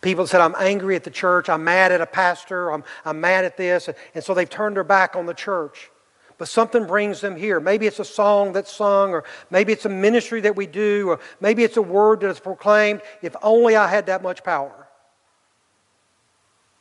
People 0.04 0.28
said, 0.28 0.41
I'm 0.41 0.54
angry 0.60 0.97
at 0.97 1.06
the 1.06 1.10
church, 1.10 1.47
I'm 1.47 1.64
mad 1.64 1.93
at 1.93 2.01
a 2.01 2.06
pastor, 2.06 2.72
I'm, 2.72 2.84
I'm 3.06 3.22
mad 3.22 3.45
at 3.45 3.56
this. 3.56 3.89
And 4.14 4.24
so 4.24 4.34
they've 4.34 4.49
turned 4.49 4.76
their 4.76 4.84
back 4.84 5.16
on 5.16 5.26
the 5.26 5.34
church. 5.34 5.89
But 6.38 6.49
something 6.49 6.86
brings 6.86 7.22
them 7.22 7.38
here. 7.38 7.62
Maybe 7.62 7.88
it's 7.88 7.99
a 7.99 8.06
song 8.06 8.51
that's 8.51 8.72
sung, 8.72 9.12
or 9.12 9.24
maybe 9.49 9.72
it's 9.72 9.86
a 9.86 9.89
ministry 9.89 10.41
that 10.41 10.58
we 10.58 10.68
do, 10.68 11.08
or 11.08 11.20
maybe 11.39 11.64
it's 11.64 11.78
a 11.78 11.82
word 11.82 12.20
that 12.20 12.30
is 12.30 12.39
proclaimed. 12.39 13.01
If 13.22 13.34
only 13.41 13.78
I 13.78 13.88
had 13.88 14.08
that 14.08 14.22
much 14.22 14.43
power. 14.43 14.88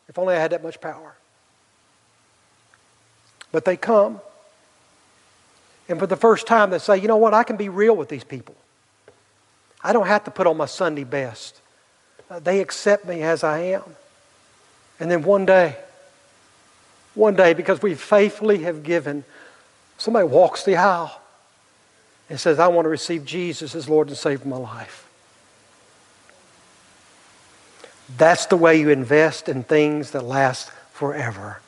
If 0.09 0.18
only 0.18 0.35
I 0.35 0.41
had 0.41 0.51
that 0.51 0.64
much 0.64 0.81
power. 0.81 1.14
But 3.53 3.64
they 3.64 3.77
come. 3.77 4.20
And 5.89 6.01
for 6.01 6.09
the 6.09 6.16
first 6.16 6.49
time, 6.49 6.70
they 6.70 6.79
say, 6.81 6.99
you 6.99 7.07
know 7.07 7.18
what? 7.18 7.35
I 7.35 7.45
can 7.45 7.57
be 7.57 7.68
real 7.68 7.95
with 7.95 8.09
these 8.09 8.25
people. 8.25 8.57
I 9.85 9.93
don't 9.93 10.09
have 10.09 10.25
to 10.25 10.33
put 10.33 10.49
on 10.49 10.57
my 10.57 10.66
Sunday 10.66 11.05
best. 11.05 11.62
Uh, 12.33 12.39
they 12.39 12.61
accept 12.61 13.07
me 13.07 13.20
as 13.20 13.45
I 13.45 13.59
am. 13.59 13.83
And 14.99 15.11
then 15.11 15.22
one 15.22 15.45
day, 15.45 15.76
one 17.14 17.37
day, 17.37 17.53
because 17.53 17.83
we 17.83 17.95
faithfully 17.95 18.62
have 18.62 18.83
given, 18.83 19.24
somebody 19.99 20.26
walks 20.26 20.64
the 20.64 20.76
aisle 20.76 21.20
and 22.30 22.41
says, 22.41 22.59
I 22.59 22.68
want 22.68 22.87
to 22.87 22.89
receive 22.89 23.26
Jesus 23.26 23.74
as 23.74 23.87
Lord 23.87 24.09
and 24.09 24.16
Savior 24.16 24.45
of 24.45 24.47
my 24.47 24.57
life. 24.57 25.07
That's 28.16 28.47
the 28.47 28.57
way 28.57 28.80
you 28.80 28.89
invest 28.89 29.51
in 29.51 29.62
things 29.62 30.12
that 30.12 30.24
last 30.24 30.70
forever. 30.91 31.61